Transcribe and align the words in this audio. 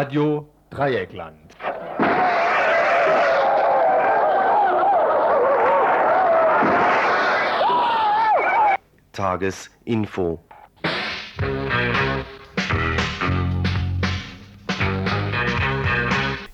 Radio 0.00 0.48
Dreieckland. 0.70 1.34
Tagesinfo. 9.12 10.38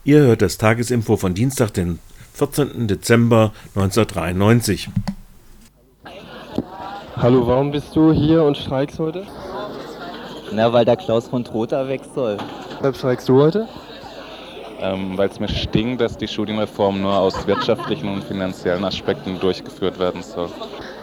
Ihr 0.05 0.21
hört 0.21 0.41
das 0.41 0.57
Tagesinfo 0.57 1.19
von 1.19 1.35
Dienstag, 1.35 1.75
den 1.75 1.99
14. 2.33 2.89
Dezember 2.89 3.53
1993. 3.75 4.89
Hallo, 7.19 7.47
warum 7.47 7.73
bist 7.73 7.95
du 7.95 8.11
hier 8.11 8.43
und 8.43 8.57
streikst 8.57 8.99
heute? 8.99 9.27
Na, 10.53 10.73
weil 10.73 10.85
der 10.85 10.97
Klaus 10.97 11.29
von 11.29 11.45
Trotha 11.45 11.89
weg 11.89 12.03
soll. 12.15 12.37
Weshalb 12.79 12.97
streikst 12.97 13.29
du 13.29 13.41
heute? 13.41 13.69
Ähm, 14.81 15.17
weil 15.17 15.29
es 15.29 15.41
mir 15.41 15.49
stinkt, 15.49 16.01
dass 16.01 16.17
die 16.17 16.29
Studienreform 16.29 17.01
nur 17.01 17.17
aus 17.17 17.47
wirtschaftlichen 17.47 18.09
und 18.09 18.25
finanziellen 18.25 18.85
Aspekten 18.85 19.39
durchgeführt 19.41 19.99
werden 19.99 20.23
soll. 20.23 20.51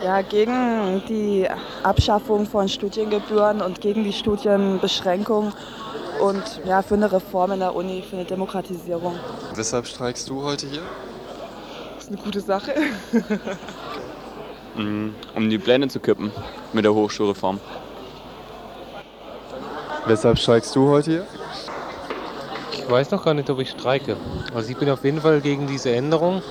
Ja, 0.04 0.22
gegen 0.22 1.02
die 1.08 1.48
Abschaffung 1.84 2.46
von 2.46 2.68
Studiengebühren 2.68 3.62
und 3.62 3.82
gegen 3.82 4.04
die 4.04 4.14
Studienbeschränkung 4.14 5.54
und 6.22 6.44
ja, 6.66 6.82
für 6.82 6.96
eine 6.96 7.12
Reform 7.12 7.52
in 7.52 7.60
der 7.60 7.76
Uni, 7.76 8.04
für 8.08 8.18
eine 8.18 8.26
Demokratisierung. 8.26 9.16
Weshalb 9.56 9.88
streikst 9.88 10.30
du 10.30 10.44
heute 10.44 10.68
hier? 10.68 10.82
Das 11.96 12.06
ist 12.06 12.12
eine 12.12 12.22
gute 12.22 12.42
Sache. 12.42 12.74
um 15.36 15.50
die 15.50 15.58
Pläne 15.58 15.88
zu 15.88 16.00
kippen 16.00 16.32
mit 16.74 16.86
der 16.86 16.94
Hochschulreform. 16.94 17.60
Weshalb 20.06 20.40
streikst 20.40 20.76
du 20.76 20.90
heute 20.90 21.12
hier? 21.12 21.28
Ich 22.74 22.90
weiß 22.90 23.12
noch 23.12 23.24
gar 23.24 23.34
nicht, 23.34 23.50
ob 23.50 23.60
ich 23.60 23.70
streike. 23.70 24.18
Also 24.54 24.72
ich 24.72 24.78
bin 24.78 24.90
auf 24.90 25.04
jeden 25.04 25.22
Fall 25.22 25.42
gegen 25.42 25.68
diese 25.68 25.92
Änderung. 25.92 26.42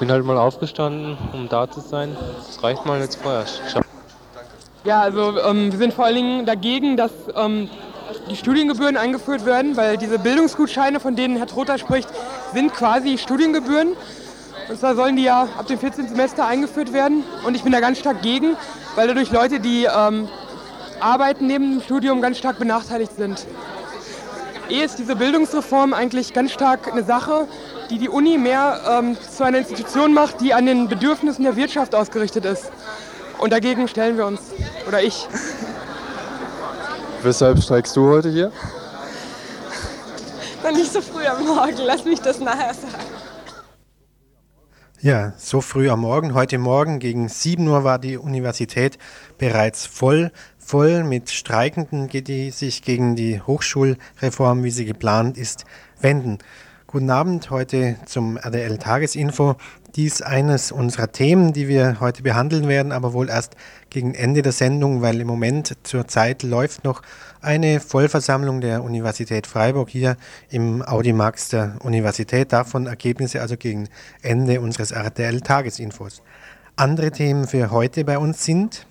Bin 0.00 0.10
halt 0.10 0.24
mal 0.24 0.38
aufgestanden, 0.38 1.18
um 1.32 1.48
da 1.48 1.70
zu 1.70 1.80
sein. 1.80 2.16
Das 2.38 2.62
reicht 2.62 2.86
mal 2.86 2.98
jetzt 3.00 3.16
vorerst. 3.16 3.60
Ciao. 3.68 3.82
Ja, 4.84 5.02
also 5.02 5.38
ähm, 5.40 5.70
wir 5.70 5.78
sind 5.78 5.92
vor 5.92 6.06
allen 6.06 6.16
Dingen 6.16 6.46
dagegen, 6.46 6.96
dass 6.96 7.12
ähm, 7.36 7.68
die 8.30 8.36
Studiengebühren 8.36 8.96
eingeführt 8.96 9.44
werden, 9.44 9.76
weil 9.76 9.96
diese 9.98 10.18
Bildungsgutscheine, 10.18 10.98
von 10.98 11.14
denen 11.14 11.36
Herr 11.36 11.46
Trotha 11.46 11.78
spricht, 11.78 12.08
sind 12.52 12.72
quasi 12.72 13.18
Studiengebühren. 13.18 13.92
Und 14.68 14.78
zwar 14.80 14.96
sollen 14.96 15.16
die 15.16 15.24
ja 15.24 15.48
ab 15.58 15.66
dem 15.66 15.78
14. 15.78 16.08
Semester 16.08 16.46
eingeführt 16.46 16.92
werden. 16.92 17.22
Und 17.46 17.54
ich 17.54 17.62
bin 17.62 17.72
da 17.72 17.80
ganz 17.80 17.98
stark 17.98 18.22
gegen, 18.22 18.56
weil 18.96 19.06
dadurch 19.06 19.30
Leute, 19.30 19.60
die 19.60 19.84
ähm, 19.84 20.28
arbeiten 21.02 21.46
neben 21.46 21.72
dem 21.72 21.80
Studium, 21.80 22.20
ganz 22.20 22.38
stark 22.38 22.58
benachteiligt 22.58 23.16
sind. 23.16 23.46
Eh 24.68 24.84
ist 24.84 24.98
diese 24.98 25.16
Bildungsreform 25.16 25.92
eigentlich 25.92 26.32
ganz 26.32 26.52
stark 26.52 26.90
eine 26.90 27.04
Sache, 27.04 27.46
die 27.90 27.98
die 27.98 28.08
Uni 28.08 28.38
mehr 28.38 28.80
ähm, 28.88 29.16
zu 29.18 29.44
einer 29.44 29.58
Institution 29.58 30.14
macht, 30.14 30.40
die 30.40 30.54
an 30.54 30.66
den 30.66 30.88
Bedürfnissen 30.88 31.44
der 31.44 31.56
Wirtschaft 31.56 31.94
ausgerichtet 31.94 32.44
ist. 32.44 32.70
Und 33.38 33.52
dagegen 33.52 33.88
stellen 33.88 34.16
wir 34.16 34.26
uns, 34.26 34.40
oder 34.86 35.02
ich. 35.02 35.28
Weshalb 37.22 37.62
streikst 37.62 37.96
du 37.96 38.08
heute 38.08 38.30
hier? 38.30 38.52
Noch 40.62 40.72
nicht 40.72 40.92
so 40.92 41.00
früh 41.00 41.26
am 41.26 41.44
Morgen, 41.44 41.78
lass 41.84 42.04
mich 42.04 42.20
das 42.20 42.38
nachher 42.38 42.72
sagen. 42.72 43.12
Ja, 45.04 45.32
so 45.36 45.60
früh 45.60 45.90
am 45.90 46.02
Morgen. 46.02 46.32
Heute 46.32 46.58
Morgen 46.58 47.00
gegen 47.00 47.28
7 47.28 47.66
Uhr 47.66 47.82
war 47.82 47.98
die 47.98 48.16
Universität 48.16 48.98
bereits 49.36 49.84
voll, 49.84 50.30
voll 50.64 51.04
mit 51.04 51.30
Streikenden, 51.30 52.08
die 52.08 52.50
sich 52.50 52.82
gegen 52.82 53.16
die 53.16 53.40
Hochschulreform, 53.40 54.64
wie 54.64 54.70
sie 54.70 54.84
geplant 54.84 55.36
ist, 55.36 55.64
wenden. 56.00 56.38
Guten 56.86 57.10
Abend, 57.10 57.50
heute 57.50 57.96
zum 58.04 58.36
RDL 58.36 58.78
Tagesinfo. 58.78 59.56
Dies 59.96 60.20
eines 60.20 60.72
unserer 60.72 61.10
Themen, 61.10 61.52
die 61.52 61.68
wir 61.68 62.00
heute 62.00 62.22
behandeln 62.22 62.68
werden, 62.68 62.92
aber 62.92 63.12
wohl 63.12 63.28
erst 63.28 63.56
gegen 63.90 64.14
Ende 64.14 64.42
der 64.42 64.52
Sendung, 64.52 65.02
weil 65.02 65.20
im 65.20 65.26
Moment 65.26 65.74
zur 65.82 66.06
Zeit 66.06 66.42
läuft 66.42 66.84
noch 66.84 67.02
eine 67.40 67.80
Vollversammlung 67.80 68.60
der 68.60 68.82
Universität 68.82 69.46
Freiburg 69.46 69.88
hier 69.90 70.16
im 70.50 70.82
Audimax 70.82 71.48
der 71.48 71.76
Universität. 71.82 72.52
Davon 72.52 72.86
Ergebnisse 72.86 73.40
also 73.40 73.56
gegen 73.56 73.88
Ende 74.20 74.60
unseres 74.60 74.92
RDL 74.92 75.40
Tagesinfos. 75.40 76.22
Andere 76.76 77.10
Themen 77.10 77.46
für 77.46 77.70
heute 77.70 78.04
bei 78.04 78.18
uns 78.18 78.44
sind 78.44 78.86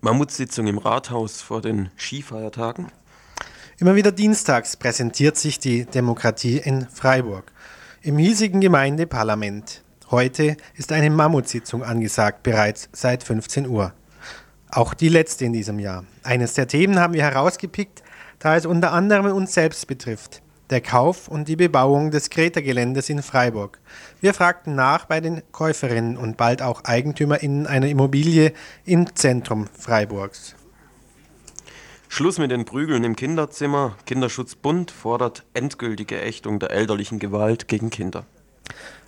Mammutsitzung 0.00 0.68
im 0.68 0.78
Rathaus 0.78 1.42
vor 1.42 1.60
den 1.60 1.90
Skifeiertagen. 1.96 2.86
Immer 3.78 3.96
wieder 3.96 4.12
dienstags 4.12 4.76
präsentiert 4.76 5.36
sich 5.36 5.58
die 5.58 5.86
Demokratie 5.86 6.58
in 6.58 6.86
Freiburg 6.88 7.50
im 8.02 8.16
hiesigen 8.16 8.60
Gemeindeparlament. 8.60 9.82
Heute 10.12 10.56
ist 10.76 10.92
eine 10.92 11.10
Mammutsitzung 11.10 11.82
angesagt, 11.82 12.44
bereits 12.44 12.88
seit 12.92 13.24
15 13.24 13.66
Uhr. 13.66 13.92
Auch 14.70 14.94
die 14.94 15.08
letzte 15.08 15.46
in 15.46 15.52
diesem 15.52 15.80
Jahr. 15.80 16.04
Eines 16.22 16.54
der 16.54 16.68
Themen 16.68 17.00
haben 17.00 17.14
wir 17.14 17.24
herausgepickt, 17.24 18.04
da 18.38 18.54
es 18.54 18.66
unter 18.66 18.92
anderem 18.92 19.26
uns 19.32 19.52
selbst 19.52 19.88
betrifft. 19.88 20.42
Der 20.70 20.80
Kauf 20.80 21.26
und 21.26 21.48
die 21.48 21.56
Bebauung 21.56 22.12
des 22.12 22.30
Greta-Geländes 22.30 23.08
in 23.10 23.22
Freiburg. 23.22 23.80
Wir 24.20 24.34
fragten 24.34 24.74
nach 24.74 25.04
bei 25.04 25.20
den 25.20 25.42
Käuferinnen 25.52 26.16
und 26.16 26.36
bald 26.36 26.60
auch 26.60 26.82
EigentümerInnen 26.84 27.68
einer 27.68 27.86
Immobilie 27.86 28.52
im 28.84 29.14
Zentrum 29.14 29.68
Freiburgs. 29.72 30.56
Schluss 32.08 32.38
mit 32.38 32.50
den 32.50 32.64
Prügeln 32.64 33.04
im 33.04 33.14
Kinderzimmer. 33.14 33.96
Kinderschutzbund 34.06 34.90
fordert 34.90 35.44
endgültige 35.54 36.20
Ächtung 36.20 36.58
der 36.58 36.70
elterlichen 36.70 37.20
Gewalt 37.20 37.68
gegen 37.68 37.90
Kinder. 37.90 38.24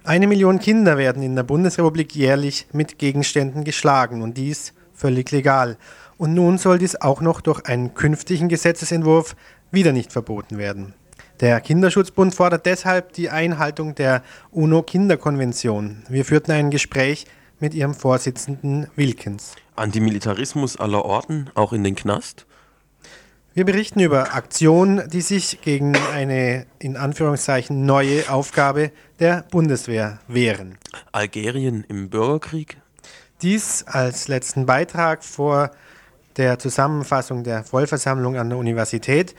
Eine 0.04 0.28
Million 0.28 0.60
Kinder 0.60 0.97
werden 0.97 1.25
in 1.25 1.34
der 1.34 1.42
Bundesrepublik 1.42 2.15
jährlich 2.15 2.69
mit 2.72 2.98
Gegenständen 2.98 3.65
geschlagen 3.65 4.22
und 4.22 4.37
dies 4.37 4.75
völlig 4.94 5.32
legal. 5.32 5.77
Und 6.19 6.34
nun 6.34 6.56
soll 6.56 6.78
dies 6.78 6.94
auch 6.94 7.21
noch 7.21 7.41
durch 7.41 7.66
einen 7.66 7.94
künftigen 7.94 8.48
Gesetzesentwurf 8.48 9.34
wieder 9.72 9.92
nicht 9.92 10.12
verboten 10.12 10.56
werden. 10.56 10.94
Der 11.41 11.59
Kinderschutzbund 11.62 12.34
fordert 12.34 12.67
deshalb 12.67 13.15
die 13.15 13.31
Einhaltung 13.31 13.95
der 13.95 14.23
UNO-Kinderkonvention. 14.51 16.03
Wir 16.11 16.27
führten 16.27 16.53
ein 16.53 16.71
Gespräch 16.71 17.25
mit 17.61 17.73
ihrem 17.73 17.95
Vorsitzenden 17.95 18.89
Wilkins. 18.95 19.55
Antimilitarismus 19.75 20.77
aller 20.77 21.03
Orten, 21.03 21.49
auch 21.55 21.73
in 21.73 21.83
den 21.83 21.95
Knast? 21.95 22.45
Wir 23.55 23.65
berichten 23.65 24.01
über 24.01 24.34
Aktionen, 24.34 25.09
die 25.09 25.23
sich 25.23 25.62
gegen 25.62 25.97
eine 25.97 26.67
in 26.78 26.99
Anführungszeichen 26.99 27.87
neue 27.87 28.28
Aufgabe 28.28 28.93
der 29.19 29.47
Bundeswehr 29.51 30.21
wehren. 30.28 30.77
Algerien 31.11 31.84
im 31.89 32.11
Bürgerkrieg? 32.11 32.77
Dies 33.41 33.84
als 33.87 34.28
letzten 34.28 34.67
Beitrag 34.67 35.25
vor 35.25 35.71
der 36.37 36.59
Zusammenfassung 36.59 37.45
der 37.45 37.65
Vollversammlung 37.65 38.37
an 38.37 38.51
der 38.51 38.59
Universität. 38.59 39.34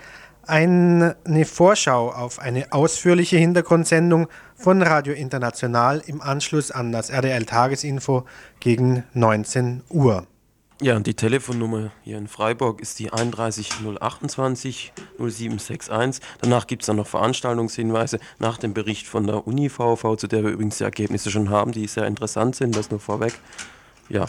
Eine 0.48 1.16
Vorschau 1.46 2.12
auf 2.12 2.40
eine 2.40 2.74
ausführliche 2.74 3.38
Hintergrundsendung 3.38 4.28
von 4.56 4.82
Radio 4.82 5.14
International 5.14 6.02
im 6.06 6.22
Anschluss 6.22 6.72
an 6.72 6.92
das 6.92 7.10
RDL 7.10 7.46
Tagesinfo 7.46 8.26
gegen 8.60 9.04
19 9.14 9.84
Uhr. 9.90 10.26
Ja, 10.84 10.96
und 10.96 11.06
die 11.06 11.14
Telefonnummer 11.14 11.92
hier 12.02 12.18
in 12.18 12.28
Freiburg 12.28 12.82
ist 12.82 12.98
die 12.98 13.14
31028 13.14 14.94
0761. 15.20 16.24
Danach 16.42 16.66
gibt 16.66 16.82
es 16.82 16.88
dann 16.88 16.96
noch 16.96 17.06
Veranstaltungshinweise 17.06 18.20
nach 18.40 18.58
dem 18.58 18.74
Bericht 18.74 19.06
von 19.06 19.28
der 19.28 19.46
Uni 19.46 19.70
VV, 19.70 20.16
zu 20.16 20.26
der 20.26 20.44
wir 20.44 20.50
übrigens 20.50 20.80
die 20.80 20.84
Ergebnisse 20.84 21.30
schon 21.30 21.52
haben, 21.52 21.72
die 21.72 21.86
sehr 21.86 22.08
interessant 22.08 22.56
sind, 22.56 22.76
das 22.76 22.90
nur 22.90 23.00
vorweg. 23.00 23.34
Ja, 24.10 24.26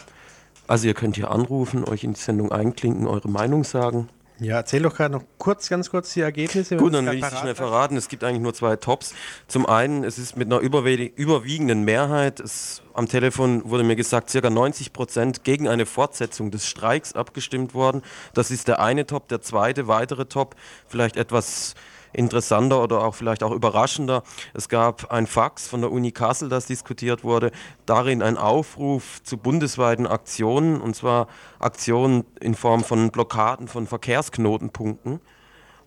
also 0.66 0.86
ihr 0.86 0.94
könnt 0.94 1.16
hier 1.16 1.30
anrufen, 1.30 1.84
euch 1.84 2.04
in 2.04 2.12
die 2.12 2.20
Sendung 2.20 2.52
einklinken, 2.52 3.06
eure 3.06 3.30
Meinung 3.30 3.64
sagen. 3.64 4.10
Ja, 4.42 4.56
erzähl 4.56 4.82
doch 4.82 4.96
gerade 4.96 5.14
noch 5.14 5.22
kurz, 5.38 5.68
ganz 5.68 5.88
kurz 5.88 6.14
die 6.14 6.20
Ergebnisse. 6.20 6.76
Gut, 6.76 6.92
dann 6.94 7.06
will 7.06 7.14
ich 7.14 7.24
sie 7.24 7.36
schnell 7.36 7.54
verraten. 7.54 7.96
Es 7.96 8.08
gibt 8.08 8.24
eigentlich 8.24 8.42
nur 8.42 8.52
zwei 8.52 8.74
Tops. 8.76 9.14
Zum 9.46 9.66
einen, 9.66 10.02
es 10.02 10.18
ist 10.18 10.36
mit 10.36 10.46
einer 10.46 10.58
überwiegenden 10.58 11.84
Mehrheit, 11.84 12.40
es, 12.40 12.82
am 12.92 13.08
Telefon 13.08 13.62
wurde 13.68 13.84
mir 13.84 13.94
gesagt, 13.94 14.30
circa 14.30 14.50
90 14.50 14.92
Prozent 14.92 15.44
gegen 15.44 15.68
eine 15.68 15.86
Fortsetzung 15.86 16.50
des 16.50 16.66
Streiks 16.66 17.12
abgestimmt 17.12 17.72
worden. 17.72 18.02
Das 18.34 18.50
ist 18.50 18.66
der 18.66 18.80
eine 18.80 19.06
Top. 19.06 19.28
Der 19.28 19.40
zweite, 19.40 19.86
weitere 19.86 20.26
Top, 20.26 20.56
vielleicht 20.88 21.16
etwas 21.16 21.74
interessanter 22.12 22.82
oder 22.82 23.02
auch 23.02 23.14
vielleicht 23.14 23.42
auch 23.42 23.52
überraschender. 23.52 24.22
Es 24.54 24.68
gab 24.68 25.10
ein 25.10 25.26
Fax 25.26 25.68
von 25.68 25.80
der 25.80 25.92
Uni 25.92 26.12
Kassel, 26.12 26.48
das 26.48 26.66
diskutiert 26.66 27.24
wurde, 27.24 27.50
darin 27.86 28.22
ein 28.22 28.36
Aufruf 28.36 29.22
zu 29.22 29.36
bundesweiten 29.36 30.06
Aktionen, 30.06 30.80
und 30.80 30.94
zwar 30.94 31.28
Aktionen 31.58 32.24
in 32.40 32.54
Form 32.54 32.84
von 32.84 33.10
Blockaden 33.10 33.68
von 33.68 33.86
Verkehrsknotenpunkten. 33.86 35.20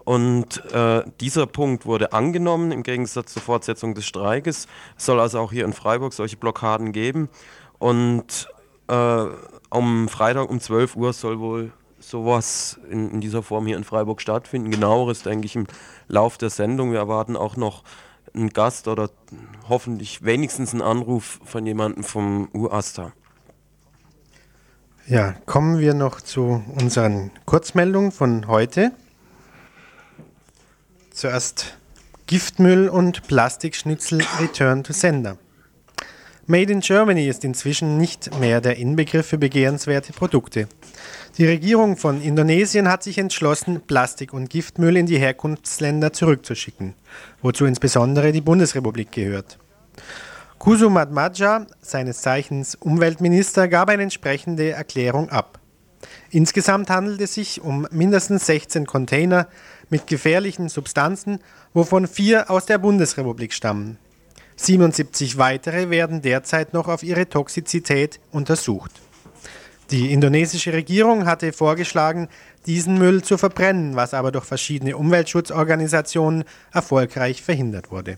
Und 0.04 0.63
äh, 0.72 1.04
dieser 1.19 1.48
Punkt 1.48 1.88
wurde 1.88 2.13
angenommen 2.13 2.72
im 2.72 2.83
Gegensatz 2.83 3.33
zur 3.33 3.42
Fortsetzung 3.42 3.95
des 3.95 4.06
Streikes. 4.06 4.68
Es 4.98 5.06
soll 5.06 5.19
also 5.19 5.39
auch 5.39 5.51
hier 5.51 5.66
in 5.66 5.74
Freiburg 5.74 6.13
solche 6.13 6.38
Blockaden 6.38 6.92
geben. 6.92 7.27
Und 7.80 8.48
äh, 8.88 9.25
am 9.72 10.07
Freitag 10.07 10.50
um 10.50 10.60
12 10.60 10.95
Uhr 10.95 11.12
soll 11.12 11.39
wohl 11.39 11.72
sowas 12.10 12.80
in, 12.90 13.12
in, 13.12 13.22
dieser 13.22 13.44
Form 13.44 13.66
hier 13.66 13.78
in 13.78 13.84
Freiburg 13.84 14.22
stattfinden. 14.22 14.72
Genaueres 14.72 15.24
denke 15.24 15.46
ich 15.46 15.56
im 15.56 15.68
Lauf 16.07 16.38
der 16.38 16.50
Sendung. 16.50 16.92
Wir 16.92 17.00
erwarten 17.00 17.36
auch 17.36 17.57
noch 17.57 17.84
einen 18.34 18.50
Gast 18.50 18.88
oder 18.88 19.10
hoffentlich 19.69 20.24
wenigstens 20.24 20.74
einen 20.74 20.81
Anruf 20.81 21.40
von 21.44 21.66
jemandem 21.66 22.04
vom 22.04 22.50
UASTA. 22.54 23.13
Ja, 25.07 25.34
kommen 25.46 25.80
wir 25.80 25.94
noch 25.94 26.19
zu 26.19 26.63
unseren 26.80 27.31
Kurzmeldungen 27.46 28.12
von 28.12 28.48
heute. 28.48 28.92
Zuerst 31.12 31.78
Giftmüll 32.25 32.90
und 32.90 33.28
Plastikschnitzel 33.28 34.24
Return 34.40 34.84
to 34.84 34.94
Sender. 34.94 35.38
Made 36.48 36.72
in 36.72 36.82
Germany 36.82 37.28
ist 37.28 37.44
inzwischen 37.44 37.98
nicht 37.98 38.40
mehr 38.40 38.62
der 38.62 38.78
Inbegriff 38.78 39.26
für 39.26 39.40
begehrenswerte 39.40 40.14
Produkte. 40.14 40.68
Die 41.40 41.48
Regierung 41.48 41.98
von 41.98 42.22
Indonesien 42.22 42.88
hat 42.88 43.02
sich 43.02 43.18
entschlossen, 43.18 43.82
Plastik- 43.82 44.32
und 44.32 44.52
Giftmüll 44.52 44.96
in 44.96 45.08
die 45.08 45.18
Herkunftsländer 45.18 46.14
zurückzuschicken, 46.14 46.94
wozu 47.42 47.66
insbesondere 47.66 48.32
die 48.32 48.42
Bundesrepublik 48.42 49.12
gehört. 49.12 49.58
Kusumat 50.60 51.12
Madja, 51.12 51.66
seines 51.82 52.22
Zeichens 52.22 52.76
Umweltminister, 52.76 53.68
gab 53.68 53.90
eine 53.90 54.04
entsprechende 54.04 54.70
Erklärung 54.70 55.30
ab. 55.30 55.60
Insgesamt 56.30 56.92
handelt 56.92 57.22
es 57.22 57.34
sich 57.34 57.62
um 57.62 57.88
mindestens 57.90 58.46
16 58.46 58.86
Container 58.86 59.48
mit 59.90 60.06
gefährlichen 60.06 60.70
Substanzen, 60.70 61.40
wovon 61.74 62.08
vier 62.08 62.52
aus 62.52 62.68
der 62.68 62.78
Bundesrepublik 62.78 63.52
stammen. 63.52 63.98
77 64.57 65.38
weitere 65.38 65.90
werden 65.90 66.22
derzeit 66.22 66.74
noch 66.74 66.88
auf 66.88 67.04
ihre 67.04 67.28
Toxizität 67.28 68.19
untersucht. 68.31 68.92
Die 69.92 70.12
indonesische 70.12 70.74
Regierung 70.74 71.25
hatte 71.25 71.54
vorgeschlagen, 71.54 72.30
diesen 72.66 72.98
Müll 72.98 73.22
zu 73.22 73.38
verbrennen, 73.38 73.96
was 73.96 74.13
aber 74.13 74.31
durch 74.31 74.46
verschiedene 74.46 74.98
Umweltschutzorganisationen 74.98 76.44
erfolgreich 76.74 77.44
verhindert 77.44 77.92
wurde. 77.92 78.18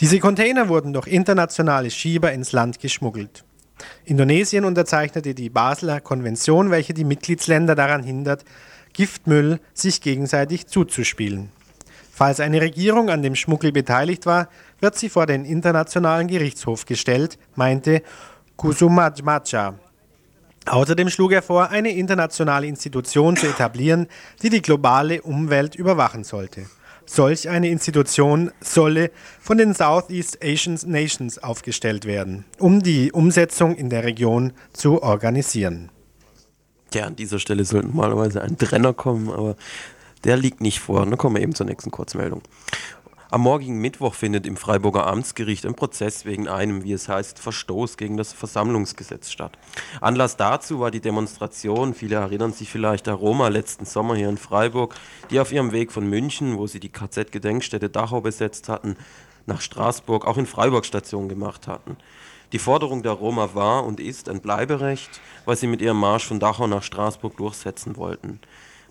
Diese 0.00 0.18
Container 0.18 0.68
wurden 0.68 0.92
durch 0.92 1.06
internationale 1.06 1.90
Schieber 1.90 2.32
ins 2.32 2.52
Land 2.52 2.80
geschmuggelt. 2.80 3.44
Indonesien 4.04 4.66
unterzeichnete 4.66 5.34
die 5.34 5.48
Basler 5.48 6.00
Konvention, 6.00 6.70
welche 6.70 6.92
die 6.92 7.04
Mitgliedsländer 7.04 7.74
daran 7.74 8.02
hindert, 8.02 8.44
Giftmüll 8.92 9.60
sich 9.72 10.00
gegenseitig 10.02 10.66
zuzuspielen. 10.66 11.50
Falls 12.12 12.40
eine 12.40 12.62
Regierung 12.62 13.10
an 13.10 13.22
dem 13.22 13.34
Schmuggel 13.34 13.72
beteiligt 13.72 14.24
war, 14.24 14.48
wird 14.80 14.96
sie 14.96 15.08
vor 15.08 15.26
den 15.26 15.44
Internationalen 15.44 16.28
Gerichtshof 16.28 16.86
gestellt, 16.86 17.38
meinte 17.54 18.02
Kusumajmacha. 18.56 19.74
Außerdem 20.66 21.10
schlug 21.10 21.32
er 21.32 21.42
vor, 21.42 21.70
eine 21.70 21.92
internationale 21.92 22.66
Institution 22.66 23.36
zu 23.36 23.46
etablieren, 23.46 24.08
die 24.42 24.50
die 24.50 24.62
globale 24.62 25.22
Umwelt 25.22 25.76
überwachen 25.76 26.24
sollte. 26.24 26.66
Solch 27.08 27.48
eine 27.48 27.68
Institution 27.68 28.50
solle 28.60 29.12
von 29.40 29.58
den 29.58 29.74
Southeast 29.74 30.42
Asian 30.42 30.76
Nations 30.86 31.38
aufgestellt 31.38 32.04
werden, 32.04 32.44
um 32.58 32.82
die 32.82 33.12
Umsetzung 33.12 33.76
in 33.76 33.90
der 33.90 34.02
Region 34.02 34.52
zu 34.72 35.02
organisieren. 35.04 35.90
Ja, 36.92 37.04
an 37.04 37.14
dieser 37.14 37.38
Stelle 37.38 37.64
sollte 37.64 37.86
normalerweise 37.86 38.42
ein 38.42 38.58
Trenner 38.58 38.92
kommen, 38.92 39.30
aber 39.30 39.54
der 40.24 40.36
liegt 40.36 40.60
nicht 40.60 40.80
vor. 40.80 41.04
Dann 41.04 41.16
kommen 41.16 41.36
wir 41.36 41.42
eben 41.42 41.54
zur 41.54 41.66
nächsten 41.66 41.92
Kurzmeldung. 41.92 42.42
Am 43.28 43.40
morgigen 43.40 43.80
Mittwoch 43.80 44.14
findet 44.14 44.46
im 44.46 44.56
Freiburger 44.56 45.08
Amtsgericht 45.08 45.66
ein 45.66 45.74
Prozess 45.74 46.24
wegen 46.26 46.46
einem, 46.46 46.84
wie 46.84 46.92
es 46.92 47.08
heißt, 47.08 47.40
Verstoß 47.40 47.96
gegen 47.96 48.16
das 48.16 48.32
Versammlungsgesetz 48.32 49.32
statt. 49.32 49.58
Anlass 50.00 50.36
dazu 50.36 50.78
war 50.78 50.92
die 50.92 51.00
Demonstration, 51.00 51.92
viele 51.92 52.16
erinnern 52.16 52.52
sich 52.52 52.70
vielleicht 52.70 53.08
der 53.08 53.14
Roma 53.14 53.48
letzten 53.48 53.84
Sommer 53.84 54.14
hier 54.14 54.28
in 54.28 54.36
Freiburg, 54.36 54.94
die 55.30 55.40
auf 55.40 55.50
ihrem 55.50 55.72
Weg 55.72 55.90
von 55.90 56.08
München, 56.08 56.56
wo 56.56 56.68
sie 56.68 56.78
die 56.78 56.88
KZ-Gedenkstätte 56.88 57.88
Dachau 57.88 58.20
besetzt 58.20 58.68
hatten, 58.68 58.96
nach 59.46 59.60
Straßburg 59.60 60.24
auch 60.24 60.38
in 60.38 60.46
Freiburg 60.46 60.86
Station 60.86 61.28
gemacht 61.28 61.66
hatten. 61.66 61.96
Die 62.52 62.60
Forderung 62.60 63.02
der 63.02 63.12
Roma 63.12 63.54
war 63.54 63.84
und 63.84 63.98
ist 63.98 64.28
ein 64.28 64.40
Bleiberecht, 64.40 65.20
weil 65.46 65.56
sie 65.56 65.66
mit 65.66 65.82
ihrem 65.82 65.98
Marsch 65.98 66.26
von 66.26 66.38
Dachau 66.38 66.68
nach 66.68 66.84
Straßburg 66.84 67.36
durchsetzen 67.36 67.96
wollten. 67.96 68.38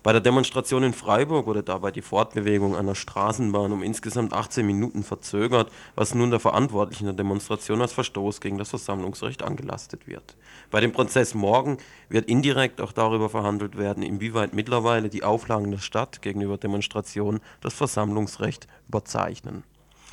Bei 0.06 0.12
der 0.12 0.20
Demonstration 0.20 0.84
in 0.84 0.92
Freiburg 0.92 1.46
wurde 1.46 1.64
dabei 1.64 1.90
die 1.90 2.00
Fortbewegung 2.00 2.76
einer 2.76 2.94
Straßenbahn 2.94 3.72
um 3.72 3.82
insgesamt 3.82 4.34
18 4.34 4.64
Minuten 4.64 5.02
verzögert, 5.02 5.72
was 5.96 6.14
nun 6.14 6.30
der 6.30 6.38
Verantwortlichen 6.38 7.06
der 7.06 7.14
Demonstration 7.14 7.82
als 7.82 7.92
Verstoß 7.92 8.40
gegen 8.40 8.56
das 8.56 8.68
Versammlungsrecht 8.68 9.42
angelastet 9.42 10.06
wird. 10.06 10.36
Bei 10.70 10.80
dem 10.80 10.92
Prozess 10.92 11.34
morgen 11.34 11.78
wird 12.08 12.28
indirekt 12.28 12.80
auch 12.80 12.92
darüber 12.92 13.28
verhandelt 13.28 13.76
werden, 13.76 14.04
inwieweit 14.04 14.54
mittlerweile 14.54 15.08
die 15.08 15.24
Auflagen 15.24 15.72
der 15.72 15.78
Stadt 15.78 16.22
gegenüber 16.22 16.56
Demonstrationen 16.56 17.40
das 17.60 17.74
Versammlungsrecht 17.74 18.68
überzeichnen. 18.86 19.64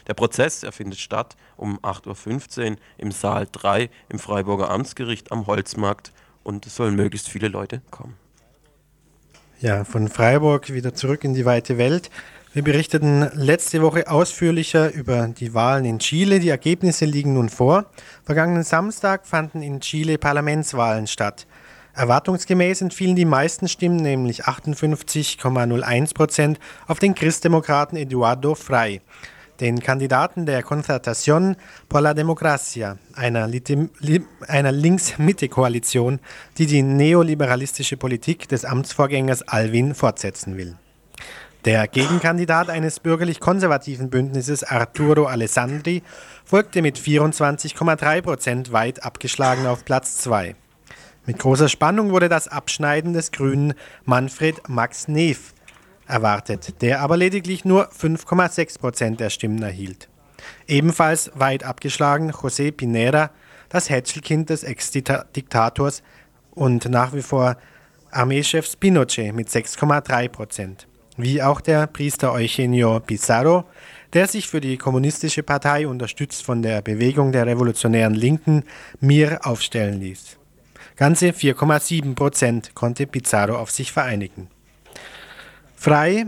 Der 0.07 0.15
Prozess 0.15 0.63
er 0.63 0.71
findet 0.71 0.97
statt 0.97 1.35
um 1.55 1.77
8.15 1.81 2.71
Uhr 2.71 2.77
im 2.97 3.11
Saal 3.11 3.47
3 3.51 3.91
im 4.09 4.17
Freiburger 4.17 4.71
Amtsgericht 4.71 5.31
am 5.31 5.45
Holzmarkt 5.45 6.13
und 6.43 6.65
es 6.65 6.77
sollen 6.77 6.95
möglichst 6.95 7.29
viele 7.29 7.47
Leute 7.47 7.83
kommen. 7.91 8.22
Ja, 9.63 9.85
von 9.85 10.09
Freiburg 10.09 10.73
wieder 10.73 10.93
zurück 10.93 11.23
in 11.23 11.33
die 11.33 11.45
weite 11.45 11.77
Welt. 11.77 12.09
Wir 12.51 12.65
berichteten 12.65 13.31
letzte 13.33 13.81
Woche 13.81 14.11
ausführlicher 14.11 14.93
über 14.93 15.29
die 15.29 15.53
Wahlen 15.53 15.85
in 15.85 15.99
Chile. 15.99 16.41
Die 16.41 16.49
Ergebnisse 16.49 17.05
liegen 17.05 17.31
nun 17.35 17.47
vor. 17.47 17.85
Vergangenen 18.25 18.63
Samstag 18.63 19.25
fanden 19.25 19.61
in 19.61 19.79
Chile 19.79 20.17
Parlamentswahlen 20.17 21.07
statt. 21.07 21.47
Erwartungsgemäß 21.93 22.81
entfielen 22.81 23.15
die 23.15 23.23
meisten 23.23 23.69
Stimmen, 23.69 24.01
nämlich 24.01 24.43
58,01 24.43 26.13
Prozent, 26.13 26.59
auf 26.85 26.99
den 26.99 27.15
Christdemokraten 27.15 27.97
Eduardo 27.97 28.55
Frei 28.55 28.99
den 29.63 29.79
Kandidaten 29.79 30.45
der 30.45 30.61
Concertación 30.61 31.55
por 31.87 32.01
la 32.01 32.13
Democracia, 32.13 32.97
einer, 33.13 33.49
einer 34.49 34.71
Links-Mitte-Koalition, 34.73 36.19
die 36.57 36.65
die 36.65 36.81
neoliberalistische 36.81 37.95
Politik 37.95 38.49
des 38.49 38.65
Amtsvorgängers 38.65 39.43
Alvin 39.43 39.95
fortsetzen 39.95 40.57
will. 40.57 40.75
Der 41.63 41.87
Gegenkandidat 41.87 42.69
eines 42.69 42.99
bürgerlich-konservativen 42.99 44.09
Bündnisses 44.09 44.65
Arturo 44.65 45.27
Alessandri 45.27 46.03
folgte 46.43 46.81
mit 46.81 46.99
24,3 46.99 48.21
Prozent 48.21 48.73
weit 48.73 49.05
abgeschlagen 49.05 49.65
auf 49.65 49.85
Platz 49.85 50.17
2. 50.17 50.57
Mit 51.25 51.39
großer 51.39 51.69
Spannung 51.69 52.11
wurde 52.11 52.27
das 52.27 52.49
Abschneiden 52.49 53.13
des 53.13 53.31
Grünen 53.31 53.75
Manfred 54.03 54.67
Max 54.67 55.07
Neef 55.07 55.52
erwartet, 56.13 56.81
der 56.81 57.01
aber 57.01 57.17
lediglich 57.17 57.65
nur 57.65 57.89
5,6 57.89 58.79
Prozent 58.79 59.19
der 59.19 59.31
Stimmen 59.31 59.63
erhielt. 59.63 60.07
Ebenfalls 60.67 61.31
weit 61.33 61.63
abgeschlagen 61.63 62.31
José 62.31 62.71
Pinera, 62.71 63.31
das 63.69 63.89
Hätschelkind 63.89 64.49
des 64.49 64.63
Ex-Diktators 64.63 66.03
und 66.51 66.87
nach 66.87 67.13
wie 67.13 67.23
vor 67.23 67.57
Armeechefs 68.11 68.75
Pinochet 68.75 69.33
mit 69.33 69.49
6,3 69.49 70.29
Prozent. 70.29 70.87
Wie 71.17 71.41
auch 71.41 71.61
der 71.61 71.87
Priester 71.87 72.31
Eugenio 72.31 72.99
Pizarro, 72.99 73.65
der 74.13 74.27
sich 74.27 74.47
für 74.47 74.61
die 74.61 74.77
kommunistische 74.77 75.41
Partei 75.41 75.87
unterstützt 75.87 76.43
von 76.43 76.61
der 76.61 76.83
Bewegung 76.83 77.31
der 77.31 77.47
revolutionären 77.47 78.13
Linken 78.13 78.63
MIR 78.99 79.39
aufstellen 79.43 79.99
ließ. 79.99 80.37
Ganze 80.95 81.29
4,7 81.29 82.13
Prozent 82.13 82.75
konnte 82.75 83.07
Pizarro 83.07 83.57
auf 83.57 83.71
sich 83.71 83.91
vereinigen. 83.91 84.47
Frei 85.83 86.27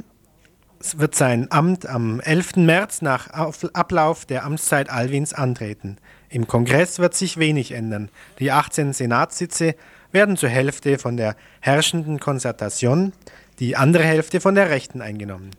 wird 0.98 1.16
sein 1.16 1.50
Amt 1.50 1.86
am 1.86 2.20
11. 2.20 2.58
März 2.58 3.02
nach 3.02 3.30
Ablauf 3.30 4.26
der 4.26 4.44
Amtszeit 4.44 4.90
Alwins 4.90 5.32
antreten. 5.32 5.96
Im 6.28 6.46
Kongress 6.46 7.00
wird 7.00 7.14
sich 7.14 7.38
wenig 7.38 7.72
ändern. 7.72 8.10
Die 8.40 8.52
18 8.52 8.92
Senatssitze 8.92 9.76
werden 10.12 10.36
zur 10.36 10.50
Hälfte 10.50 10.98
von 10.98 11.16
der 11.16 11.38
herrschenden 11.62 12.20
Konzertation, 12.20 13.14
die 13.60 13.78
andere 13.78 14.04
Hälfte 14.04 14.42
von 14.42 14.56
der 14.56 14.70
Rechten 14.70 15.02
eingenommen. 15.02 15.52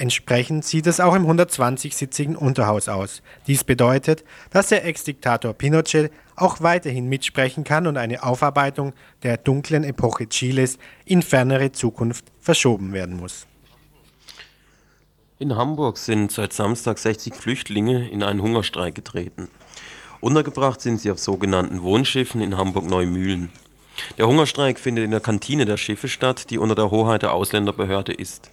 Entsprechend 0.00 0.64
sieht 0.64 0.86
es 0.86 0.98
auch 0.98 1.14
im 1.14 1.26
120-sitzigen 1.26 2.34
Unterhaus 2.34 2.88
aus. 2.88 3.20
Dies 3.46 3.64
bedeutet, 3.64 4.24
dass 4.48 4.70
der 4.70 4.86
Ex-Diktator 4.86 5.52
Pinochet 5.52 6.10
auch 6.36 6.62
weiterhin 6.62 7.06
mitsprechen 7.06 7.64
kann 7.64 7.86
und 7.86 7.98
eine 7.98 8.22
Aufarbeitung 8.22 8.94
der 9.24 9.36
dunklen 9.36 9.84
Epoche 9.84 10.26
Chiles 10.26 10.78
in 11.04 11.20
fernere 11.20 11.72
Zukunft 11.72 12.24
verschoben 12.40 12.94
werden 12.94 13.18
muss. 13.18 13.46
In 15.38 15.54
Hamburg 15.54 15.98
sind 15.98 16.32
seit 16.32 16.54
Samstag 16.54 16.96
60 16.96 17.34
Flüchtlinge 17.34 18.08
in 18.08 18.22
einen 18.22 18.40
Hungerstreik 18.40 18.94
getreten. 18.94 19.48
Untergebracht 20.20 20.80
sind 20.80 20.98
sie 21.02 21.10
auf 21.10 21.18
sogenannten 21.18 21.82
Wohnschiffen 21.82 22.40
in 22.40 22.56
Hamburg-Neumühlen. 22.56 23.52
Der 24.16 24.26
Hungerstreik 24.26 24.78
findet 24.78 25.04
in 25.04 25.10
der 25.10 25.20
Kantine 25.20 25.66
der 25.66 25.76
Schiffe 25.76 26.08
statt, 26.08 26.48
die 26.48 26.56
unter 26.56 26.74
der 26.74 26.90
Hoheit 26.90 27.20
der 27.20 27.34
Ausländerbehörde 27.34 28.14
ist. 28.14 28.50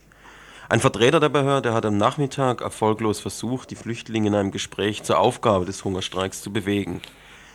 Ein 0.69 0.81
Vertreter 0.81 1.21
der 1.21 1.29
Behörde 1.29 1.73
hat 1.73 1.85
am 1.85 1.95
Nachmittag 1.95 2.59
erfolglos 2.59 3.21
versucht, 3.21 3.71
die 3.71 3.75
Flüchtlinge 3.75 4.27
in 4.27 4.35
einem 4.35 4.51
Gespräch 4.51 5.01
zur 5.01 5.17
Aufgabe 5.17 5.63
des 5.63 5.85
Hungerstreiks 5.85 6.41
zu 6.41 6.51
bewegen. 6.51 7.01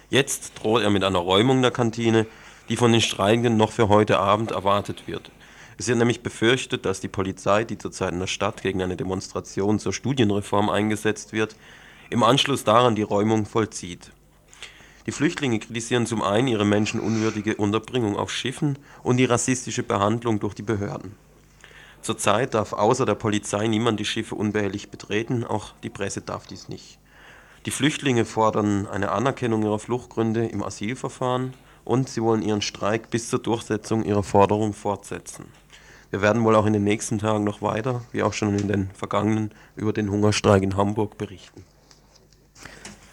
Jetzt 0.09 0.52
droht 0.59 0.81
er 0.81 0.88
mit 0.88 1.04
einer 1.04 1.19
Räumung 1.19 1.61
der 1.61 1.73
Kantine, 1.73 2.26
die 2.71 2.76
von 2.76 2.90
den 2.90 3.02
Streikenden 3.02 3.59
noch 3.59 3.71
für 3.71 3.90
heute 3.90 4.19
Abend 4.19 4.52
erwartet 4.52 5.07
wird. 5.07 5.31
Es 5.76 5.88
wird 5.88 5.99
nämlich 5.99 6.23
befürchtet, 6.23 6.87
dass 6.87 7.00
die 7.00 7.09
Polizei, 7.09 7.64
die 7.64 7.76
zurzeit 7.76 8.14
in 8.14 8.21
der 8.21 8.28
Stadt 8.28 8.62
gegen 8.62 8.81
eine 8.81 8.97
Demonstration 8.97 9.78
zur 9.78 9.92
Studienreform 9.92 10.71
eingesetzt 10.71 11.35
wird, 11.35 11.54
im 12.09 12.23
Anschluss 12.23 12.64
daran 12.64 12.95
die 12.95 13.02
Räumung 13.02 13.45
vollzieht. 13.45 14.11
Die 15.04 15.12
Flüchtlinge 15.12 15.59
kritisieren 15.59 16.07
zum 16.07 16.23
einen 16.23 16.49
ihre 16.49 16.64
menschenunwürdige 16.64 17.57
Unterbringung 17.57 18.16
auf 18.16 18.33
Schiffen 18.33 18.78
und 19.02 19.19
die 19.19 19.26
rassistische 19.26 19.83
Behandlung 19.83 20.40
durch 20.40 20.54
die 20.54 20.62
Behörden. 20.62 21.14
Zurzeit 22.03 22.55
darf 22.55 22.73
außer 22.73 23.07
der 23.07 23.15
Polizei 23.15 23.69
niemand 23.69 24.01
die 24.01 24.05
Schiffe 24.05 24.35
unbehelligt 24.35 24.91
betreten, 24.91 25.45
auch 25.45 25.73
die 25.85 25.91
Presse 25.91 26.21
darf 26.21 26.47
dies 26.47 26.69
nicht. 26.69 26.99
Die 27.65 27.71
Flüchtlinge 27.71 28.25
fordern 28.25 28.89
eine 28.89 29.13
Anerkennung 29.13 29.63
ihrer 29.63 29.79
Fluchtgründe 29.79 30.47
im 30.47 30.65
Asylverfahren 30.65 31.55
und 31.85 32.09
sie 32.09 32.21
wollen 32.21 32.43
ihren 32.43 32.61
Streik 32.61 33.11
bis 33.11 33.29
zur 33.29 33.39
Durchsetzung 33.39 34.05
ihrer 34.05 34.25
Forderung 34.25 34.73
fortsetzen. 34.73 35.45
Wir 36.11 36.21
werden 36.21 36.45
wohl 36.45 36.57
auch 36.57 36.67
in 36.67 36.73
den 36.73 36.85
nächsten 36.85 37.19
Tagen 37.19 37.45
noch 37.45 37.63
weiter, 37.63 38.03
wie 38.11 38.25
auch 38.25 38.33
schon 38.33 38.59
in 38.59 38.69
den 38.69 38.91
vergangenen, 38.95 39.53
über 39.77 39.93
den 39.93 40.11
Hungerstreik 40.11 40.63
in 40.63 40.77
Hamburg 40.77 41.17
berichten. 41.17 41.65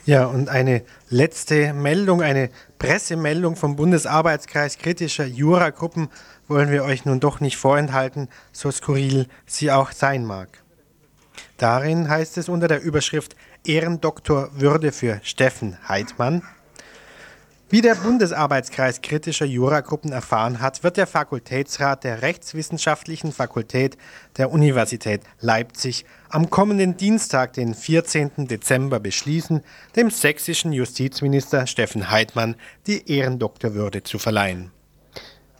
Ja, 0.05 0.25
und 0.25 0.50
eine 0.50 0.81
letzte 1.10 1.72
Meldung, 1.74 2.24
eine 2.24 2.50
Pressemeldung 2.79 3.55
vom 3.55 3.75
Bundesarbeitskreis 3.75 4.79
kritischer 4.79 5.25
Juragruppen 5.25 6.10
wollen 6.49 6.71
wir 6.71 6.83
euch 6.83 7.05
nun 7.05 7.19
doch 7.19 7.39
nicht 7.39 7.57
vorenthalten, 7.57 8.27
so 8.51 8.71
skurril 8.71 9.27
sie 9.45 9.71
auch 9.71 9.91
sein 9.91 10.25
mag. 10.25 10.63
Darin 11.57 12.09
heißt 12.09 12.37
es 12.37 12.49
unter 12.49 12.67
der 12.67 12.81
Überschrift 12.81 13.35
Ehrendoktorwürde 13.65 14.91
für 14.91 15.19
Steffen 15.23 15.77
Heidmann, 15.87 16.43
wie 17.71 17.81
der 17.81 17.93
Bundesarbeitskreis 17.93 19.03
kritischer 19.03 19.45
Juragruppen 19.45 20.11
erfahren 20.11 20.59
hat, 20.59 20.83
wird 20.83 20.97
der 20.97 21.05
Fakultätsrat 21.05 22.03
der 22.03 22.23
Rechtswissenschaftlichen 22.23 23.31
Fakultät 23.31 23.95
der 24.37 24.51
Universität 24.51 25.21
Leipzig 25.39 26.03
am 26.29 26.49
kommenden 26.49 26.97
Dienstag, 26.97 27.53
den 27.53 27.75
14. 27.75 28.47
Dezember, 28.47 28.99
beschließen, 28.99 29.61
dem 29.95 30.09
sächsischen 30.09 30.73
Justizminister 30.73 31.67
Steffen 31.67 32.09
Heidmann 32.09 32.55
die 32.87 33.07
Ehrendoktorwürde 33.07 34.01
zu 34.01 34.17
verleihen. 34.17 34.71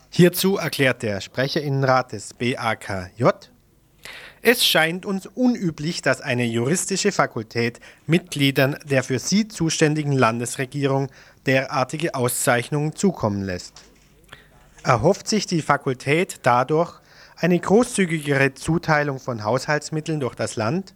Hierzu 0.10 0.58
erklärt 0.58 1.04
der 1.04 1.22
Sprecherinnenrat 1.22 2.12
des 2.12 2.34
BAKJ, 2.34 3.24
es 4.42 4.66
scheint 4.66 5.06
uns 5.06 5.25
unüblich, 5.25 6.01
dass 6.01 6.22
eine 6.22 6.46
juristische 6.46 7.12
Fakultät 7.12 7.80
Mitgliedern 8.08 8.78
der 8.86 9.04
für 9.04 9.20
sie 9.20 9.50
zuständigen 9.50 10.13
Landesregierung 10.13 11.10
derartige 11.46 12.16
Auszeichnungen 12.16 12.96
zukommen 12.96 13.44
lässt. 13.44 13.84
Erhofft 14.84 15.28
sich 15.28 15.46
die 15.46 15.62
Fakultät 15.62 16.39
dadurch 16.44 17.01
eine 17.36 17.60
großzügigere 17.60 18.54
Zuteilung 18.54 19.20
von 19.20 19.44
Haushaltsmitteln 19.44 20.22
durch 20.22 20.36
das 20.36 20.56
Land? 20.56 20.94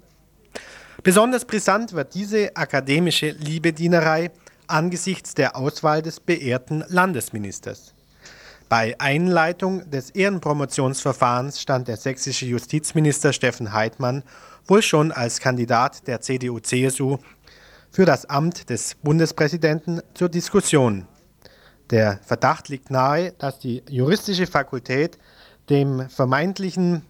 Besonders 1.04 1.44
brisant 1.44 1.92
wird 1.92 2.16
diese 2.16 2.56
akademische 2.56 3.32
Liebedienerei 3.32 4.32
angesichts 4.68 5.34
der 5.34 5.58
Auswahl 5.58 6.02
des 6.02 6.22
beehrten 6.22 6.86
Landesministers. 6.88 7.94
Bei 8.76 9.00
Einleitung 9.00 9.88
des 9.92 10.10
Ehrenpromotionsverfahrens 10.10 11.62
stand 11.62 11.88
der 11.88 11.96
sächsische 11.96 12.48
Justizminister 12.48 13.32
Steffen 13.32 13.72
Heidmann 13.72 14.24
wohl 14.66 14.82
schon 14.82 15.12
als 15.12 15.40
Kandidat 15.40 16.08
der 16.08 16.22
CDU-CSU 16.22 17.20
für 17.92 18.06
das 18.06 18.26
Amt 18.26 18.72
des 18.72 18.96
Bundespräsidenten 18.96 20.02
zur 20.16 20.28
Diskussion. 20.28 21.06
Der 21.92 22.20
Verdacht 22.24 22.68
liegt 22.70 22.90
nahe, 22.90 23.34
dass 23.34 23.60
die 23.60 23.84
juristische 23.88 24.48
Fakultät 24.48 25.20
dem 25.70 26.10
vermeintlichen 26.10 27.04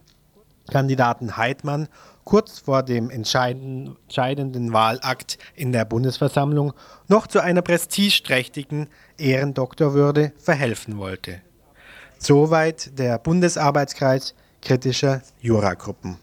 Kandidaten 0.70 1.38
Heidmann 1.38 1.88
kurz 2.25 2.60
vor 2.60 2.84
dem 2.84 3.10
entscheidenden 3.10 4.74
Wahlakt 4.74 5.38
in 5.55 5.72
der 5.72 5.86
Bundesversammlung 5.86 6.74
noch 7.08 7.25
zu 7.25 7.39
einer 7.39 7.62
prestigeträchtigen 7.62 8.89
Ehrendoktorwürde 9.17 10.34
verhelfen 10.38 10.98
wollte. 10.98 11.41
Soweit 12.25 12.98
der 12.98 13.20
Bundesarbeitskreis 13.20 14.34
kritischer 14.62 15.22
Juragruppen. 15.42 16.18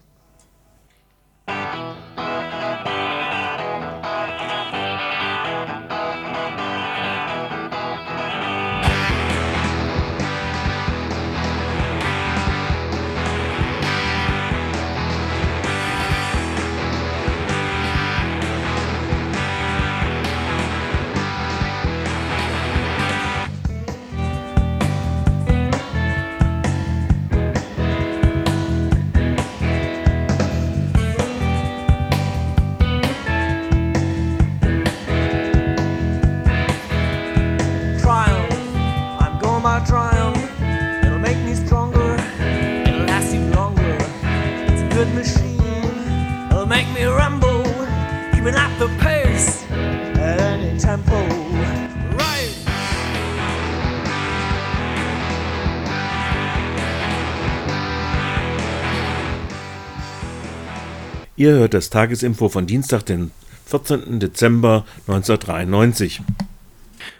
Ihr 61.40 61.52
hört 61.52 61.72
das 61.72 61.88
Tagesinfo 61.88 62.50
von 62.50 62.66
Dienstag, 62.66 63.06
den 63.06 63.30
14. 63.64 64.20
Dezember 64.20 64.84
1993. 65.06 66.20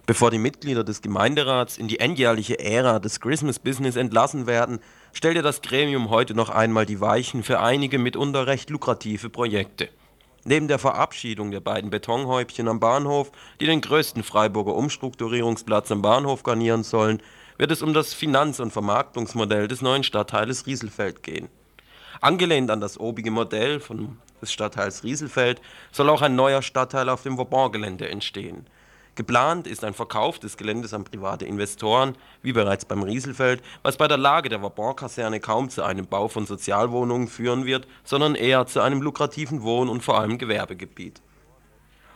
Bevor 0.05 0.31
die 0.31 0.39
Mitglieder 0.39 0.85
des 0.85 1.00
Gemeinderats 1.00 1.79
in 1.79 1.89
die 1.89 2.00
endjährliche 2.00 2.59
Ära 2.59 2.99
des 2.99 3.21
Christmas 3.21 3.59
Business 3.59 3.97
entlassen 3.97 4.47
werden, 4.47 4.81
stellte 5.15 5.41
das 5.41 5.62
Gremium 5.62 6.11
heute 6.11 6.35
noch 6.35 6.50
einmal 6.50 6.85
die 6.85 7.00
Weichen 7.00 7.43
für 7.43 7.61
einige 7.61 7.99
mitunter 7.99 8.47
recht 8.47 8.69
lukrative 8.69 9.31
Projekte. 9.31 9.89
Neben 10.45 10.69
der 10.69 10.79
Verabschiedung 10.79 11.50
der 11.50 11.61
beiden 11.61 11.89
Betonhäubchen 11.89 12.69
am 12.69 12.79
Bahnhof, 12.79 13.33
die 13.59 13.65
den 13.65 13.81
größten 13.81 14.23
Freiburger 14.23 14.75
Umstrukturierungsplatz 14.75 15.91
am 15.91 16.03
Bahnhof 16.03 16.43
garnieren 16.43 16.83
sollen, 16.83 17.23
wird 17.57 17.71
es 17.71 17.81
um 17.81 17.95
das 17.95 18.12
Finanz- 18.12 18.61
und 18.61 18.71
Vermarktungsmodell 18.71 19.67
des 19.67 19.81
neuen 19.81 20.05
Stadtteiles 20.05 20.67
Rieselfeld 20.67 21.23
gehen. 21.23 21.49
Angelehnt 22.21 22.71
an 22.71 22.81
das 22.81 23.00
obige 23.00 23.31
Modell 23.31 23.81
von 23.81 24.19
des 24.43 24.53
Stadtteils 24.53 25.05
Rieselfeld 25.05 25.61
soll 25.91 26.11
auch 26.11 26.21
ein 26.21 26.37
neuer 26.37 26.61
Stadtteil 26.61 27.09
auf 27.09 27.23
dem 27.23 27.39
Vauban-Gelände 27.39 28.09
entstehen. 28.09 28.67
Geplant 29.15 29.67
ist 29.67 29.85
ein 29.85 29.95
Verkauf 29.95 30.39
des 30.39 30.57
Geländes 30.57 30.95
an 30.95 31.05
private 31.05 31.45
Investoren, 31.45 32.15
wie 32.43 32.53
bereits 32.53 32.85
beim 32.85 33.03
Rieselfeld, 33.03 33.62
was 33.83 33.97
bei 33.97 34.07
der 34.07 34.19
Lage 34.19 34.49
der 34.49 34.62
Vauban-Kaserne 34.62 35.41
kaum 35.41 35.69
zu 35.69 35.83
einem 35.83 36.07
Bau 36.07 36.29
von 36.29 36.47
Sozialwohnungen 36.47 37.29
führen 37.29 37.65
wird, 37.65 37.87
sondern 38.05 38.35
eher 38.35 38.67
zu 38.67 38.81
einem 38.81 39.03
lukrativen 39.03 39.62
Wohn- 39.62 39.89
und 39.89 40.03
vor 40.03 40.19
allem 40.19 40.39
Gewerbegebiet. 40.39 41.21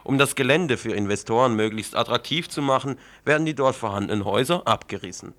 Um 0.02 0.18
das 0.18 0.34
Gelände 0.34 0.76
für 0.76 0.92
Investoren 0.92 1.56
möglichst 1.56 1.96
attraktiv 1.96 2.48
zu 2.50 2.60
machen, 2.60 2.98
werden 3.24 3.46
die 3.46 3.54
dort 3.54 3.74
vorhandenen 3.74 4.26
Häuser 4.26 4.66
abgerissen. 4.66 5.32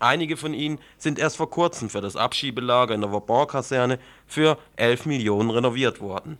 Einige 0.00 0.38
von 0.38 0.54
ihnen 0.54 0.78
sind 0.96 1.18
erst 1.18 1.36
vor 1.36 1.50
kurzem 1.50 1.90
für 1.90 2.00
das 2.00 2.16
Abschiebelager 2.16 2.94
in 2.94 3.02
der 3.02 3.12
Vauban-Kaserne 3.12 3.98
für 4.26 4.56
11 4.76 5.04
Millionen 5.04 5.50
renoviert 5.50 6.00
worden. 6.00 6.38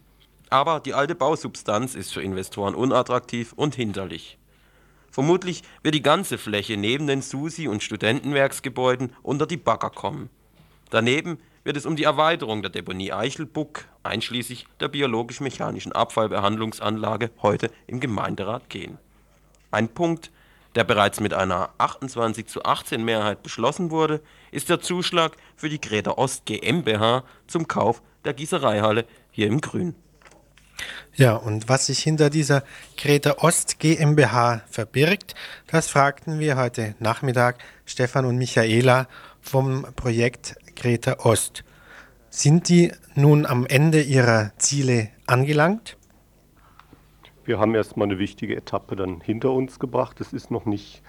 Aber 0.49 0.81
die 0.81 0.95
alte 0.95 1.15
Bausubstanz 1.15 1.95
ist 1.95 2.13
für 2.13 2.23
Investoren 2.23 2.75
unattraktiv 2.75 3.53
und 3.55 3.75
hinderlich. 3.75 4.39
Vermutlich 5.11 5.63
wird 5.83 5.95
die 5.95 6.03
ganze 6.03 6.39
Fläche 6.39 6.79
neben 6.79 7.07
den 7.07 7.21
Susi- 7.21 7.69
und 7.69 7.83
Studentenwerksgebäuden 7.83 9.13
unter 9.23 9.47
die 9.47 9.59
Bagger 9.59 9.91
kommen. 9.91 10.31
Daneben 10.89 11.39
wird 11.63 11.77
es 11.77 11.85
um 11.85 11.97
die 11.97 12.05
Erweiterung 12.05 12.63
der 12.63 12.71
Deponie 12.71 13.13
Eichelbuck 13.13 13.85
einschließlich 14.03 14.67
der 14.81 14.89
biologisch-mechanischen 14.89 15.93
Abfallbehandlungsanlage 15.93 17.31
heute 17.43 17.71
im 17.87 18.01
Gemeinderat 18.01 18.71
gehen. 18.71 18.97
Ein 19.71 19.89
Punkt, 19.89 20.31
der 20.75 20.85
bereits 20.85 21.21
mit 21.21 21.35
einer 21.35 21.71
28 21.79 22.47
zu 22.47 22.65
18 22.65 23.05
Mehrheit 23.05 23.43
beschlossen 23.43 23.91
wurde, 23.91 24.21
ist 24.51 24.69
der 24.69 24.81
Zuschlag 24.81 25.37
für 25.57 25.69
die 25.69 25.81
Greta 25.81 26.13
Ost 26.13 26.47
GmbH 26.47 27.25
zum 27.47 27.67
Kauf 27.69 28.03
der 28.25 28.35
Gießereihalle 28.35 29.05
hier 29.31 29.47
im 29.47 29.61
Grün. 29.61 29.95
Ja, 31.15 31.35
und 31.35 31.69
was 31.69 31.87
sich 31.87 31.99
hinter 31.99 32.31
dieser 32.31 32.63
Greta 32.97 33.37
Ost 33.39 33.79
GmbH 33.79 34.63
verbirgt, 34.71 35.35
das 35.67 35.89
fragten 35.89 36.39
wir 36.39 36.57
heute 36.57 36.95
Nachmittag 36.99 37.59
Stefan 37.85 38.25
und 38.25 38.37
Michaela 38.37 39.09
vom 39.41 39.87
Projekt 39.97 40.57
Greta 40.77 41.19
Ost. 41.25 41.65
Sind 42.31 42.69
die 42.69 42.93
nun 43.15 43.45
am 43.45 43.67
Ende 43.67 44.01
ihrer 44.01 44.53
Ziele 44.57 45.11
angelangt? 45.27 45.97
Wir 47.45 47.59
haben 47.59 47.75
erstmal 47.75 48.09
eine 48.09 48.19
wichtige 48.19 48.57
Etappe 48.57 48.97
dann 48.97 49.21
hinter 49.21 49.53
uns 49.53 49.79
gebracht. 49.79 50.21
Es 50.21 50.33
ist 50.33 50.51
noch 50.51 50.67
nicht 50.67 51.03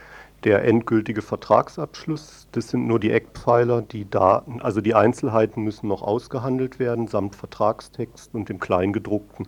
der 0.44 0.64
endgültige 0.64 1.22
Vertragsabschluss. 1.22 2.48
Das 2.52 2.70
sind 2.70 2.88
nur 2.88 3.00
die 3.00 3.12
Eckpfeiler, 3.12 3.82
die 3.82 4.10
Daten, 4.10 4.62
also 4.62 4.82
die 4.82 4.96
Einzelheiten 4.96 5.64
müssen 5.64 5.88
noch 5.88 6.02
ausgehandelt 6.02 6.80
werden, 6.80 7.08
samt 7.08 7.36
Vertragstext 7.36 8.34
und 8.34 8.50
dem 8.50 8.60
Kleingedruckten. 8.60 9.48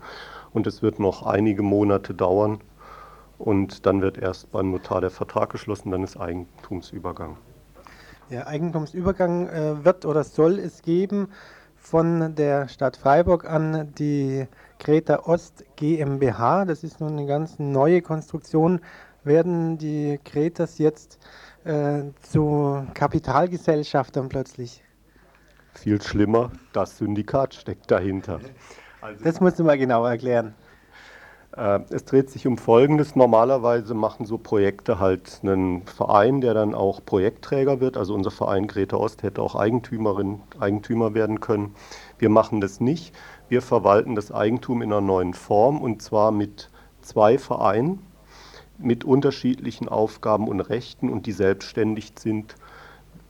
Und 0.52 0.68
es 0.68 0.82
wird 0.82 1.00
noch 1.00 1.26
einige 1.26 1.64
Monate 1.64 2.14
dauern. 2.14 2.60
Und 3.40 3.86
dann 3.86 4.02
wird 4.02 4.18
erst 4.18 4.52
beim 4.52 4.72
Notar 4.72 5.02
der 5.02 5.10
Vertrag 5.10 5.50
geschlossen, 5.50 5.92
dann 5.92 6.04
ist 6.04 6.18
Eigentumsübergang. 6.18 7.38
Der 8.30 8.48
Eigentumsübergang 8.48 9.48
äh, 9.50 9.84
wird 9.84 10.06
oder 10.06 10.24
soll 10.24 10.60
es 10.60 10.82
geben 10.82 11.30
von 11.76 12.36
der 12.36 12.70
Stadt 12.70 12.96
Freiburg 12.96 13.50
an 13.50 13.92
die 13.98 14.48
Greta 14.84 15.22
Ost 15.26 15.64
GmbH. 15.78 16.66
Das 16.66 16.84
ist 16.84 17.00
nun 17.00 17.14
eine 17.14 17.26
ganz 17.26 17.58
neue 17.58 18.02
Konstruktion. 18.02 18.82
Werden 19.24 19.78
die 19.78 20.20
Kretas 20.24 20.78
jetzt 20.78 21.18
äh, 21.64 22.04
zu 22.22 22.86
Kapitalgesellschaftern 22.94 24.28
plötzlich? 24.28 24.84
Viel 25.74 26.02
schlimmer, 26.02 26.52
das 26.74 26.98
Syndikat 26.98 27.56
steckt 27.56 27.90
dahinter. 27.90 28.42
Also, 29.02 29.24
das 29.24 29.40
musst 29.40 29.58
du 29.60 29.64
mal 29.64 29.78
genauer 29.78 30.10
erklären. 30.10 30.54
Äh, 31.56 31.80
es 31.90 32.06
dreht 32.06 32.30
sich 32.30 32.48
um 32.48 32.58
Folgendes. 32.58 33.16
Normalerweise 33.16 33.94
machen 33.94 34.26
so 34.26 34.38
Projekte 34.38 35.00
halt 35.00 35.40
einen 35.44 35.86
Verein, 35.86 36.42
der 36.42 36.54
dann 36.54 36.74
auch 36.74 37.04
Projektträger 37.06 37.80
wird. 37.80 37.98
Also 37.98 38.14
unser 38.14 38.32
Verein 38.32 38.68
Greta 38.68 38.98
Ost 38.98 39.24
hätte 39.24 39.42
auch 39.42 39.56
Eigentümerin, 39.56 40.42
Eigentümer 40.60 41.14
werden 41.14 41.40
können. 41.40 41.76
Wir 42.18 42.30
machen 42.30 42.62
das 42.62 42.80
nicht. 42.80 43.16
Wir 43.54 43.62
verwalten 43.62 44.16
das 44.16 44.32
Eigentum 44.32 44.82
in 44.82 44.92
einer 44.92 45.00
neuen 45.00 45.36
Form 45.36 45.80
und 45.80 46.02
zwar 46.02 46.32
mit 46.32 46.72
zwei 47.04 47.38
Vereinen 47.38 48.00
mit 48.80 49.04
unterschiedlichen 49.04 49.88
Aufgaben 49.88 50.48
und 50.48 50.60
Rechten 50.60 51.08
und 51.08 51.28
die 51.28 51.34
selbstständig 51.34 52.14
sind 52.18 52.56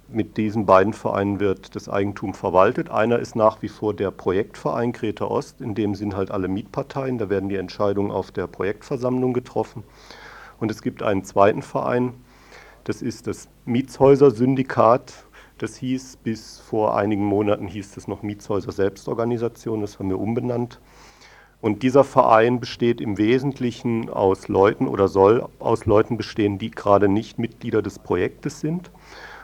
mit 0.08 0.38
diesen 0.38 0.66
beiden 0.66 0.94
Vereinen 0.94 1.42
wird 1.42 1.76
das 1.76 1.90
Eigentum 1.90 2.34
verwaltet. 2.34 2.90
Einer 2.90 3.20
ist 3.20 3.36
nach 3.36 3.62
wie 3.62 3.68
vor 3.68 3.94
der 3.94 4.12
Projektverein 4.12 4.94
Greta 4.94 5.26
Ost, 5.26 5.60
in 5.60 5.76
dem 5.76 5.94
sind 5.94 6.16
halt 6.16 6.32
alle 6.32 6.48
Mietparteien, 6.48 7.18
da 7.18 7.30
werden 7.30 7.50
die 7.50 7.58
Entscheidungen 7.58 8.10
auf 8.10 8.32
der 8.32 8.48
Projektversammlung 8.48 9.34
getroffen. 9.34 9.84
Und 10.58 10.72
es 10.72 10.82
gibt 10.82 11.04
einen 11.04 11.26
zweiten 11.26 11.62
Verein, 11.62 12.14
das 12.86 13.02
ist 13.02 13.28
das 13.28 13.50
Mietshäuser-Syndikat. 13.66 15.26
Das 15.64 15.78
hieß 15.78 16.18
bis 16.18 16.60
vor 16.60 16.98
einigen 16.98 17.24
Monaten 17.24 17.70
hieß 17.70 17.96
es 17.96 18.10
noch 18.10 18.22
Mietshäuser 18.22 18.74
Selbstorganisation, 18.74 19.80
das 19.80 19.98
haben 19.98 20.10
wir 20.10 20.20
umbenannt. 20.20 20.82
Und 21.62 21.84
dieser 21.84 22.04
Verein 22.04 22.60
besteht 22.60 23.00
im 23.00 23.18
Wesentlichen 23.18 24.10
aus 24.10 24.50
Leuten 24.50 24.90
oder 24.90 25.08
soll 25.08 25.48
aus 25.60 25.86
Leuten 25.86 26.18
bestehen, 26.18 26.58
die 26.58 26.70
gerade 26.70 27.08
nicht 27.08 27.40
Mitglieder 27.40 27.82
des 27.82 27.98
Projektes 27.98 28.60
sind. 28.60 28.92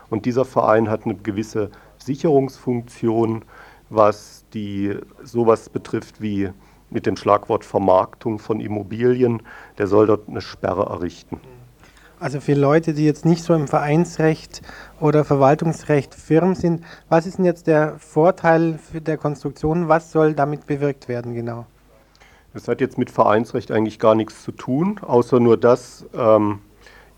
Und 0.10 0.26
dieser 0.26 0.44
Verein 0.44 0.90
hat 0.90 1.06
eine 1.06 1.16
gewisse 1.16 1.72
Sicherungsfunktion, 2.00 3.46
was 3.90 4.44
die 4.54 4.98
sowas 5.24 5.70
betrifft 5.70 6.22
wie 6.22 6.50
mit 6.90 7.06
dem 7.06 7.16
Schlagwort 7.16 7.64
Vermarktung 7.64 8.40
von 8.40 8.60
Immobilien. 8.60 9.42
Der 9.78 9.88
soll 9.88 10.08
dort 10.08 10.28
eine 10.28 10.42
Sperre 10.42 10.84
errichten. 10.88 11.40
Also 12.20 12.42
für 12.42 12.54
Leute, 12.54 12.94
die 12.94 13.06
jetzt 13.06 13.24
nicht 13.24 13.44
so 13.44 13.54
im 13.54 13.68
Vereinsrecht 13.68 14.62
oder 15.00 15.24
Verwaltungsrecht 15.24 16.14
firm 16.14 16.54
sind, 16.54 16.84
was 17.08 17.26
ist 17.26 17.38
denn 17.38 17.46
jetzt 17.46 17.68
der 17.68 17.98
Vorteil 17.98 18.80
der 18.94 19.18
Konstruktion? 19.18 19.88
Was 19.88 20.12
soll 20.12 20.34
damit 20.34 20.68
bewirkt 20.68 21.08
werden 21.08 21.34
genau? 21.34 21.66
Das 22.54 22.68
hat 22.68 22.82
jetzt 22.82 22.98
mit 22.98 23.10
Vereinsrecht 23.10 23.72
eigentlich 23.72 24.00
gar 24.00 24.16
nichts 24.16 24.44
zu 24.44 24.52
tun, 24.52 25.00
außer 25.02 25.40
nur 25.40 25.56
das 25.56 26.06
ähm, 26.14 26.60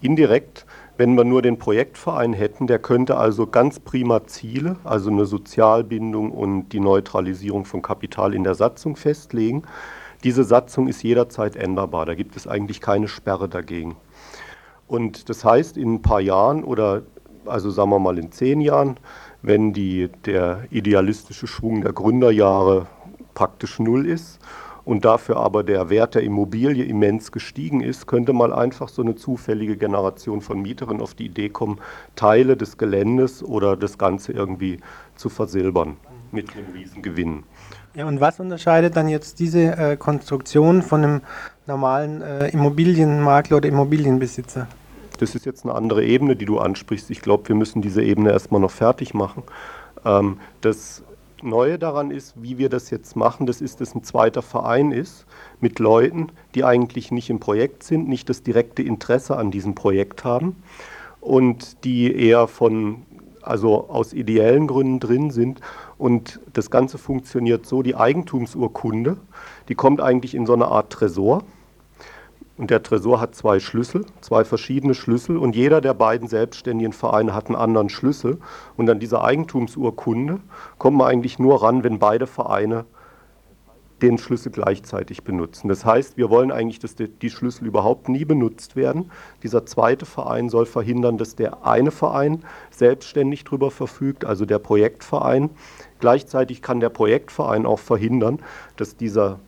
indirekt 0.01 0.65
wenn 1.01 1.15
wir 1.15 1.23
nur 1.23 1.41
den 1.41 1.57
Projektverein 1.57 2.31
hätten, 2.31 2.67
der 2.67 2.77
könnte 2.77 3.17
also 3.17 3.47
ganz 3.47 3.79
prima 3.79 4.27
Ziele, 4.27 4.75
also 4.83 5.09
eine 5.09 5.25
Sozialbindung 5.25 6.31
und 6.31 6.69
die 6.69 6.79
Neutralisierung 6.79 7.65
von 7.65 7.81
Kapital 7.81 8.35
in 8.35 8.43
der 8.43 8.53
Satzung 8.53 8.95
festlegen. 8.95 9.63
Diese 10.23 10.43
Satzung 10.43 10.87
ist 10.87 11.01
jederzeit 11.01 11.55
änderbar, 11.55 12.05
da 12.05 12.13
gibt 12.13 12.35
es 12.35 12.45
eigentlich 12.45 12.81
keine 12.81 13.07
Sperre 13.07 13.49
dagegen. 13.49 13.95
Und 14.91 15.30
das 15.30 15.45
heißt, 15.45 15.77
in 15.77 15.93
ein 15.93 16.01
paar 16.01 16.19
Jahren 16.19 16.65
oder 16.65 17.04
also 17.45 17.69
sagen 17.69 17.91
wir 17.91 17.99
mal 17.99 18.17
in 18.17 18.34
zehn 18.34 18.60
Jahren, 18.60 18.97
wenn 19.41 19.71
die, 19.71 20.10
der 20.25 20.65
idealistische 20.69 21.47
Schwung 21.47 21.82
der 21.82 21.93
Gründerjahre 21.93 22.88
praktisch 23.34 23.80
null 23.80 24.06
ist 24.06 24.39
und 24.84 25.06
dafür 25.06 25.38
aber 25.38 25.63
der 25.63 25.89
Wert 25.89 26.15
der 26.15 26.23
Immobilie 26.23 26.84
immens 26.84 27.32
gestiegen 27.32 27.80
ist, 27.80 28.06
könnte 28.06 28.34
mal 28.34 28.51
einfach 28.51 28.89
so 28.89 29.01
eine 29.01 29.15
zufällige 29.15 29.77
Generation 29.77 30.41
von 30.41 30.62
Mieterinnen 30.62 31.01
auf 31.01 31.13
die 31.13 31.27
Idee 31.27 31.47
kommen, 31.47 31.80
Teile 32.17 32.58
des 32.58 32.77
Geländes 32.77 33.41
oder 33.41 33.77
das 33.77 33.97
Ganze 33.97 34.34
irgendwie 34.34 34.82
zu 35.15 35.30
versilbern 35.30 35.95
mit 36.34 36.54
einem 36.54 36.73
Riesengewinn. 36.73 37.43
Ja, 37.93 38.08
und 38.08 38.19
was 38.19 38.41
unterscheidet 38.41 38.97
dann 38.97 39.08
jetzt 39.08 39.39
diese 39.39 39.77
äh, 39.77 39.95
Konstruktion 39.95 40.82
von 40.82 41.01
einem 41.01 41.21
normalen 41.65 42.21
äh, 42.21 42.49
Immobilienmakler 42.49 43.56
oder 43.58 43.69
Immobilienbesitzer? 43.69 44.67
Das 45.21 45.36
ist 45.36 45.45
jetzt 45.45 45.65
eine 45.65 45.75
andere 45.75 46.03
Ebene, 46.03 46.36
die 46.36 46.45
du 46.45 46.57
ansprichst. 46.57 47.12
Ich 47.12 47.21
glaube, 47.21 47.47
wir 47.47 47.55
müssen 47.55 47.84
diese 47.84 48.01
Ebene 48.01 48.31
erstmal 48.31 48.60
noch 48.60 48.71
fertig 48.71 49.13
machen. 49.13 49.43
Ähm, 50.03 50.39
das 50.62 51.03
Neue 51.43 51.77
daran 51.77 52.10
ist, 52.10 52.34
wie 52.41 52.57
wir 52.57 52.69
das 52.69 52.89
jetzt 52.89 53.15
machen, 53.15 53.45
das 53.45 53.62
ist, 53.62 53.81
dass 53.81 53.93
ein 53.93 54.03
zweiter 54.03 54.41
Verein 54.41 54.91
ist 54.91 55.27
mit 55.60 55.77
Leuten, 55.77 56.29
die 56.55 56.63
eigentlich 56.63 57.12
nicht 57.12 57.29
im 57.29 57.39
Projekt 57.39 57.84
sind, 57.84 58.10
nicht 58.10 58.29
das 58.29 58.41
direkte 58.41 58.81
Interesse 58.81 59.38
an 59.38 59.51
diesem 59.51 59.75
Projekt 59.75 60.23
haben 60.23 60.55
und 61.19 61.84
die 61.84 62.15
eher 62.15 62.47
von, 62.47 63.03
also 63.43 63.89
aus 63.89 64.13
ideellen 64.13 64.65
Gründen 64.65 64.99
drin 64.99 65.29
sind. 65.29 65.62
Und 65.99 66.39
das 66.53 66.71
Ganze 66.71 66.97
funktioniert 66.97 67.67
so, 67.67 67.84
die 67.84 67.95
Eigentumsurkunde, 67.95 69.17
die 69.69 69.75
kommt 69.75 70.01
eigentlich 70.01 70.34
in 70.34 70.47
so 70.47 70.53
eine 70.53 70.65
Art 70.65 70.91
Tresor. 70.91 71.43
Und 72.62 72.69
der 72.69 72.84
Tresor 72.84 73.19
hat 73.19 73.34
zwei 73.34 73.60
Schlüssel, 73.60 74.06
zwei 74.21 74.43
verschiedene 74.43 74.93
Schlüssel 74.93 75.36
und 75.36 75.56
jeder 75.56 75.82
der 75.82 75.95
beiden 75.95 76.28
selbstständigen 76.28 76.93
Vereine 76.93 77.34
hat 77.34 77.47
einen 77.47 77.56
anderen 77.56 77.89
Schlüssel. 77.89 78.38
Und 78.78 78.88
an 78.88 79.00
diese 79.00 79.24
Eigentumsurkunde 79.24 80.39
kommt 80.78 80.95
man 80.95 81.08
eigentlich 81.08 81.39
nur 81.39 81.63
ran, 81.63 81.84
wenn 81.84 81.97
beide 81.97 82.28
Vereine 82.28 82.86
den 84.04 84.19
Schlüssel 84.19 84.52
gleichzeitig 84.52 85.24
benutzen. 85.24 85.69
Das 85.69 85.86
heißt, 85.86 86.17
wir 86.17 86.30
wollen 86.30 86.52
eigentlich, 86.52 86.78
dass 86.78 86.93
die 86.93 87.30
Schlüssel 87.32 87.65
überhaupt 87.65 88.10
nie 88.10 88.26
benutzt 88.26 88.76
werden. 88.76 89.10
Dieser 89.41 89.65
zweite 89.65 90.06
Verein 90.06 90.50
soll 90.50 90.67
verhindern, 90.67 91.17
dass 91.17 91.36
der 91.36 91.65
eine 91.65 91.89
Verein 91.89 92.43
selbstständig 92.69 93.43
darüber 93.43 93.71
verfügt, 93.71 94.24
also 94.24 94.45
der 94.45 94.60
Projektverein. 94.60 95.50
Gleichzeitig 96.00 96.62
kann 96.62 96.80
der 96.80 96.89
Projektverein 96.89 97.65
auch 97.65 97.80
verhindern, 97.80 98.38
dass 98.76 98.97
dieser 98.97 99.39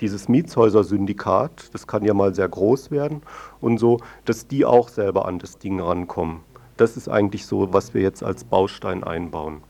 dieses 0.00 0.28
Mietshäuser-Syndikat, 0.28 1.72
das 1.72 1.86
kann 1.86 2.04
ja 2.04 2.14
mal 2.14 2.34
sehr 2.34 2.48
groß 2.48 2.90
werden 2.90 3.22
und 3.60 3.78
so, 3.78 3.98
dass 4.24 4.46
die 4.46 4.64
auch 4.64 4.88
selber 4.88 5.26
an 5.26 5.38
das 5.38 5.58
Ding 5.58 5.80
rankommen. 5.80 6.40
Das 6.76 6.96
ist 6.96 7.08
eigentlich 7.08 7.46
so, 7.46 7.72
was 7.72 7.94
wir 7.94 8.02
jetzt 8.02 8.22
als 8.22 8.44
Baustein 8.44 9.04
einbauen. 9.04 9.62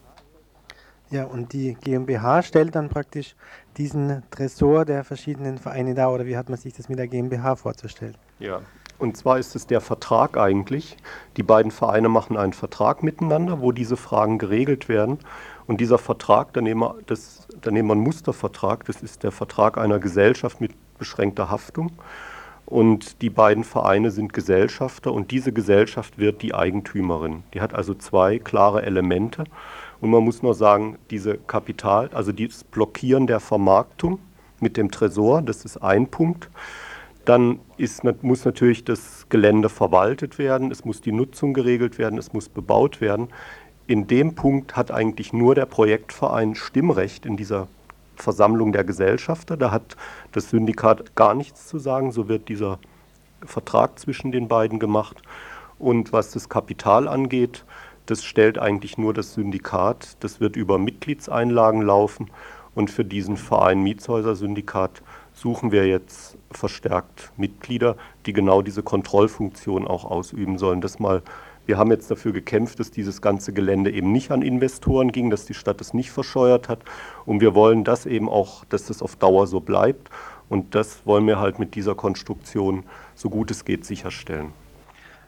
Ja, 1.11 1.25
und 1.25 1.53
die 1.53 1.75
GmbH 1.75 2.43
stellt 2.45 2.77
dann 2.77 2.88
praktisch 2.88 3.35
diesen 3.77 4.23
Tresor 4.31 4.85
der 4.85 5.03
verschiedenen 5.03 5.59
Vereine 5.59 5.95
dar, 5.95 6.12
oder 6.12 6.25
wie 6.25 6.37
hat 6.37 6.49
man 6.49 6.59
sich 6.59 6.73
das 6.73 6.88
mit 6.88 7.01
der 7.01 7.09
GmbH 7.09 7.57
vorzustellen? 7.57 8.16
Ja, 8.38 8.61
und 9.01 9.16
zwar 9.16 9.38
ist 9.38 9.57
es 9.57 9.66
der 9.66 9.81
Vertrag 9.81 10.37
eigentlich. 10.37 10.99
Die 11.38 11.43
beiden 11.43 11.73
Vereine 11.73 12.11
machen 12.11 12.37
einen 12.37 12.53
Vertrag 12.53 13.03
miteinander, 13.03 13.61
wo 13.62 13.73
diese 13.73 13.97
Fragen 13.97 14.38
geregelt 14.38 14.90
werden. 14.90 15.19
Und 15.70 15.80
dieser 15.80 15.98
Vertrag, 15.98 16.52
da 16.52 16.61
nehmen, 16.61 16.80
wir, 16.80 16.96
das, 17.06 17.46
da 17.61 17.70
nehmen 17.70 17.90
wir 17.90 17.92
einen 17.92 18.02
Mustervertrag, 18.02 18.85
das 18.87 19.02
ist 19.02 19.22
der 19.22 19.30
Vertrag 19.30 19.78
einer 19.78 20.00
Gesellschaft 20.00 20.61
mit 20.61 20.72
beschränkter 20.98 21.48
Haftung. 21.48 21.92
Und 22.66 23.22
die 23.22 23.30
beiden 23.30 23.62
Vereine 23.62 24.11
sind 24.11 24.33
Gesellschafter 24.33 25.12
und 25.12 25.30
diese 25.30 25.52
Gesellschaft 25.52 26.18
wird 26.18 26.42
die 26.42 26.54
Eigentümerin. 26.56 27.44
Die 27.54 27.61
hat 27.61 27.72
also 27.72 27.94
zwei 27.94 28.40
klare 28.40 28.83
Elemente. 28.83 29.44
Und 30.00 30.11
man 30.11 30.24
muss 30.24 30.42
nur 30.42 30.54
sagen, 30.54 30.98
diese 31.12 31.38
Kapital, 31.38 32.11
also 32.14 32.33
das 32.33 32.64
Blockieren 32.64 33.28
der 33.28 33.38
Vermarktung 33.38 34.18
mit 34.59 34.76
dem 34.76 34.90
Tresor, 34.90 35.40
das 35.40 35.64
ist 35.64 35.76
ein 35.76 36.09
Punkt. 36.09 36.50
Dann 37.24 37.61
ist, 37.76 38.02
muss 38.22 38.44
natürlich 38.44 38.83
das 38.83 39.28
Gelände 39.28 39.68
verwaltet 39.68 40.37
werden, 40.37 40.72
es 40.72 40.85
muss 40.85 41.00
die 41.00 41.12
Nutzung 41.12 41.54
geregelt 41.54 41.96
werden, 41.96 42.18
es 42.18 42.33
muss 42.33 42.48
bebaut 42.48 43.00
werden 43.00 43.28
in 43.90 44.07
dem 44.07 44.37
Punkt 44.37 44.76
hat 44.76 44.92
eigentlich 44.92 45.33
nur 45.33 45.57
der 45.57 45.66
Projektverein 45.66 46.55
Stimmrecht 46.55 47.26
in 47.26 47.37
dieser 47.37 47.66
Versammlung 48.14 48.70
der 48.70 48.85
Gesellschafter. 48.85 49.57
Da 49.57 49.72
hat 49.72 49.96
das 50.31 50.50
Syndikat 50.50 51.16
gar 51.16 51.35
nichts 51.35 51.66
zu 51.66 51.81
sagen. 51.81 52.12
So 52.12 52.29
wird 52.29 52.48
dieser 52.48 52.79
Vertrag 53.44 53.98
zwischen 53.98 54.31
den 54.31 54.46
beiden 54.46 54.79
gemacht. 54.79 55.20
Und 55.81 56.12
was 56.12 56.31
das 56.31 56.48
Kapital 56.48 57.09
angeht, 57.09 57.64
das 58.07 58.22
stellt 58.22 58.59
eigentlich 58.61 58.96
nur 58.96 59.12
das 59.12 59.35
Syndikat. 59.35 60.16
Das 60.20 60.38
wird 60.38 60.55
über 60.55 60.79
Mitgliedseinlagen 60.79 61.83
laufen. 61.83 62.31
Und 62.76 62.92
für 62.92 63.05
diesen 63.05 63.37
Verein 63.37 63.83
Mietshäuser-Syndikat 63.83 65.03
suchen 65.33 65.72
wir 65.72 65.88
jetzt 65.88 66.38
verstärkt 66.53 67.33
Mitglieder, 67.37 67.96
die 68.24 68.35
genau 68.35 68.62
diese 68.62 68.85
Kontrollfunktion 68.85 69.88
auch 69.88 70.05
ausüben 70.05 70.59
sollen. 70.59 70.81
Das 70.81 71.00
mal, 71.00 71.22
wir 71.70 71.78
haben 71.78 71.92
jetzt 71.92 72.11
dafür 72.11 72.33
gekämpft, 72.33 72.80
dass 72.80 72.90
dieses 72.90 73.22
ganze 73.22 73.52
Gelände 73.52 73.92
eben 73.92 74.11
nicht 74.11 74.33
an 74.33 74.42
Investoren 74.42 75.12
ging, 75.12 75.30
dass 75.30 75.44
die 75.46 75.54
Stadt 75.54 75.80
es 75.80 75.94
nicht 75.94 76.11
verscheuert 76.11 76.68
hat. 76.68 76.80
Und 77.26 77.40
wir 77.40 77.54
wollen 77.54 77.85
das 77.85 78.06
eben 78.06 78.28
auch, 78.28 78.64
dass 78.64 78.87
das 78.87 79.02
auf 79.02 79.14
Dauer 79.14 79.46
so 79.46 79.61
bleibt. 79.61 80.11
Und 80.48 80.74
das 80.74 81.06
wollen 81.06 81.28
wir 81.28 81.38
halt 81.38 81.61
mit 81.61 81.76
dieser 81.76 81.94
Konstruktion 81.94 82.83
so 83.14 83.30
gut 83.30 83.52
es 83.52 83.64
geht 83.64 83.85
sicherstellen. 83.85 84.52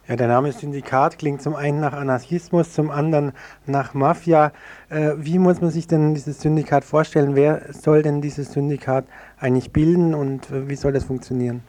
Ja, 0.09 0.16
der 0.16 0.26
Name 0.26 0.50
Syndikat 0.50 1.16
klingt 1.16 1.42
zum 1.42 1.55
einen 1.55 1.78
nach 1.78 1.92
Anarchismus, 1.92 2.72
zum 2.72 2.90
anderen 2.90 3.31
nach 3.66 3.94
Mafia. 3.94 4.50
Äh, 4.88 5.12
wie 5.18 5.38
muss 5.38 5.61
man 5.61 5.70
sich 5.70 5.87
denn 5.87 6.14
dieses 6.14 6.40
Syndikat 6.40 6.83
vorstellen? 6.83 7.37
Wer 7.37 7.72
soll 7.72 8.02
denn 8.02 8.20
dieses 8.20 8.50
Syndikat 8.50 9.05
eigentlich 9.38 9.70
bilden 9.72 10.12
und 10.12 10.50
äh, 10.50 10.68
wie 10.68 10.74
soll 10.74 10.90
das 10.90 11.05
funktionieren? 11.05 11.62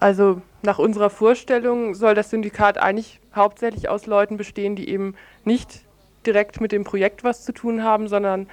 Also 0.00 0.40
nach 0.62 0.78
unserer 0.78 1.10
Vorstellung 1.10 1.94
soll 1.94 2.14
das 2.14 2.30
Syndikat 2.30 2.78
eigentlich 2.78 3.20
hauptsächlich 3.34 3.88
aus 3.90 4.06
Leuten 4.06 4.38
bestehen, 4.38 4.74
die 4.74 4.88
eben 4.88 5.14
nicht 5.44 5.84
direkt 6.26 6.60
mit 6.60 6.72
dem 6.72 6.84
Projekt 6.84 7.22
was 7.22 7.44
zu 7.44 7.52
tun 7.52 7.84
haben, 7.84 8.08
sondern 8.08 8.48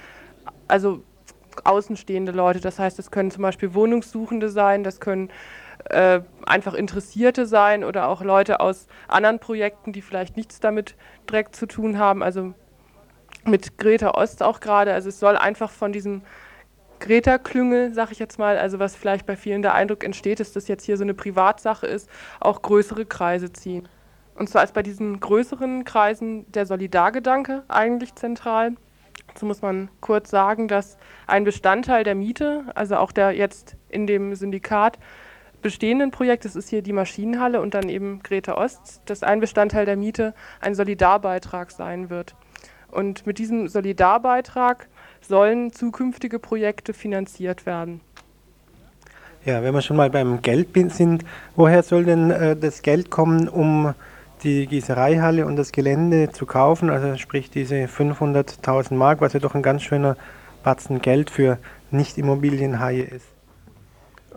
also 0.68 1.02
außenstehende 1.64 2.32
Leute. 2.32 2.60
Das 2.60 2.78
heißt, 2.78 2.98
es 2.98 3.10
können 3.10 3.30
zum 3.30 3.42
Beispiel 3.42 3.74
Wohnungssuchende 3.74 4.50
sein, 4.50 4.84
das 4.84 5.00
können 5.00 5.30
äh, 5.88 6.20
einfach 6.44 6.74
Interessierte 6.74 7.46
sein 7.46 7.82
oder 7.82 8.08
auch 8.08 8.22
Leute 8.22 8.60
aus 8.60 8.86
anderen 9.08 9.38
Projekten, 9.38 9.92
die 9.92 10.02
vielleicht 10.02 10.36
nichts 10.36 10.60
damit 10.60 10.96
direkt 11.28 11.56
zu 11.56 11.66
tun 11.66 11.98
haben. 11.98 12.22
Also 12.22 12.52
mit 13.44 13.78
Greta 13.78 14.10
Ost 14.10 14.42
auch 14.42 14.60
gerade. 14.60 14.92
Also 14.92 15.08
es 15.08 15.18
soll 15.18 15.36
einfach 15.36 15.70
von 15.70 15.92
diesem 15.92 16.22
Greta-Klüngel, 17.00 17.94
sag 17.94 18.10
ich 18.10 18.18
jetzt 18.18 18.38
mal, 18.38 18.58
also 18.58 18.78
was 18.78 18.96
vielleicht 18.96 19.26
bei 19.26 19.36
vielen 19.36 19.62
der 19.62 19.74
Eindruck 19.74 20.04
entsteht, 20.04 20.40
ist, 20.40 20.56
dass 20.56 20.68
jetzt 20.68 20.84
hier 20.84 20.96
so 20.96 21.04
eine 21.04 21.14
Privatsache 21.14 21.86
ist, 21.86 22.08
auch 22.40 22.62
größere 22.62 23.06
Kreise 23.06 23.52
ziehen. 23.52 23.88
Und 24.34 24.48
zwar 24.48 24.62
ist 24.64 24.74
bei 24.74 24.82
diesen 24.82 25.18
größeren 25.18 25.84
Kreisen 25.84 26.50
der 26.52 26.66
Solidargedanke 26.66 27.64
eigentlich 27.68 28.14
zentral. 28.14 28.74
Dazu 29.26 29.46
muss 29.46 29.62
man 29.62 29.90
kurz 30.00 30.30
sagen, 30.30 30.68
dass 30.68 30.96
ein 31.26 31.44
Bestandteil 31.44 32.04
der 32.04 32.14
Miete, 32.14 32.64
also 32.74 32.96
auch 32.96 33.12
der 33.12 33.32
jetzt 33.32 33.76
in 33.88 34.06
dem 34.06 34.34
Syndikat 34.34 34.98
bestehenden 35.60 36.10
Projekt, 36.10 36.44
das 36.44 36.54
ist 36.54 36.68
hier 36.68 36.82
die 36.82 36.92
Maschinenhalle 36.92 37.60
und 37.60 37.74
dann 37.74 37.88
eben 37.88 38.20
Greta 38.22 38.54
Ost, 38.54 39.02
dass 39.06 39.22
ein 39.22 39.40
Bestandteil 39.40 39.86
der 39.86 39.96
Miete 39.96 40.34
ein 40.60 40.74
Solidarbeitrag 40.74 41.70
sein 41.72 42.10
wird. 42.10 42.36
Und 42.90 43.26
mit 43.26 43.38
diesem 43.38 43.68
Solidarbeitrag 43.68 44.88
sollen 45.20 45.72
zukünftige 45.72 46.38
Projekte 46.38 46.94
finanziert 46.94 47.66
werden. 47.66 48.00
Ja, 49.44 49.62
wenn 49.62 49.72
wir 49.72 49.82
schon 49.82 49.96
mal 49.96 50.10
beim 50.10 50.42
Geld 50.42 50.68
sind, 50.92 51.24
woher 51.56 51.82
soll 51.82 52.04
denn 52.04 52.30
äh, 52.30 52.56
das 52.56 52.82
Geld 52.82 53.10
kommen, 53.10 53.48
um 53.48 53.94
die 54.42 54.66
Gießereihalle 54.66 55.46
und 55.46 55.56
das 55.56 55.72
Gelände 55.72 56.30
zu 56.30 56.44
kaufen? 56.44 56.90
Also 56.90 57.16
sprich 57.16 57.50
diese 57.50 57.76
500.000 57.86 58.94
Mark, 58.94 59.20
was 59.20 59.32
ja 59.32 59.40
doch 59.40 59.54
ein 59.54 59.62
ganz 59.62 59.82
schöner 59.82 60.16
Batzen 60.64 61.00
Geld 61.00 61.30
für 61.30 61.58
Nicht-Immobilienhaie 61.90 63.02
ist. 63.02 63.26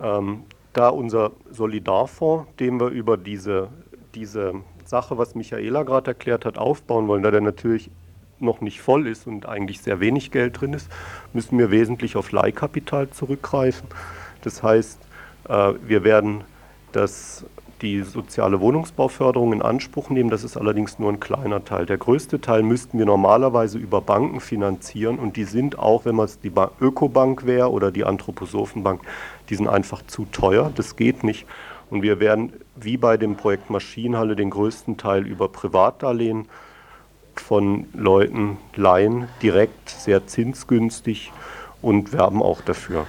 Ähm, 0.01 0.43
da 0.73 0.89
unser 0.89 1.31
Solidarfonds, 1.49 2.47
den 2.59 2.79
wir 2.79 2.87
über 2.87 3.17
diese, 3.17 3.69
diese 4.15 4.53
Sache, 4.85 5.17
was 5.17 5.35
Michaela 5.35 5.83
gerade 5.83 6.11
erklärt 6.11 6.45
hat, 6.45 6.57
aufbauen 6.57 7.07
wollen, 7.07 7.23
da 7.23 7.31
der 7.31 7.41
natürlich 7.41 7.89
noch 8.41 8.61
nicht 8.61 8.81
voll 8.81 9.07
ist 9.07 9.27
und 9.27 9.47
eigentlich 9.47 9.81
sehr 9.81 9.99
wenig 9.99 10.31
Geld 10.31 10.59
drin 10.59 10.73
ist, 10.73 10.89
müssen 11.33 11.57
wir 11.57 11.71
wesentlich 11.71 12.15
auf 12.15 12.31
Leihkapital 12.31 13.09
zurückgreifen. 13.09 13.87
Das 14.43 14.63
heißt, 14.63 14.99
äh, 15.49 15.73
wir 15.85 16.03
werden 16.03 16.43
das, 16.91 17.45
die 17.81 18.01
soziale 18.01 18.59
Wohnungsbauförderung 18.59 19.53
in 19.53 19.61
Anspruch 19.61 20.09
nehmen. 20.09 20.29
Das 20.29 20.43
ist 20.43 20.57
allerdings 20.57 20.99
nur 20.99 21.11
ein 21.11 21.19
kleiner 21.19 21.63
Teil. 21.63 21.85
Der 21.85 21.97
größte 21.97 22.41
Teil 22.41 22.63
müssten 22.63 22.97
wir 22.97 23.05
normalerweise 23.05 23.77
über 23.77 24.01
Banken 24.01 24.39
finanzieren 24.39 25.17
und 25.17 25.35
die 25.35 25.45
sind 25.45 25.79
auch, 25.79 26.05
wenn 26.05 26.15
man 26.15 26.25
es 26.25 26.39
die 26.39 26.51
Ökobank 26.79 27.45
wäre 27.45 27.71
oder 27.71 27.91
die 27.91 28.03
Anthroposophenbank, 28.03 29.01
die 29.49 29.55
sind 29.55 29.67
einfach 29.67 30.05
zu 30.05 30.25
teuer. 30.31 30.71
Das 30.75 30.95
geht 30.95 31.23
nicht. 31.23 31.45
Und 31.89 32.03
wir 32.03 32.19
werden 32.19 32.53
wie 32.75 32.97
bei 32.97 33.17
dem 33.17 33.35
Projekt 33.35 33.69
Maschinenhalle 33.69 34.35
den 34.35 34.49
größten 34.49 34.97
Teil 34.97 35.27
über 35.27 35.49
Privatdarlehen 35.49 36.47
von 37.39 37.87
Leuten 37.93 38.57
leihen, 38.75 39.27
direkt, 39.41 39.89
sehr 39.89 40.27
zinsgünstig 40.27 41.31
und 41.81 42.13
werben 42.13 42.41
auch 42.41 42.61
dafür. 42.61 43.05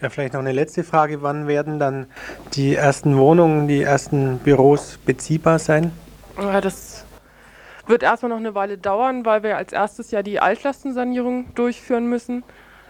Ja, 0.00 0.10
vielleicht 0.10 0.32
noch 0.32 0.40
eine 0.40 0.52
letzte 0.52 0.82
Frage. 0.82 1.22
Wann 1.22 1.46
werden 1.46 1.78
dann 1.78 2.06
die 2.54 2.74
ersten 2.74 3.16
Wohnungen, 3.16 3.68
die 3.68 3.82
ersten 3.82 4.38
Büros 4.38 4.98
beziehbar 5.04 5.60
sein? 5.60 5.92
Ja, 6.36 6.60
das 6.60 7.04
wird 7.86 8.02
erstmal 8.02 8.30
noch 8.30 8.38
eine 8.38 8.54
Weile 8.54 8.78
dauern, 8.78 9.24
weil 9.24 9.42
wir 9.44 9.56
als 9.56 9.72
erstes 9.72 10.10
ja 10.10 10.22
die 10.22 10.40
Altlastensanierung 10.40 11.54
durchführen 11.54 12.08
müssen. 12.08 12.42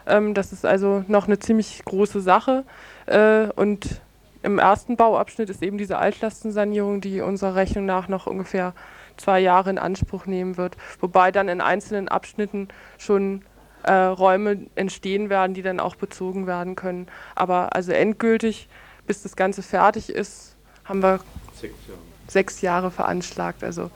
Ähm, 0.06 0.32
das 0.32 0.52
ist 0.52 0.64
also 0.64 1.04
noch 1.06 1.26
eine 1.26 1.38
ziemlich 1.38 1.84
große 1.84 2.20
Sache. 2.20 2.64
Äh, 3.06 3.48
und 3.56 4.00
im 4.42 4.58
ersten 4.58 4.96
Bauabschnitt 4.96 5.50
ist 5.50 5.62
eben 5.62 5.78
diese 5.78 5.98
Altlastensanierung, 5.98 7.00
die 7.00 7.20
unserer 7.20 7.54
Rechnung 7.54 7.86
nach 7.86 8.08
noch 8.08 8.26
ungefähr 8.26 8.74
zwei 9.22 9.40
Jahre 9.40 9.70
in 9.70 9.78
Anspruch 9.78 10.26
nehmen 10.26 10.56
wird. 10.56 10.76
Wobei 11.00 11.30
dann 11.30 11.48
in 11.48 11.60
einzelnen 11.60 12.08
Abschnitten 12.08 12.68
schon 12.98 13.44
äh, 13.84 13.92
Räume 13.92 14.66
entstehen 14.74 15.30
werden, 15.30 15.54
die 15.54 15.62
dann 15.62 15.80
auch 15.80 15.94
bezogen 15.94 16.46
werden 16.46 16.76
können. 16.76 17.06
Aber 17.34 17.74
also 17.74 17.92
endgültig, 17.92 18.68
bis 19.06 19.22
das 19.22 19.36
Ganze 19.36 19.62
fertig 19.62 20.10
ist, 20.10 20.56
haben 20.84 21.02
wir 21.02 21.20
sechs 21.54 21.74
Jahre, 21.86 22.00
sechs 22.26 22.60
Jahre 22.60 22.90
veranschlagt. 22.90 23.64
Also 23.64 23.90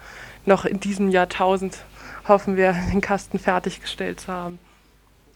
noch 0.44 0.64
in 0.64 0.80
diesem 0.80 1.10
Jahrtausend 1.10 1.78
hoffen 2.28 2.56
wir, 2.56 2.72
den 2.92 3.00
Kasten 3.00 3.38
fertiggestellt 3.38 4.20
zu 4.20 4.32
haben. 4.32 4.58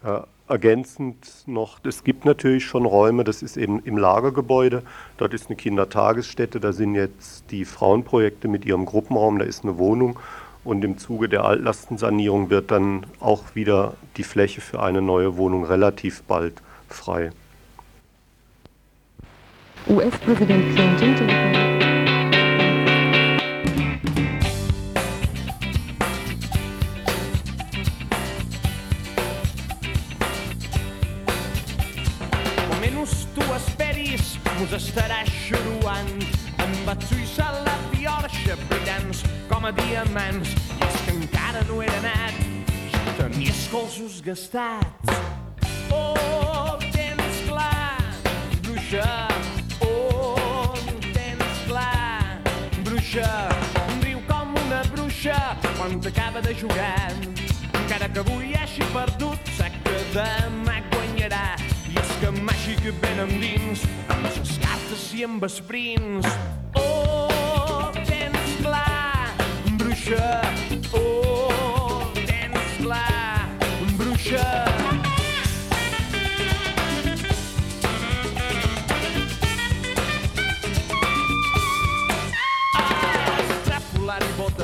Ja, 0.03 0.25
ergänzend 0.51 1.43
noch, 1.47 1.79
es 1.83 2.03
gibt 2.03 2.25
natürlich 2.25 2.65
schon 2.65 2.85
Räume, 2.85 3.23
das 3.23 3.41
ist 3.41 3.57
eben 3.57 3.79
im 3.83 3.97
Lagergebäude, 3.97 4.83
dort 5.17 5.33
ist 5.33 5.47
eine 5.47 5.55
Kindertagesstätte, 5.55 6.59
da 6.59 6.73
sind 6.73 6.93
jetzt 6.95 7.45
die 7.49 7.65
Frauenprojekte 7.65 8.47
mit 8.47 8.65
ihrem 8.65 8.85
Gruppenraum, 8.85 9.39
da 9.39 9.45
ist 9.45 9.63
eine 9.63 9.77
Wohnung. 9.77 10.19
Und 10.63 10.83
im 10.83 10.99
Zuge 10.99 11.27
der 11.27 11.43
Altlastensanierung 11.43 12.51
wird 12.51 12.69
dann 12.69 13.07
auch 13.19 13.55
wieder 13.55 13.95
die 14.17 14.23
Fläche 14.23 14.61
für 14.61 14.83
eine 14.83 15.01
neue 15.01 15.35
Wohnung 15.37 15.65
relativ 15.65 16.21
bald 16.23 16.61
frei. 16.87 17.31
US-Präsident 19.87 20.75
Clinton 20.75 21.80
estarà 34.91 35.21
xeruant 35.23 36.09
amb 36.59 36.89
atzuis 36.91 37.37
a 37.39 37.47
la 37.63 37.75
piorxa 37.93 38.57
brillants 38.67 39.21
com 39.47 39.63
a 39.63 39.71
diamants. 39.77 40.51
I 40.51 40.83
és 40.83 40.97
que 41.05 41.13
encara 41.15 41.61
no 41.69 41.77
era 41.85 42.01
net 42.03 42.41
ja 42.91 43.13
tenia 43.21 43.53
els 43.53 43.61
colzos 43.71 44.19
gastats. 44.25 45.15
Oh, 45.95 46.75
tens 46.91 47.39
clar 47.47 48.03
bruixa? 48.67 49.07
Oh, 49.87 50.75
tens 51.15 51.63
clar 51.69 52.43
bruixa? 52.83 53.31
Riu 54.03 54.19
com 54.27 54.55
una 54.65 54.83
bruixa 54.91 55.39
quan 55.77 56.01
t'acaba 56.03 56.43
de 56.43 56.57
jugar. 56.65 57.15
Encara 57.79 58.11
que 58.11 58.25
avui 58.27 58.55
hagi 58.59 58.83
perdut 58.91 59.55
sé 59.55 59.71
que 59.85 59.99
demà 60.17 60.81
guanyarà 60.91 61.70
i 61.91 61.99
és 61.99 62.11
que 62.21 62.31
màgic 62.47 62.85
ben 63.01 63.19
endins, 63.25 63.83
amb 64.13 64.27
les 64.27 64.53
cartes 64.63 65.03
i 65.17 65.25
amb 65.27 65.43
esprints. 65.47 66.27
Oh, 66.79 67.91
tens 68.07 68.55
clar, 68.61 69.31
bruixa, 69.81 70.29
oh, 70.95 72.07
tens 72.23 72.77
clar, 72.79 73.49
bruixa. 73.97 74.47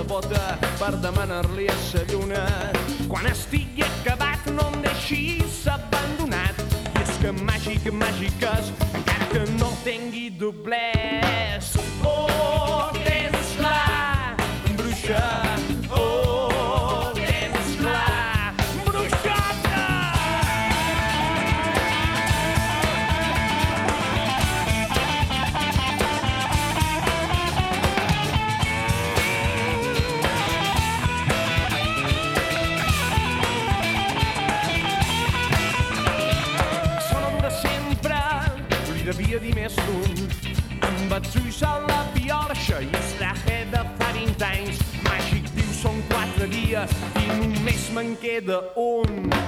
bota 0.07 0.55
per 0.79 0.93
demanar-li 1.03 1.65
a 1.67 1.75
sa 1.83 1.99
lluna 2.07 2.45
quan 3.11 3.27
estigui 3.27 3.83
acabat 3.83 4.47
no 4.55 4.69
em 4.71 4.79
deixis 4.85 5.57
que 5.67 5.86
màgic, 7.43 7.91
màgiques, 7.93 8.71
encara 8.93 9.25
que 9.31 9.43
no 9.59 9.71
tingui 9.83 10.29
doblers. 10.29 11.75
Oh, 12.03 12.89
tens 13.03 13.55
clar, 13.57 14.35
bruixa, 14.77 15.46
i 46.85 47.27
només 47.39 47.87
me'n 47.95 48.15
queda 48.21 48.61
un. 48.77 49.46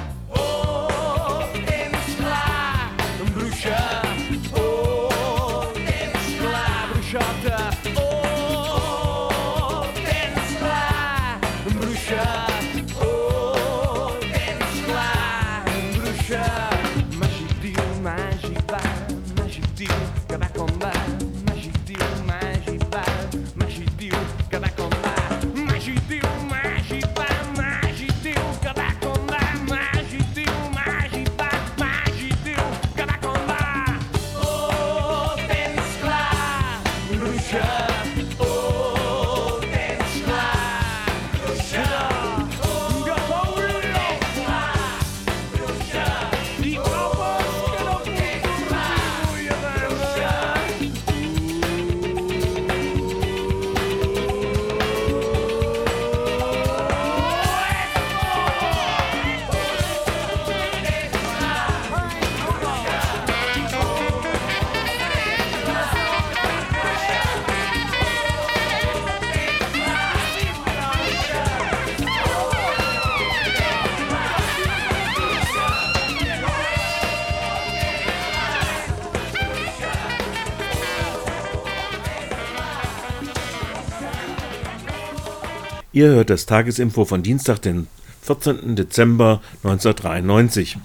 Ihr 85.99 86.11
hört 86.11 86.29
das 86.29 86.45
Tagesinfo 86.45 87.03
von 87.03 87.23
Dienstag, 87.23 87.61
den 87.61 87.89
14. 88.21 88.77
Dezember 88.77 89.41
1993. 89.65 90.77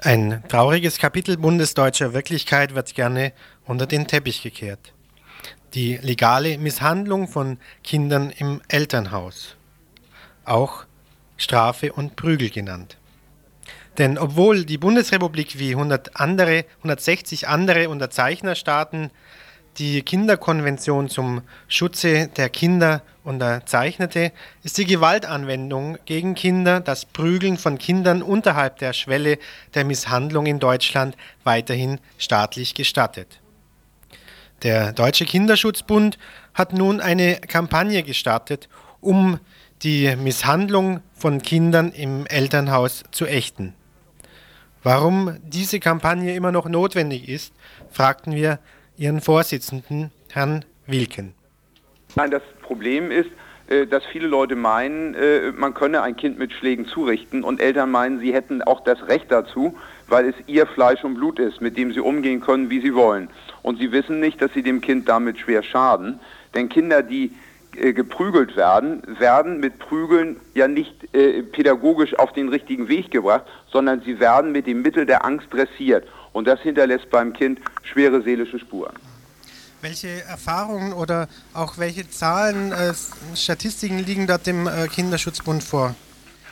Ein 0.00 0.42
trauriges 0.48 0.98
Kapitel 0.98 1.36
bundesdeutscher 1.36 2.12
Wirklichkeit 2.12 2.74
wird 2.74 2.92
gerne 2.96 3.32
unter 3.66 3.86
den 3.86 4.08
Teppich 4.08 4.42
gekehrt. 4.42 4.94
Die 5.74 5.96
legale 5.98 6.58
Misshandlung 6.58 7.28
von 7.28 7.58
Kindern 7.84 8.30
im 8.30 8.60
Elternhaus. 8.66 9.54
Auch 10.44 10.86
Strafe 11.36 11.92
und 11.92 12.16
Prügel 12.16 12.50
genannt. 12.50 12.96
Denn 13.98 14.18
obwohl 14.18 14.64
die 14.64 14.78
Bundesrepublik 14.78 15.56
wie 15.60 15.70
100 15.70 16.16
andere, 16.16 16.64
160 16.78 17.46
andere 17.46 17.88
Unterzeichnerstaaten 17.88 19.12
die 19.78 20.02
Kinderkonvention 20.02 21.08
zum 21.08 21.42
Schutze 21.68 22.28
der 22.36 22.48
Kinder 22.48 23.02
unterzeichnete, 23.24 24.32
ist 24.62 24.78
die 24.78 24.84
Gewaltanwendung 24.84 25.98
gegen 26.04 26.34
Kinder, 26.34 26.80
das 26.80 27.04
Prügeln 27.04 27.56
von 27.56 27.78
Kindern 27.78 28.22
unterhalb 28.22 28.78
der 28.78 28.92
Schwelle 28.92 29.38
der 29.74 29.84
Misshandlung 29.84 30.46
in 30.46 30.58
Deutschland 30.58 31.16
weiterhin 31.44 31.98
staatlich 32.18 32.74
gestattet. 32.74 33.40
Der 34.62 34.92
Deutsche 34.92 35.24
Kinderschutzbund 35.24 36.18
hat 36.52 36.72
nun 36.72 37.00
eine 37.00 37.36
Kampagne 37.36 38.02
gestartet, 38.02 38.68
um 39.00 39.38
die 39.82 40.14
Misshandlung 40.16 41.00
von 41.14 41.40
Kindern 41.40 41.92
im 41.92 42.26
Elternhaus 42.26 43.04
zu 43.10 43.26
ächten. 43.26 43.74
Warum 44.82 45.38
diese 45.42 45.80
Kampagne 45.80 46.34
immer 46.34 46.52
noch 46.52 46.66
notwendig 46.66 47.28
ist, 47.28 47.52
fragten 47.90 48.34
wir 48.34 48.58
Ihren 49.00 49.22
Vorsitzenden, 49.22 50.10
Herrn 50.30 50.62
Wilken. 50.86 51.32
Nein, 52.16 52.30
das 52.30 52.42
Problem 52.60 53.10
ist, 53.10 53.30
äh, 53.68 53.86
dass 53.86 54.04
viele 54.04 54.26
Leute 54.26 54.56
meinen, 54.56 55.14
äh, 55.14 55.52
man 55.52 55.72
könne 55.72 56.02
ein 56.02 56.16
Kind 56.16 56.38
mit 56.38 56.52
Schlägen 56.52 56.84
zurichten 56.84 57.42
und 57.42 57.62
Eltern 57.62 57.90
meinen, 57.90 58.20
sie 58.20 58.34
hätten 58.34 58.60
auch 58.60 58.84
das 58.84 59.08
Recht 59.08 59.32
dazu, 59.32 59.74
weil 60.08 60.28
es 60.28 60.34
ihr 60.46 60.66
Fleisch 60.66 61.02
und 61.02 61.14
Blut 61.14 61.38
ist, 61.38 61.62
mit 61.62 61.78
dem 61.78 61.94
sie 61.94 62.00
umgehen 62.00 62.42
können, 62.42 62.68
wie 62.68 62.82
sie 62.82 62.94
wollen. 62.94 63.30
Und 63.62 63.78
sie 63.78 63.90
wissen 63.90 64.20
nicht, 64.20 64.42
dass 64.42 64.52
sie 64.52 64.62
dem 64.62 64.82
Kind 64.82 65.08
damit 65.08 65.38
schwer 65.38 65.62
schaden. 65.62 66.20
Denn 66.54 66.68
Kinder, 66.68 67.02
die 67.02 67.32
äh, 67.76 67.94
geprügelt 67.94 68.54
werden, 68.54 69.02
werden 69.18 69.60
mit 69.60 69.78
Prügeln 69.78 70.36
ja 70.52 70.68
nicht 70.68 71.10
pädagogisch 71.52 72.18
auf 72.18 72.34
den 72.34 72.50
richtigen 72.50 72.88
Weg 72.88 73.10
gebracht, 73.10 73.44
sondern 73.72 74.02
sie 74.02 74.20
werden 74.20 74.52
mit 74.52 74.66
dem 74.66 74.82
Mittel 74.82 75.06
der 75.06 75.24
Angst 75.24 75.46
dressiert. 75.50 76.06
Und 76.32 76.46
das 76.46 76.60
hinterlässt 76.60 77.10
beim 77.10 77.32
Kind 77.32 77.60
schwere 77.82 78.22
seelische 78.22 78.58
Spuren. 78.58 78.94
Welche 79.82 80.08
Erfahrungen 80.28 80.92
oder 80.92 81.28
auch 81.54 81.78
welche 81.78 82.08
Zahlen, 82.08 82.72
äh, 82.72 82.92
Statistiken 83.34 83.98
liegen 83.98 84.26
dort 84.26 84.46
dem 84.46 84.66
äh, 84.66 84.88
Kinderschutzbund 84.88 85.64
vor? 85.64 85.94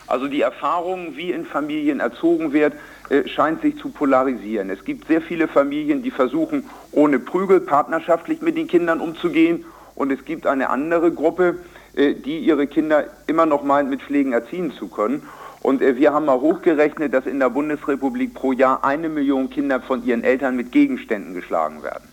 Also 0.06 0.26
die 0.26 0.40
Erfahrung, 0.40 1.16
wie 1.16 1.32
in 1.32 1.44
Familien 1.44 2.00
erzogen 2.00 2.54
wird, 2.54 2.72
äh, 3.10 3.28
scheint 3.28 3.60
sich 3.60 3.76
zu 3.76 3.90
polarisieren. 3.90 4.70
Es 4.70 4.82
gibt 4.84 5.06
sehr 5.08 5.20
viele 5.20 5.46
Familien, 5.46 6.02
die 6.02 6.10
versuchen, 6.10 6.64
ohne 6.92 7.18
Prügel 7.18 7.60
partnerschaftlich 7.60 8.40
mit 8.40 8.56
den 8.56 8.66
Kindern 8.66 9.00
umzugehen. 9.00 9.66
Und 9.94 10.10
es 10.10 10.24
gibt 10.24 10.46
eine 10.46 10.70
andere 10.70 11.12
Gruppe, 11.12 11.58
äh, 11.94 12.14
die 12.14 12.38
ihre 12.38 12.66
Kinder 12.66 13.04
immer 13.26 13.44
noch 13.44 13.62
meint, 13.62 13.90
mit 13.90 14.00
Schlägen 14.00 14.32
erziehen 14.32 14.72
zu 14.72 14.88
können. 14.88 15.22
Und 15.60 15.82
äh, 15.82 15.96
wir 15.96 16.12
haben 16.12 16.26
mal 16.26 16.40
hochgerechnet, 16.40 17.12
dass 17.12 17.26
in 17.26 17.40
der 17.40 17.50
Bundesrepublik 17.50 18.34
pro 18.34 18.52
Jahr 18.52 18.84
eine 18.84 19.08
Million 19.08 19.50
Kinder 19.50 19.80
von 19.80 20.04
ihren 20.04 20.24
Eltern 20.24 20.56
mit 20.56 20.72
Gegenständen 20.72 21.34
geschlagen 21.34 21.82
werden. 21.82 22.08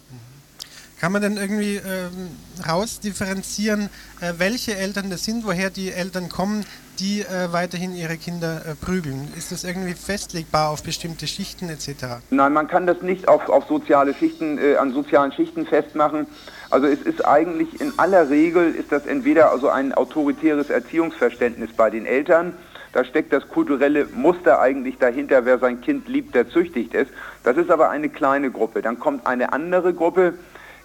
Kann 1.00 1.12
man 1.12 1.22
denn 1.22 1.38
irgendwie 1.38 1.76
ähm, 1.76 2.30
rausdifferenzieren, 2.68 3.90
äh, 4.22 4.34
welche 4.38 4.76
Eltern 4.76 5.10
das 5.10 5.26
sind, 5.26 5.46
woher 5.46 5.70
die 5.70 5.92
Eltern 5.92 6.30
kommen, 6.30 6.66
die 7.00 7.22
äh, 7.22 7.52
weiterhin 7.52 7.94
ihre 7.94 8.16
Kinder 8.18 8.62
äh, 8.66 8.76
prügeln? 8.76 9.28
Ist 9.38 9.52
das 9.52 9.66
irgendwie 9.66 9.94
festlegbar 9.94 10.70
auf 10.70 10.84
bestimmte 10.84 11.28
Schichten 11.28 11.70
etc.? 11.70 12.22
Nein, 12.30 12.54
man 12.54 12.68
kann 12.68 12.88
das 12.88 13.02
nicht 13.02 13.28
auf, 13.28 13.50
auf 13.50 13.68
soziale 13.68 14.14
Schichten, 14.14 14.58
äh, 14.58 14.78
an 14.78 14.94
sozialen 14.94 15.34
Schichten 15.34 15.66
festmachen. 15.66 16.28
Also 16.70 16.88
es 16.88 17.02
ist 17.02 17.26
eigentlich 17.26 17.80
in 17.82 17.94
aller 18.00 18.30
Regel 18.30 18.74
ist 18.74 18.92
das 18.92 19.06
entweder 19.06 19.52
also 19.52 19.70
ein 19.70 19.94
autoritäres 19.94 20.70
Erziehungsverständnis 20.70 21.72
bei 21.76 21.90
den 21.90 22.06
Eltern, 22.06 22.54
da 22.96 23.04
steckt 23.04 23.34
das 23.34 23.50
kulturelle 23.50 24.08
Muster 24.16 24.62
eigentlich 24.62 24.98
dahinter, 24.98 25.44
wer 25.44 25.60
sein 25.60 25.82
Kind 25.82 26.08
liebt, 26.08 26.34
der 26.34 26.50
züchtigt 26.50 26.94
ist. 26.94 27.12
Das 27.44 27.58
ist 27.58 27.70
aber 27.70 27.90
eine 27.90 28.08
kleine 28.08 28.50
Gruppe. 28.52 28.82
Dann 28.82 29.00
kommt 29.00 29.28
eine 29.28 29.52
andere 29.52 29.94
Gruppe, 29.94 30.36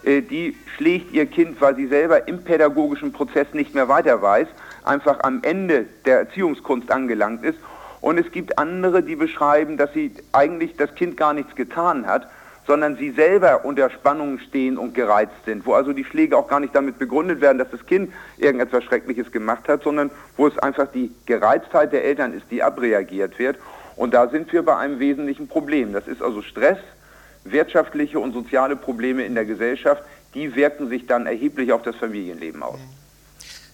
äh, 0.03 0.20
die 0.20 0.57
schlägt 0.77 1.12
ihr 1.12 1.27
Kind, 1.27 1.61
weil 1.61 1.77
sie 1.77 1.87
selber 1.87 2.27
im 2.27 2.42
pädagogischen 2.42 3.12
Prozess 3.12 3.46
nicht 3.53 3.77
mehr 3.77 3.88
weiter 3.88 4.20
weiß, 4.20 4.49
einfach 4.83 5.20
am 5.20 5.42
Ende 5.42 5.87
der 6.05 6.18
Erziehungskunst 6.18 6.90
angelangt 6.90 7.44
ist. 7.44 7.61
Und 8.01 8.18
es 8.18 8.33
gibt 8.33 8.59
andere, 8.59 9.05
die 9.05 9.14
beschreiben, 9.14 9.77
dass 9.77 9.92
sie 9.92 10.11
eigentlich 10.33 10.77
das 10.77 10.92
Kind 10.96 11.16
gar 11.16 11.33
nichts 11.33 11.55
getan 11.55 12.09
hat, 12.09 12.29
sondern 12.70 12.96
sie 12.96 13.11
selber 13.11 13.64
unter 13.64 13.90
Spannung 13.90 14.38
stehen 14.38 14.78
und 14.78 14.94
gereizt 14.94 15.44
sind, 15.44 15.66
wo 15.66 15.72
also 15.72 15.92
die 15.92 16.04
Schläge 16.04 16.37
auch 16.37 16.46
gar 16.46 16.61
nicht 16.61 16.72
damit 16.72 17.00
begründet 17.00 17.40
werden, 17.40 17.59
dass 17.59 17.68
das 17.72 17.85
Kind 17.85 18.12
irgendetwas 18.38 18.85
Schreckliches 18.85 19.33
gemacht 19.33 19.68
hat, 19.68 19.83
sondern 19.83 20.12
wo 20.37 20.46
es 20.46 20.56
einfach 20.56 20.87
die 20.87 21.11
Gereiztheit 21.26 21.92
der 21.92 22.04
Eltern 22.04 22.33
ist, 22.33 22.44
die 22.48 22.62
abreagiert 22.62 23.40
wird. 23.40 23.56
Und 23.96 24.14
da 24.14 24.28
sind 24.28 24.52
wir 24.52 24.62
bei 24.62 24.76
einem 24.76 25.00
wesentlichen 25.00 25.48
Problem. 25.48 25.92
Das 25.92 26.06
ist 26.06 26.22
also 26.22 26.42
Stress, 26.42 26.78
wirtschaftliche 27.42 28.20
und 28.20 28.35
soziale 28.35 28.76
Probleme 28.76 29.24
in 29.24 29.35
der 29.35 29.46
Gesellschaft, 29.46 30.04
die 30.35 30.54
wirken 30.54 30.88
sich 30.88 31.09
dann 31.09 31.26
erheblich 31.26 31.72
auf 31.72 31.83
das 31.83 31.96
Familienleben 31.96 32.62
aus. 32.62 32.78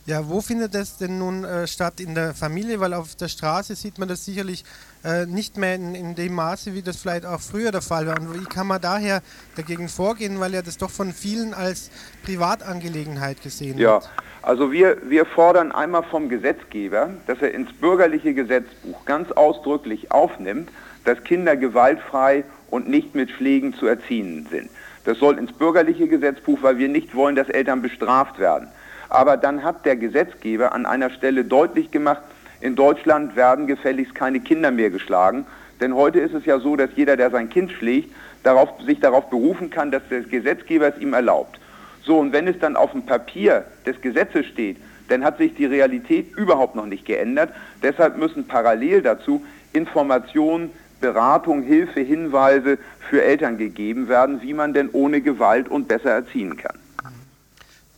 Ja, 0.06 0.28
wo 0.28 0.40
findet 0.40 0.72
das 0.72 0.98
denn 0.98 1.18
nun 1.18 1.42
äh, 1.42 1.66
statt 1.66 1.98
in 1.98 2.14
der 2.14 2.32
Familie? 2.32 2.78
Weil 2.78 2.94
auf 2.94 3.16
der 3.16 3.26
Straße 3.26 3.74
sieht 3.74 3.98
man 3.98 4.06
das 4.06 4.24
sicherlich 4.24 4.64
äh, 5.04 5.26
nicht 5.26 5.56
mehr 5.56 5.74
in, 5.74 5.96
in, 5.96 6.14
dem 6.14 6.32
Maße, 6.32 6.74
wie 6.74 6.82
das 6.82 6.98
vielleicht 6.98 7.26
auch 7.26 7.40
früher 7.40 7.72
der 7.72 7.82
Fall 7.82 8.06
war. 8.06 8.20
Und 8.20 8.32
wie 8.32 8.44
kann 8.44 8.68
man 8.68 8.80
daher 8.80 9.20
dagegen 9.56 9.88
vorgehen, 9.88 10.38
weil 10.38 10.54
ja 10.54 10.62
das 10.62 10.78
doch 10.78 10.90
von 10.90 11.12
vielen 11.12 11.54
als 11.54 11.90
Privatangelegenheit 12.24 13.42
gesehen 13.42 13.78
ja. 13.78 13.94
wird? 13.94 14.04
Ja, 14.04 14.10
also 14.42 14.70
wir, 14.70 14.98
wir 15.10 15.26
fordern 15.26 15.72
einmal 15.72 16.04
vom 16.04 16.28
Gesetzgeber, 16.28 17.10
dass 17.26 17.42
er 17.42 17.52
ins 17.52 17.72
bürgerliche 17.72 18.32
Gesetzbuch 18.32 19.04
ganz 19.06 19.32
ausdrücklich 19.32 20.12
aufnimmt, 20.12 20.70
dass 21.04 21.24
Kinder 21.24 21.56
gewaltfrei 21.56 22.44
und 22.70 22.88
nicht 22.88 23.16
mit 23.16 23.28
Schlägen 23.30 23.74
zu 23.74 23.86
erziehen 23.86 24.46
sind. 24.48 24.70
Das 25.04 25.18
soll 25.18 25.36
ins 25.38 25.52
bürgerliche 25.52 26.06
Gesetzbuch, 26.06 26.60
weil 26.62 26.78
wir 26.78 26.88
nicht 26.88 27.16
wollen, 27.16 27.34
dass 27.34 27.48
Eltern 27.48 27.82
bestraft 27.82 28.38
werden. 28.38 28.68
Aber 29.08 29.36
dann 29.36 29.62
hat 29.62 29.84
der 29.86 29.96
Gesetzgeber 29.96 30.72
an 30.72 30.86
einer 30.86 31.10
Stelle 31.10 31.44
deutlich 31.44 31.90
gemacht, 31.90 32.22
in 32.60 32.74
Deutschland 32.74 33.36
werden 33.36 33.66
gefälligst 33.66 34.14
keine 34.14 34.40
Kinder 34.40 34.70
mehr 34.70 34.90
geschlagen. 34.90 35.46
Denn 35.80 35.94
heute 35.94 36.20
ist 36.20 36.34
es 36.34 36.46
ja 36.46 36.58
so, 36.58 36.76
dass 36.76 36.90
jeder, 36.96 37.16
der 37.16 37.30
sein 37.30 37.50
Kind 37.50 37.70
schlägt, 37.72 38.14
darauf, 38.42 38.70
sich 38.86 39.00
darauf 39.00 39.28
berufen 39.28 39.70
kann, 39.70 39.90
dass 39.90 40.02
der 40.10 40.22
Gesetzgeber 40.22 40.88
es 40.88 41.00
ihm 41.00 41.12
erlaubt. 41.12 41.60
So, 42.02 42.18
und 42.18 42.32
wenn 42.32 42.48
es 42.48 42.58
dann 42.58 42.76
auf 42.76 42.92
dem 42.92 43.04
Papier 43.04 43.64
des 43.84 44.00
Gesetzes 44.00 44.46
steht, 44.46 44.78
dann 45.08 45.24
hat 45.24 45.38
sich 45.38 45.54
die 45.54 45.66
Realität 45.66 46.36
überhaupt 46.36 46.74
noch 46.74 46.86
nicht 46.86 47.04
geändert. 47.04 47.50
Deshalb 47.82 48.16
müssen 48.16 48.46
parallel 48.46 49.02
dazu 49.02 49.44
Informationen, 49.72 50.70
Beratung, 51.00 51.62
Hilfe, 51.62 52.00
Hinweise 52.00 52.78
für 53.10 53.22
Eltern 53.22 53.58
gegeben 53.58 54.08
werden, 54.08 54.40
wie 54.40 54.54
man 54.54 54.72
denn 54.72 54.88
ohne 54.92 55.20
Gewalt 55.20 55.68
und 55.68 55.88
besser 55.88 56.10
erziehen 56.10 56.56
kann. 56.56 56.76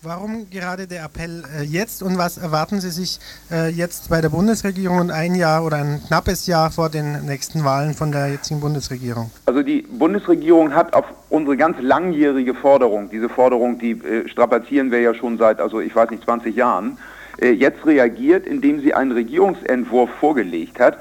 Warum 0.02 0.48
gerade 0.48 0.87
der 0.87 1.04
Appell 1.04 1.42
äh, 1.58 1.64
jetzt 1.64 2.04
und 2.04 2.18
was 2.18 2.38
erwarten 2.38 2.80
Sie 2.80 2.90
sich 2.90 3.18
äh, 3.50 3.68
jetzt 3.68 4.08
bei 4.08 4.20
der 4.20 4.28
Bundesregierung 4.28 5.00
und 5.00 5.11
ein 5.11 5.34
Jahr 5.34 5.64
oder 5.64 5.78
ein 5.78 6.00
knappes 6.06 6.46
Jahr 6.46 6.70
vor 6.70 6.88
den 6.88 7.26
nächsten 7.26 7.64
Wahlen 7.64 7.94
von 7.94 8.12
der 8.12 8.28
jetzigen 8.28 8.61
Bundesregierung? 8.61 9.32
Also 9.46 9.64
die 9.64 9.82
Bundesregierung 9.82 10.72
hat 10.72 10.94
auf 10.94 11.06
unsere 11.30 11.56
ganz 11.56 11.78
langjährige 11.80 12.54
Forderung, 12.54 13.11
diese 13.11 13.28
Forderung, 13.28 13.80
die 13.80 13.90
äh, 13.90 14.28
strapazieren 14.28 14.92
wir 14.92 15.00
ja 15.00 15.14
schon 15.14 15.37
seit, 15.37 15.58
also 15.58 15.80
ich 15.80 15.96
weiß 15.96 16.11
nicht, 16.11 16.22
20 16.22 16.54
Jahren, 16.54 16.98
jetzt 17.40 17.87
reagiert, 17.87 18.48
indem 18.48 18.80
sie 18.80 18.94
einen 18.94 19.12
Regierungsentwurf 19.12 20.11
vorgelegt 20.18 20.80
hat 20.80 20.98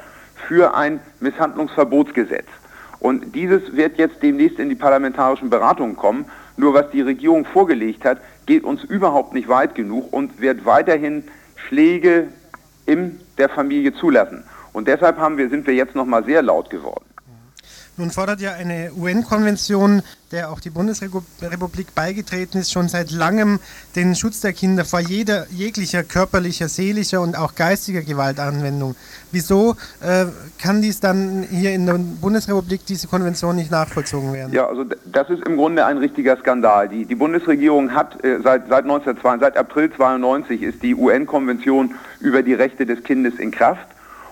für 0.47 0.75
ein 0.75 0.99
Misshandlungsverbotsgesetz. 1.19 2.45
Und 2.99 3.33
dieses 3.33 3.75
wird 3.75 3.97
jetzt 3.97 4.21
demnächst 4.21 4.59
in 4.59 4.69
die 4.69 4.75
parlamentarischen 4.75 5.49
Beratungen 5.49 5.95
kommen. 5.95 6.25
Nur 6.55 6.75
was 6.75 6.91
die 6.91 7.01
Regierung 7.01 7.45
vorgelegt 7.45 8.05
hat, 8.05 8.19
geht 8.47 8.63
uns 8.63 8.83
überhaupt 8.83 9.33
nicht 9.33 9.47
weit 9.47 9.75
genug 9.75 10.11
und 10.11 10.41
wird 10.41 10.65
weiterhin 10.65 11.23
Schläge 11.55 12.29
in 12.87 13.19
der 13.37 13.49
Familie 13.49 13.93
zulassen. 13.93 14.43
Und 14.73 14.87
deshalb 14.87 15.17
haben 15.17 15.37
wir, 15.37 15.49
sind 15.49 15.67
wir 15.67 15.75
jetzt 15.75 15.95
noch 15.95 16.05
mal 16.05 16.23
sehr 16.23 16.41
laut 16.41 16.69
geworden. 16.69 17.06
Nun 17.99 18.11
fordert 18.11 18.41
ja 18.41 18.53
eine 18.53 18.91
UN-Konvention, 18.95 20.03
der 20.31 20.51
auch 20.51 20.59
die 20.59 20.69
Bundesrepublik 20.69 21.95
beigetreten 21.95 22.59
ist, 22.59 22.71
schon 22.71 22.89
seit 22.89 23.09
langem 23.09 23.59
den 23.95 24.13
Schutz 24.13 24.39
der 24.41 24.53
Kinder 24.53 24.85
vor 24.85 24.99
jeder 24.99 25.47
jeglicher 25.49 26.03
körperlicher, 26.03 26.67
seelischer 26.67 27.21
und 27.21 27.35
auch 27.35 27.55
geistiger 27.55 28.01
Gewaltanwendung. 28.01 28.95
Wieso 29.31 29.75
äh, 30.01 30.25
kann 30.61 30.83
dies 30.83 30.99
dann 30.99 31.41
hier 31.49 31.71
in 31.73 31.87
der 31.87 31.95
Bundesrepublik 31.95 32.85
diese 32.85 33.07
Konvention 33.07 33.55
nicht 33.55 33.71
nachvollzogen 33.71 34.31
werden? 34.31 34.53
Ja, 34.53 34.67
also 34.67 34.85
das 35.05 35.31
ist 35.31 35.43
im 35.47 35.57
Grunde 35.57 35.83
ein 35.83 35.97
richtiger 35.97 36.37
Skandal. 36.37 36.89
Die, 36.89 37.05
die 37.05 37.15
Bundesregierung 37.15 37.95
hat 37.95 38.23
äh, 38.23 38.39
seit, 38.43 38.69
seit, 38.69 38.83
1992, 38.83 39.39
seit 39.41 39.57
April 39.57 39.91
92 39.91 40.61
ist 40.61 40.83
die 40.83 40.93
UN-Konvention 40.93 41.95
über 42.19 42.43
die 42.43 42.53
Rechte 42.53 42.85
des 42.85 43.03
Kindes 43.03 43.39
in 43.39 43.49
Kraft. 43.49 43.87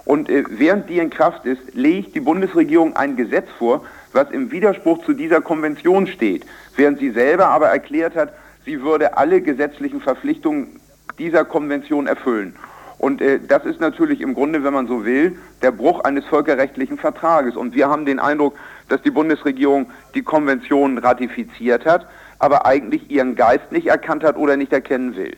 Und 0.06 0.30
äh, 0.30 0.44
während 0.48 0.90
die 0.90 1.00
in 1.00 1.10
Kraft 1.10 1.46
ist, 1.46 1.74
legt 1.74 2.16
die 2.16 2.20
Bundesregierung 2.20 2.96
ein 2.96 3.16
Gesetz 3.16 3.48
vor, 3.58 3.84
was 4.14 4.30
im 4.32 4.52
Widerspruch 4.52 5.04
zu 5.04 5.14
dieser 5.14 5.42
Konvention 5.42 6.08
steht, 6.08 6.46
während 6.76 7.00
sie 7.00 7.12
selber 7.12 7.48
aber 7.48 7.68
erklärt 7.68 8.16
hat, 8.16 8.34
sie 8.66 8.82
würde 8.82 9.18
alle 9.18 9.42
gesetzlichen 9.42 10.02
Verpflichtungen 10.02 10.80
dieser 11.18 11.44
Konvention 11.44 12.08
erfüllen. 12.08 12.56
Und 12.98 13.22
äh, 13.22 13.40
das 13.46 13.66
ist 13.66 13.82
natürlich 13.82 14.22
im 14.22 14.34
Grunde, 14.34 14.64
wenn 14.64 14.74
man 14.74 14.88
so 14.88 15.06
will, 15.06 15.38
der 15.62 15.72
Bruch 15.72 16.04
eines 16.04 16.26
völkerrechtlichen 16.26 16.98
Vertrages. 16.98 17.56
Und 17.56 17.76
wir 17.76 17.90
haben 17.90 18.06
den 18.06 18.20
Eindruck, 18.20 18.56
dass 18.88 19.02
die 19.02 19.12
Bundesregierung 19.12 19.92
die 20.14 20.22
Konvention 20.22 20.98
ratifiziert 20.98 21.86
hat, 21.86 22.08
aber 22.40 22.66
eigentlich 22.66 23.10
ihren 23.10 23.36
Geist 23.36 23.72
nicht 23.72 23.88
erkannt 23.88 24.24
hat 24.24 24.38
oder 24.38 24.56
nicht 24.56 24.72
erkennen 24.72 25.16
will. 25.16 25.36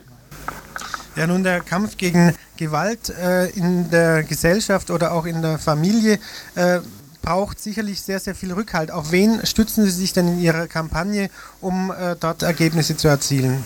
Ja, 1.18 1.26
nun 1.26 1.44
der 1.44 1.62
Kampf 1.62 1.98
gegen 1.98 2.36
Gewalt 2.58 3.10
äh, 3.10 3.50
in 3.58 3.90
der 3.90 4.22
Gesellschaft 4.22 4.92
oder 4.92 5.14
auch 5.14 5.26
in 5.26 5.42
der 5.42 5.58
Familie 5.58 6.20
äh, 6.56 6.78
braucht 7.24 7.60
sicherlich 7.60 8.04
sehr, 8.04 8.20
sehr 8.20 8.36
viel 8.36 8.54
Rückhalt. 8.54 8.92
Auf 8.92 9.12
wen 9.12 9.44
stützen 9.44 9.84
Sie 9.86 9.90
sich 9.90 10.14
denn 10.14 10.28
in 10.28 10.40
Ihrer 10.40 10.68
Kampagne, 10.68 11.32
um 11.60 11.92
äh, 11.92 12.16
dort 12.20 12.44
Ergebnisse 12.44 12.98
zu 12.98 13.08
erzielen? 13.08 13.66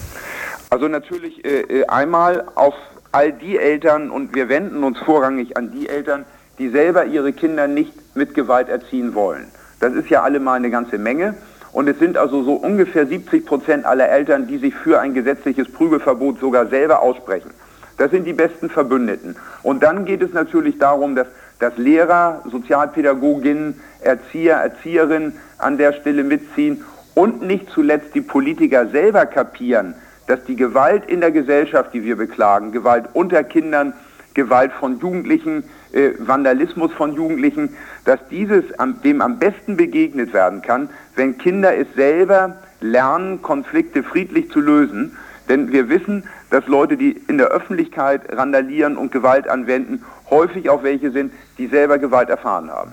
Also 0.70 0.88
natürlich 0.88 1.44
äh, 1.44 1.60
äh, 1.60 1.86
einmal 1.88 2.46
auf 2.56 2.74
all 3.12 3.34
die 3.34 3.58
Eltern 3.58 4.12
und 4.12 4.34
wir 4.34 4.48
wenden 4.48 4.86
uns 4.86 4.98
vorrangig 5.00 5.58
an 5.58 5.74
die 5.74 5.90
Eltern, 5.90 6.24
die 6.58 6.70
selber 6.70 7.04
ihre 7.04 7.34
Kinder 7.34 7.68
nicht 7.68 8.16
mit 8.16 8.34
Gewalt 8.34 8.70
erziehen 8.70 9.14
wollen. 9.14 9.48
Das 9.82 9.94
ist 9.94 10.10
ja 10.10 10.24
allemal 10.24 10.56
eine 10.56 10.70
ganze 10.70 10.98
Menge. 10.98 11.36
Und 11.73 11.88
es 11.88 11.99
sind 11.99 12.17
also 12.17 12.43
so 12.43 12.53
ungefähr 12.53 13.07
70 13.07 13.45
Prozent 13.45 13.86
aller 13.86 14.10
Eltern, 14.10 14.47
die 14.47 14.57
sich 14.57 14.75
für 14.75 14.99
ein 14.99 15.13
gesetzliches 15.13 15.71
Prügelverbot 15.71 16.39
sogar 16.39 16.67
selber 16.67 17.01
aussprechen. 17.01 17.51
Das 17.97 18.12
sind 18.12 18.25
die 18.25 18.34
besten 18.34 18.69
Verbündeten. 18.69 19.36
Und 19.63 19.84
dann 19.84 20.05
geht 20.05 20.21
es 20.21 20.34
natürlich 20.34 20.77
darum, 20.79 21.15
dass, 21.15 21.27
dass 21.60 21.77
Lehrer, 21.77 22.41
Sozialpädagoginnen, 22.49 23.79
Erzieher, 24.01 24.57
Erzieherinnen 24.57 25.34
an 25.60 25.77
der 25.77 25.93
Stelle 25.93 26.23
mitziehen 26.23 26.84
und 27.13 27.41
nicht 27.41 27.69
zuletzt 27.69 28.15
die 28.15 28.21
Politiker 28.21 28.88
selber 28.88 29.25
kapieren, 29.25 29.93
dass 30.27 30.43
die 30.45 30.55
Gewalt 30.55 31.05
in 31.07 31.21
der 31.21 31.31
Gesellschaft, 31.31 31.93
die 31.93 32.03
wir 32.03 32.15
beklagen, 32.15 32.71
Gewalt 32.71 33.05
unter 33.13 33.43
Kindern, 33.43 33.93
Gewalt 34.34 34.71
von 34.71 34.99
Jugendlichen, 34.99 35.63
äh, 35.93 36.12
Vandalismus 36.19 36.91
von 36.93 37.15
Jugendlichen, 37.15 37.75
dass 38.06 38.19
dieses 38.30 38.63
am, 38.80 39.01
dem 39.01 39.21
am 39.21 39.39
besten 39.39 39.77
begegnet 39.77 40.34
werden 40.34 40.62
kann, 40.62 40.89
wenn 41.15 41.38
Kinder 41.38 41.75
es 41.75 41.88
selber 41.95 42.58
lernen, 42.80 43.41
Konflikte 43.41 44.04
friedlich 44.04 44.49
zu 44.51 44.60
lösen. 44.60 45.17
Denn 45.49 45.71
wir 45.71 45.89
wissen, 45.89 46.23
dass 46.49 46.67
Leute, 46.67 46.97
die 46.97 47.19
in 47.27 47.38
der 47.38 47.47
Öffentlichkeit 47.47 48.21
randalieren 48.32 48.97
und 48.97 49.12
Gewalt 49.12 49.47
anwenden, 49.47 50.04
häufig 50.30 50.69
auch 50.69 50.84
welche 50.84 51.12
sind, 51.12 51.34
die 51.58 51.67
selber 51.67 51.97
Gewalt 51.97 52.30
erfahren 52.30 52.69
haben. 52.69 52.91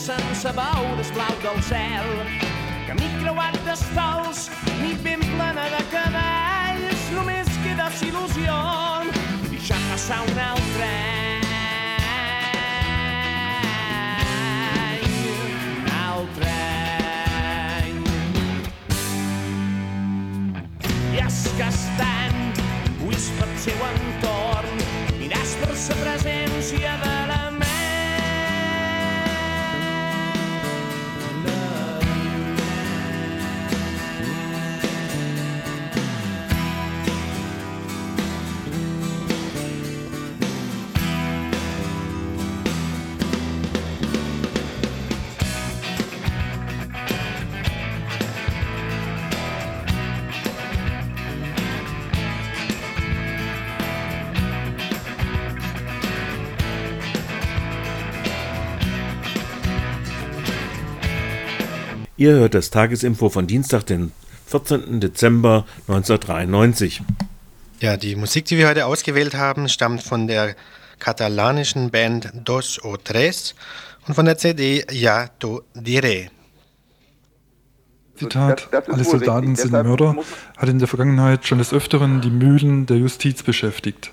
sense 0.00 0.50
veure 0.56 1.00
el 1.02 1.10
blau 1.12 1.34
del 1.42 1.62
cel 1.62 2.08
camí 2.88 3.08
creuat 3.20 3.58
d'estols 3.66 4.48
nit 4.82 5.02
ben 5.04 5.20
plena 5.20 5.68
de 5.74 5.84
cadells 5.92 6.49
només 7.16 7.48
queda 7.64 7.90
il·lusió 8.06 8.58
i 9.50 9.62
ja 9.70 9.78
passar 9.90 10.22
un 10.28 10.44
altre 10.50 10.90
que 21.60 21.66
estan 21.68 22.36
buits 23.02 23.26
pel 23.36 23.52
seu 23.64 23.82
entorn. 23.90 24.80
Miràs 25.20 25.56
per 25.60 25.74
sa 25.76 25.98
presència 26.00 26.96
de 27.04 27.19
Ihr 62.20 62.32
hört 62.32 62.52
das 62.52 62.68
Tagesinfo 62.68 63.30
von 63.30 63.46
Dienstag, 63.46 63.86
den 63.86 64.12
14. 64.44 65.00
Dezember 65.00 65.64
1993. 65.88 67.00
Ja, 67.80 67.96
die 67.96 68.14
Musik, 68.14 68.44
die 68.44 68.58
wir 68.58 68.68
heute 68.68 68.84
ausgewählt 68.84 69.34
haben, 69.34 69.70
stammt 69.70 70.02
von 70.02 70.26
der 70.26 70.54
katalanischen 70.98 71.90
Band 71.90 72.30
Dos 72.44 72.84
o 72.84 72.98
Tres 72.98 73.54
und 74.06 74.12
von 74.12 74.26
der 74.26 74.36
CD 74.36 74.84
Ja 74.90 75.28
to 75.38 75.62
diré. 75.74 76.28
Zitat, 78.16 78.68
alle 78.90 79.04
Soldaten 79.04 79.56
sind 79.56 79.72
Mörder, 79.72 80.14
hat 80.58 80.68
in 80.68 80.78
der 80.78 80.88
Vergangenheit 80.88 81.46
schon 81.46 81.56
des 81.56 81.72
Öfteren 81.72 82.20
die 82.20 82.28
Mühlen 82.28 82.84
der 82.84 82.98
Justiz 82.98 83.42
beschäftigt. 83.42 84.12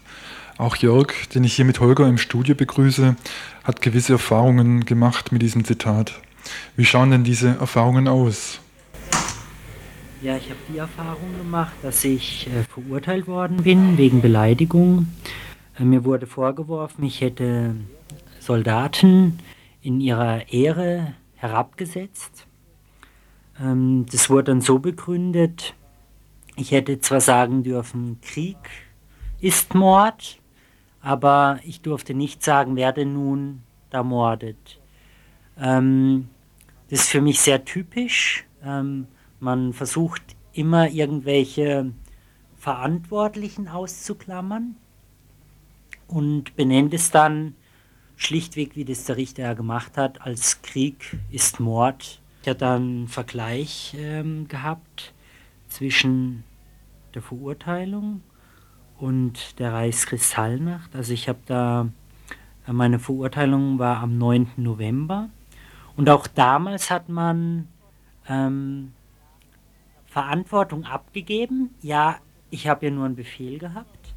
Auch 0.58 0.78
Jörg, 0.78 1.12
den 1.36 1.44
ich 1.44 1.58
hier 1.58 1.66
mit 1.66 1.82
Holger 1.82 2.08
im 2.08 2.18
Studio 2.18 2.56
begrüße, 2.56 3.18
hat 3.66 3.82
gewisse 3.82 4.14
Erfahrungen 4.14 4.86
gemacht 4.86 5.34
mit 5.34 5.42
diesem 5.42 5.66
Zitat. 5.66 6.22
Wie 6.76 6.86
schauen 6.86 7.12
denn 7.12 7.24
diese 7.24 7.58
Erfahrungen 7.60 8.08
aus? 8.08 8.60
Ja, 10.22 10.36
ich 10.36 10.50
habe 10.50 10.60
die 10.74 10.80
Erfahrung 10.80 11.38
gemacht, 11.38 11.74
dass 11.84 12.04
ich 12.04 12.48
äh, 12.48 12.64
verurteilt 12.64 13.28
worden 13.28 13.58
bin 13.58 13.98
wegen 13.98 14.22
Beleidigung. 14.22 15.08
Äh, 15.80 15.84
mir 15.84 16.04
wurde 16.06 16.26
vorgeworfen, 16.26 17.04
ich 17.04 17.22
hätte 17.22 17.76
Soldaten 18.40 19.40
in 19.82 20.02
ihrer 20.02 20.52
Ehre 20.52 21.14
herabgesetzt. 21.36 22.48
Ähm, 23.62 24.06
das 24.12 24.30
wurde 24.30 24.46
dann 24.46 24.62
so 24.62 24.80
begründet, 24.80 25.76
ich 26.56 26.72
hätte 26.72 27.00
zwar 27.00 27.22
sagen 27.22 27.62
dürfen, 27.62 28.20
Krieg 28.22 28.58
ist 29.40 29.76
Mord, 29.76 30.40
aber 31.02 31.60
ich 31.64 31.82
durfte 31.82 32.16
nicht 32.16 32.44
sagen, 32.44 32.76
wer 32.76 32.92
denn 32.92 33.14
nun 33.14 33.62
da 33.92 34.02
mordet. 34.02 34.80
Ähm, 35.60 36.30
das 36.90 37.02
ist 37.02 37.10
für 37.10 37.22
mich 37.22 37.40
sehr 37.42 37.66
typisch. 37.66 38.46
Ähm, 38.64 39.08
man 39.40 39.74
versucht 39.74 40.22
immer 40.54 40.90
irgendwelche 40.90 41.92
Verantwortlichen 42.58 43.68
auszuklammern 43.68 44.76
und 46.08 46.56
benennt 46.56 46.94
es 46.94 47.12
dann 47.12 47.56
schlichtweg, 48.16 48.76
wie 48.76 48.86
das 48.86 49.06
der 49.06 49.18
Richter 49.18 49.44
ja 49.44 49.54
gemacht 49.54 49.98
hat, 49.98 50.22
als 50.22 50.62
Krieg 50.62 51.18
ist 51.32 51.60
Mord. 51.60 52.22
Ich 52.42 52.48
habe 52.48 52.60
dann 52.60 52.82
einen 52.82 53.08
Vergleich 53.08 53.96
ähm, 53.98 54.48
gehabt 54.48 55.14
zwischen 55.68 56.44
der 57.14 57.22
Verurteilung 57.22 58.22
und 58.98 59.60
der 59.60 59.74
Reichskristallnacht. 59.74 60.96
Also 60.96 61.14
ich 61.14 61.30
habe 61.30 61.40
da, 61.46 61.90
äh, 62.68 62.74
meine 62.74 63.00
Verurteilung 63.00 63.78
war 63.78 63.98
am 63.98 64.18
9. 64.18 64.52
November 64.58 65.30
und 65.98 66.10
auch 66.10 66.28
damals 66.28 66.92
hat 66.92 67.10
man 67.10 67.68
ähm, 68.30 68.94
Verantwortung 70.06 70.86
abgegeben. 70.86 71.74
Ja, 71.82 72.20
ich 72.52 72.68
habe 72.68 72.86
ja 72.86 72.92
nur 72.92 73.06
einen 73.06 73.16
Befehl 73.16 73.58
gehabt. 73.58 74.14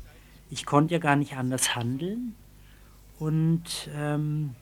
Ich 0.51 0.67
konnte 0.67 0.95
ja 0.95 1.01
gar 1.01 1.17
nicht 1.17 1.37
anders 1.37 1.75
handeln. 1.75 2.35
Und 3.19 3.89
ähm, 3.95 4.55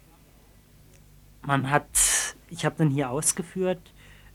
man 1.42 1.70
hat, 1.70 1.86
ich 2.50 2.64
habe 2.64 2.76
dann 2.78 2.90
hier 2.90 3.10
ausgeführt, 3.10 3.80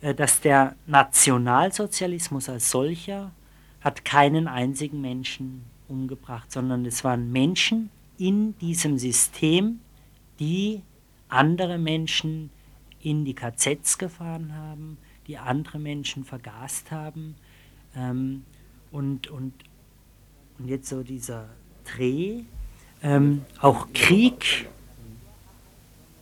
äh, 0.01 0.13
dass 0.13 0.41
der 0.41 0.75
Nationalsozialismus 0.85 2.49
als 2.49 2.69
solcher 2.69 3.31
hat 3.79 4.03
keinen 4.03 4.47
einzigen 4.47 5.01
Menschen 5.01 5.63
umgebracht, 5.87 6.51
sondern 6.51 6.85
es 6.85 7.03
waren 7.03 7.31
Menschen 7.31 7.89
in 8.17 8.57
diesem 8.59 8.97
System, 8.97 9.79
die 10.39 10.81
andere 11.29 11.77
Menschen 11.77 12.49
in 13.03 13.25
die 13.25 13.35
KZs 13.35 13.97
gefahren 13.97 14.55
haben, 14.55 14.97
die 15.27 15.37
andere 15.37 15.79
Menschen 15.79 16.23
vergast 16.23 16.91
haben. 16.91 17.35
Ähm, 17.95 18.45
und, 18.91 19.27
und, 19.27 19.53
und 20.57 20.67
jetzt 20.67 20.89
so 20.89 21.03
dieser 21.03 21.49
Dreh, 21.83 22.43
ähm, 23.01 23.43
auch 23.59 23.87
Krieg 23.93 24.69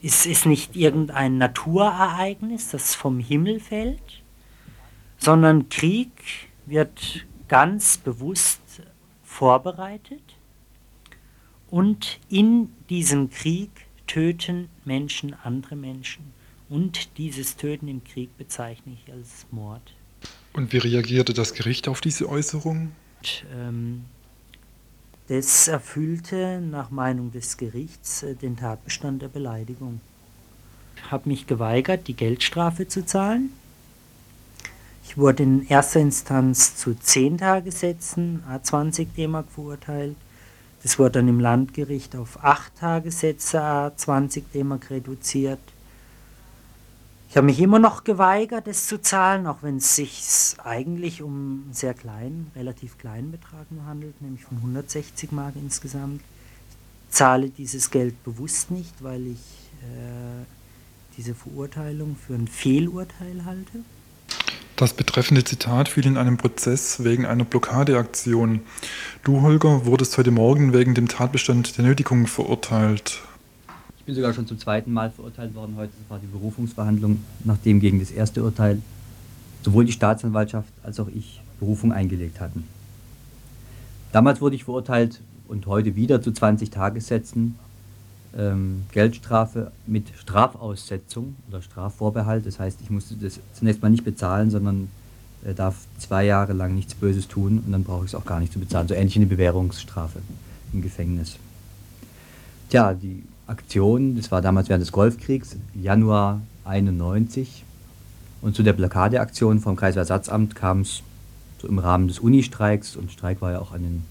ist, 0.00 0.26
ist 0.26 0.46
nicht 0.46 0.74
irgendein 0.74 1.38
Naturereignis, 1.38 2.70
das 2.70 2.94
vom 2.94 3.20
Himmel 3.20 3.60
fällt, 3.60 4.22
sondern 5.16 5.68
Krieg 5.68 6.10
wird 6.66 7.26
ganz 7.46 7.98
bewusst 7.98 8.60
vorbereitet 9.22 10.22
und 11.70 12.18
in 12.28 12.70
diesem 12.90 13.30
Krieg 13.30 13.70
töten 14.06 14.68
Menschen 14.84 15.34
andere 15.42 15.76
Menschen. 15.76 16.32
Und 16.72 17.18
dieses 17.18 17.58
Töten 17.58 17.86
im 17.86 18.02
Krieg 18.02 18.34
bezeichne 18.38 18.94
ich 18.94 19.12
als 19.12 19.44
Mord. 19.50 19.82
Und 20.54 20.72
wie 20.72 20.78
reagierte 20.78 21.34
das 21.34 21.52
Gericht 21.52 21.86
auf 21.86 22.00
diese 22.00 22.26
Äußerung? 22.30 22.92
Und, 23.18 23.44
ähm, 23.54 24.04
das 25.28 25.68
erfüllte 25.68 26.62
nach 26.62 26.90
Meinung 26.90 27.30
des 27.30 27.58
Gerichts 27.58 28.22
äh, 28.22 28.34
den 28.36 28.56
Tatbestand 28.56 29.20
der 29.20 29.28
Beleidigung. 29.28 30.00
Ich 30.96 31.10
habe 31.10 31.28
mich 31.28 31.46
geweigert, 31.46 32.08
die 32.08 32.14
Geldstrafe 32.14 32.88
zu 32.88 33.04
zahlen. 33.04 33.50
Ich 35.04 35.18
wurde 35.18 35.42
in 35.42 35.66
erster 35.66 36.00
Instanz 36.00 36.74
zu 36.76 36.94
10 36.94 37.36
Tagessätzen, 37.36 38.44
A20 38.50 39.08
D-Mark 39.14 39.50
verurteilt. 39.50 40.16
Das 40.82 40.98
wurde 40.98 41.18
dann 41.18 41.28
im 41.28 41.38
Landgericht 41.38 42.16
auf 42.16 42.42
8 42.42 42.78
Tagessätze, 42.78 43.60
A20 43.60 44.44
D-Mark 44.54 44.88
reduziert. 44.88 45.60
Ich 47.32 47.36
habe 47.38 47.46
mich 47.46 47.60
immer 47.60 47.78
noch 47.78 48.04
geweigert, 48.04 48.68
es 48.68 48.86
zu 48.88 49.00
zahlen, 49.00 49.46
auch 49.46 49.62
wenn 49.62 49.78
es 49.78 49.96
sich 49.96 50.22
eigentlich 50.62 51.22
um 51.22 51.62
einen 51.64 51.72
sehr 51.72 51.94
kleinen, 51.94 52.50
relativ 52.54 52.98
kleinen 52.98 53.30
Betrag 53.30 53.72
nur 53.72 53.86
handelt, 53.86 54.20
nämlich 54.20 54.44
von 54.44 54.58
160 54.58 55.32
Mark 55.32 55.54
insgesamt. 55.56 56.20
Ich 57.08 57.16
zahle 57.16 57.48
dieses 57.48 57.90
Geld 57.90 58.22
bewusst 58.22 58.70
nicht, 58.70 59.02
weil 59.02 59.28
ich 59.28 59.70
äh, 59.80 60.44
diese 61.16 61.34
Verurteilung 61.34 62.16
für 62.16 62.34
ein 62.34 62.48
Fehlurteil 62.48 63.46
halte. 63.46 63.78
Das 64.76 64.92
betreffende 64.92 65.42
Zitat 65.42 65.88
fiel 65.88 66.04
in 66.04 66.18
einem 66.18 66.36
Prozess 66.36 67.02
wegen 67.02 67.24
einer 67.24 67.44
Blockadeaktion. 67.44 68.60
Du, 69.24 69.40
Holger, 69.40 69.86
wurdest 69.86 70.18
heute 70.18 70.32
Morgen 70.32 70.74
wegen 70.74 70.94
dem 70.94 71.08
Tatbestand 71.08 71.78
der 71.78 71.86
Nötigung 71.86 72.26
verurteilt. 72.26 73.22
Ich 74.02 74.06
bin 74.06 74.16
sogar 74.16 74.34
schon 74.34 74.48
zum 74.48 74.58
zweiten 74.58 74.92
Mal 74.92 75.12
verurteilt 75.12 75.54
worden 75.54 75.74
heute. 75.76 75.92
Das 75.96 76.10
war 76.10 76.18
die 76.18 76.26
Berufungsverhandlung, 76.26 77.22
nachdem 77.44 77.78
gegen 77.78 78.00
das 78.00 78.10
erste 78.10 78.42
Urteil 78.42 78.82
sowohl 79.62 79.84
die 79.84 79.92
Staatsanwaltschaft 79.92 80.72
als 80.82 80.98
auch 80.98 81.06
ich 81.06 81.40
Berufung 81.60 81.92
eingelegt 81.92 82.40
hatten. 82.40 82.64
Damals 84.10 84.40
wurde 84.40 84.56
ich 84.56 84.64
verurteilt 84.64 85.20
und 85.46 85.66
heute 85.66 85.94
wieder 85.94 86.20
zu 86.20 86.32
20 86.32 86.70
Tagessätzen, 86.70 87.54
ähm, 88.36 88.86
Geldstrafe 88.90 89.70
mit 89.86 90.08
Strafaussetzung 90.18 91.36
oder 91.48 91.62
Strafvorbehalt. 91.62 92.44
Das 92.44 92.58
heißt, 92.58 92.80
ich 92.82 92.90
musste 92.90 93.14
das 93.14 93.38
zunächst 93.52 93.82
mal 93.82 93.90
nicht 93.90 94.04
bezahlen, 94.04 94.50
sondern 94.50 94.88
äh, 95.44 95.54
darf 95.54 95.76
zwei 95.98 96.24
Jahre 96.24 96.54
lang 96.54 96.74
nichts 96.74 96.96
Böses 96.96 97.28
tun 97.28 97.62
und 97.64 97.70
dann 97.70 97.84
brauche 97.84 98.04
ich 98.04 98.10
es 98.10 98.16
auch 98.16 98.24
gar 98.24 98.40
nicht 98.40 98.52
zu 98.52 98.58
bezahlen. 98.58 98.88
So 98.88 98.94
ähnlich 98.94 99.14
eine 99.14 99.26
Bewährungsstrafe 99.26 100.18
im 100.72 100.82
Gefängnis. 100.82 101.36
Tja, 102.68 102.94
die 102.94 103.22
Aktion, 103.46 104.16
das 104.16 104.30
war 104.30 104.40
damals 104.40 104.68
während 104.68 104.82
des 104.82 104.92
Golfkriegs, 104.92 105.56
Januar 105.74 106.40
91. 106.64 107.64
Und 108.40 108.54
zu 108.54 108.62
der 108.62 108.72
Blockadeaktion 108.72 109.60
vom 109.60 109.76
Kreisersatzamt 109.76 110.54
kam 110.54 110.80
es 110.80 111.02
so 111.60 111.68
im 111.68 111.78
Rahmen 111.78 112.08
des 112.08 112.18
Unistreiks 112.18 112.96
und 112.96 113.12
Streik 113.12 113.40
war 113.40 113.52
ja 113.52 113.60
auch 113.60 113.72
an 113.72 113.82
den, 113.82 114.02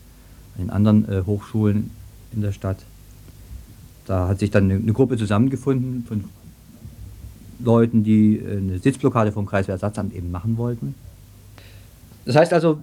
an 0.55 0.61
den 0.63 0.69
anderen 0.69 1.09
äh, 1.09 1.23
Hochschulen 1.25 1.91
in 2.33 2.41
der 2.41 2.53
Stadt. 2.53 2.77
Da 4.05 4.29
hat 4.29 4.39
sich 4.39 4.51
dann 4.51 4.71
eine, 4.71 4.93
Gruppe 4.93 5.17
zusammengefunden 5.17 6.05
von 6.07 6.23
Leuten, 7.59 8.03
die 8.03 8.37
äh, 8.37 8.57
eine 8.57 8.79
Sitzblockade 8.79 9.31
vom 9.31 9.45
Kreiswehrersatzamt 9.45 10.13
eben 10.15 10.31
machen 10.31 10.57
wollten. 10.57 10.95
Das 12.25 12.35
heißt 12.35 12.53
also, 12.53 12.81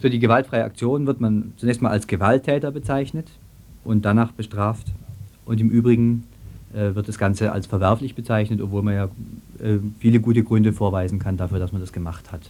für 0.00 0.10
die 0.10 0.18
gewaltfreie 0.18 0.64
Aktion 0.64 1.06
wird 1.06 1.20
man 1.20 1.52
zunächst 1.56 1.82
mal 1.82 1.90
als 1.90 2.06
Gewalttäter 2.06 2.70
bezeichnet 2.70 3.28
und 3.84 4.04
danach 4.04 4.32
bestraft 4.32 4.86
und 5.50 5.60
im 5.60 5.68
Übrigen 5.68 6.22
äh, 6.72 6.94
wird 6.94 7.08
das 7.08 7.18
Ganze 7.18 7.50
als 7.50 7.66
verwerflich 7.66 8.14
bezeichnet, 8.14 8.60
obwohl 8.60 8.82
man 8.82 8.94
ja 8.94 9.04
äh, 9.58 9.78
viele 9.98 10.20
gute 10.20 10.44
Gründe 10.44 10.72
vorweisen 10.72 11.18
kann 11.18 11.36
dafür, 11.36 11.58
dass 11.58 11.72
man 11.72 11.80
das 11.80 11.92
gemacht 11.92 12.30
hat. 12.30 12.42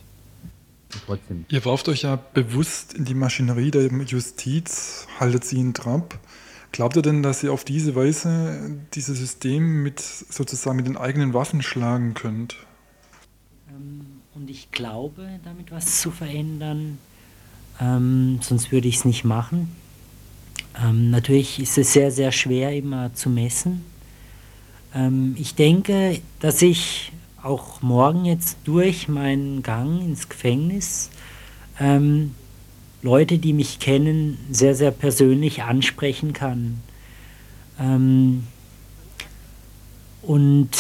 trotzdem. 1.07 1.46
Ihr 1.48 1.64
warft 1.64 1.88
euch 1.88 2.03
ja 2.03 2.16
bewusst 2.34 2.92
in 2.92 3.07
die 3.07 3.14
Maschinerie 3.14 3.70
der 3.70 3.90
Justiz, 4.05 5.07
haltet 5.18 5.44
sie 5.44 5.61
in 5.61 5.72
Trab. 5.72 6.18
Glaubt 6.72 6.94
ihr 6.94 7.03
denn, 7.03 7.22
dass 7.22 7.42
ihr 7.42 7.53
auf 7.55 7.64
diese 7.64 7.96
Weise 7.96 8.78
dieses 8.92 9.18
System 9.18 9.82
mit 9.82 10.01
sozusagen 10.01 10.76
mit 10.76 10.86
den 10.86 10.98
eigenen 10.98 11.32
Waffen 11.32 11.62
schlagen 11.62 12.12
könnt? 12.12 12.57
Ähm, 13.70 14.03
und 14.34 14.51
ich 14.51 14.70
glaube, 14.72 15.26
damit 15.42 15.72
was 15.72 16.03
zu 16.03 16.11
verändern, 16.11 16.98
ähm, 17.80 18.40
sonst 18.42 18.70
würde 18.70 18.88
ich 18.88 18.96
es 18.96 19.05
nicht 19.07 19.24
machen. 19.24 19.74
Ähm, 20.83 21.11
natürlich 21.11 21.59
ist 21.59 21.79
es 21.79 21.93
sehr, 21.93 22.11
sehr 22.11 22.33
schwer 22.33 22.77
immer 22.77 23.12
zu 23.14 23.31
messen. 23.31 23.85
Ähm, 24.95 25.35
ich 25.39 25.55
denke, 25.55 26.21
dass 26.41 26.62
ich 26.62 27.12
auch 27.43 27.83
morgen 27.83 28.25
jetzt 28.25 28.59
durch 28.64 29.09
meinen 29.09 29.62
Gang 29.62 30.01
ins 30.03 30.29
Gefängnis 30.29 31.11
ähm, 31.79 32.35
Leute, 33.03 33.39
die 33.39 33.55
mich 33.55 33.79
kennen, 33.79 34.39
sehr, 34.51 34.75
sehr 34.75 34.91
persönlich 34.91 35.62
ansprechen 35.62 36.33
kann. 36.33 36.83
Ähm, 37.79 38.45
und 40.23 40.71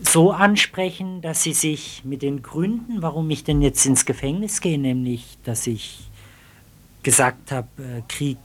so 0.00 0.30
ansprechen, 0.32 1.20
dass 1.20 1.42
sie 1.42 1.52
sich 1.52 2.02
mit 2.04 2.22
den 2.22 2.42
Gründen, 2.42 3.02
warum 3.02 3.28
ich 3.30 3.44
denn 3.44 3.60
jetzt 3.60 3.84
ins 3.86 4.06
Gefängnis 4.06 4.60
gehe, 4.60 4.78
nämlich 4.78 5.36
dass 5.44 5.66
ich 5.66 6.08
gesagt 7.06 7.52
habe, 7.52 7.68
äh, 7.78 8.02
Krieg 8.08 8.36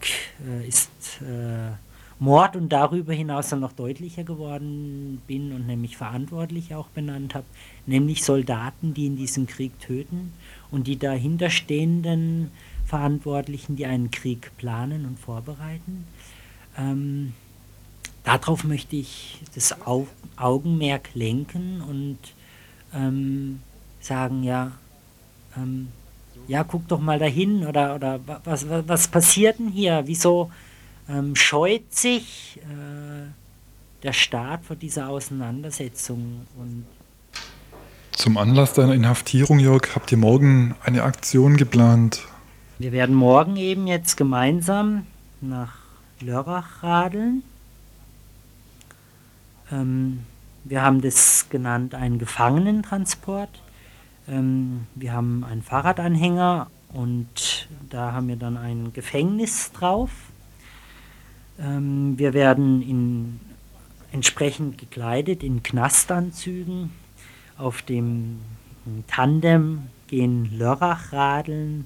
äh, 0.47 0.67
ist 0.67 0.91
äh, 1.21 1.71
Mord 2.19 2.55
und 2.55 2.69
darüber 2.69 3.11
hinaus 3.11 3.49
dann 3.49 3.59
noch 3.59 3.71
deutlicher 3.71 4.23
geworden 4.23 5.19
bin 5.25 5.51
und 5.51 5.65
nämlich 5.65 5.97
verantwortlich 5.97 6.75
auch 6.75 6.87
benannt 6.89 7.33
habe, 7.33 7.47
nämlich 7.87 8.23
Soldaten, 8.23 8.93
die 8.93 9.07
in 9.07 9.15
diesem 9.17 9.47
Krieg 9.47 9.79
töten 9.79 10.31
und 10.69 10.85
die 10.85 10.99
dahinterstehenden 10.99 12.51
Verantwortlichen, 12.85 13.77
die 13.77 13.87
einen 13.87 14.11
Krieg 14.11 14.51
planen 14.57 15.07
und 15.07 15.17
vorbereiten. 15.17 16.05
Ähm, 16.77 17.33
darauf 18.23 18.63
möchte 18.63 18.95
ich 18.95 19.41
das 19.55 19.81
Au 19.87 20.05
Augenmerk 20.37 21.09
lenken 21.15 21.81
und 21.81 22.19
ähm, 22.93 23.61
sagen, 24.01 24.43
ja, 24.43 24.73
ähm, 25.57 25.87
ja, 26.47 26.63
guck 26.63 26.87
doch 26.87 26.99
mal 26.99 27.19
dahin 27.19 27.65
oder, 27.65 27.95
oder 27.95 28.19
was, 28.43 28.67
was, 28.69 28.87
was 28.87 29.07
passiert 29.07 29.59
denn 29.59 29.69
hier? 29.69 30.03
Wieso 30.05 30.51
ähm, 31.09 31.35
scheut 31.35 31.93
sich 31.93 32.59
äh, 32.63 33.29
der 34.03 34.13
Staat 34.13 34.65
vor 34.65 34.75
dieser 34.75 35.09
Auseinandersetzung? 35.09 36.45
Und 36.57 36.85
Zum 38.11 38.37
Anlass 38.37 38.73
deiner 38.73 38.93
Inhaftierung, 38.93 39.59
Jörg, 39.59 39.95
habt 39.95 40.11
ihr 40.11 40.17
morgen 40.17 40.75
eine 40.83 41.03
Aktion 41.03 41.57
geplant. 41.57 42.21
wir 42.79 42.91
werden 42.91 43.15
morgen 43.15 43.57
eben 43.57 43.87
jetzt 43.87 44.17
gemeinsam 44.17 45.05
nach 45.41 45.73
Lörrach 46.19 46.83
radeln. 46.83 47.43
Ähm, 49.71 50.25
wir 50.63 50.83
haben 50.83 51.01
das 51.01 51.47
genannt 51.49 51.95
einen 51.95 52.19
Gefangenentransport. 52.19 53.49
Ähm, 54.31 54.87
wir 54.95 55.11
haben 55.11 55.43
einen 55.43 55.61
Fahrradanhänger 55.61 56.71
und 56.93 57.67
da 57.89 58.13
haben 58.13 58.29
wir 58.29 58.37
dann 58.37 58.57
ein 58.57 58.93
Gefängnis 58.93 59.71
drauf. 59.73 60.09
Ähm, 61.59 62.17
wir 62.17 62.33
werden 62.33 62.81
in, 62.81 63.39
entsprechend 64.11 64.77
gekleidet 64.77 65.43
in 65.43 65.61
Knastanzügen 65.63 66.91
auf 67.57 67.81
dem 67.81 68.39
Tandem 69.07 69.83
gehen 70.07 70.57
Lörrach 70.57 71.13
radeln 71.13 71.85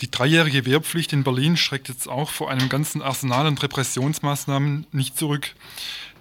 Die 0.01 0.11
dreijährige 0.11 0.65
Wehrpflicht 0.65 1.13
in 1.13 1.25
Berlin 1.25 1.57
schreckt 1.57 1.89
jetzt 1.89 2.09
auch 2.09 2.31
vor 2.31 2.51
einem 2.51 2.69
ganzen 2.69 3.03
Arsenal 3.03 3.47
an 3.47 3.59
Repressionsmaßnahmen 3.59 4.87
nicht 4.93 5.19
zurück. 5.19 5.55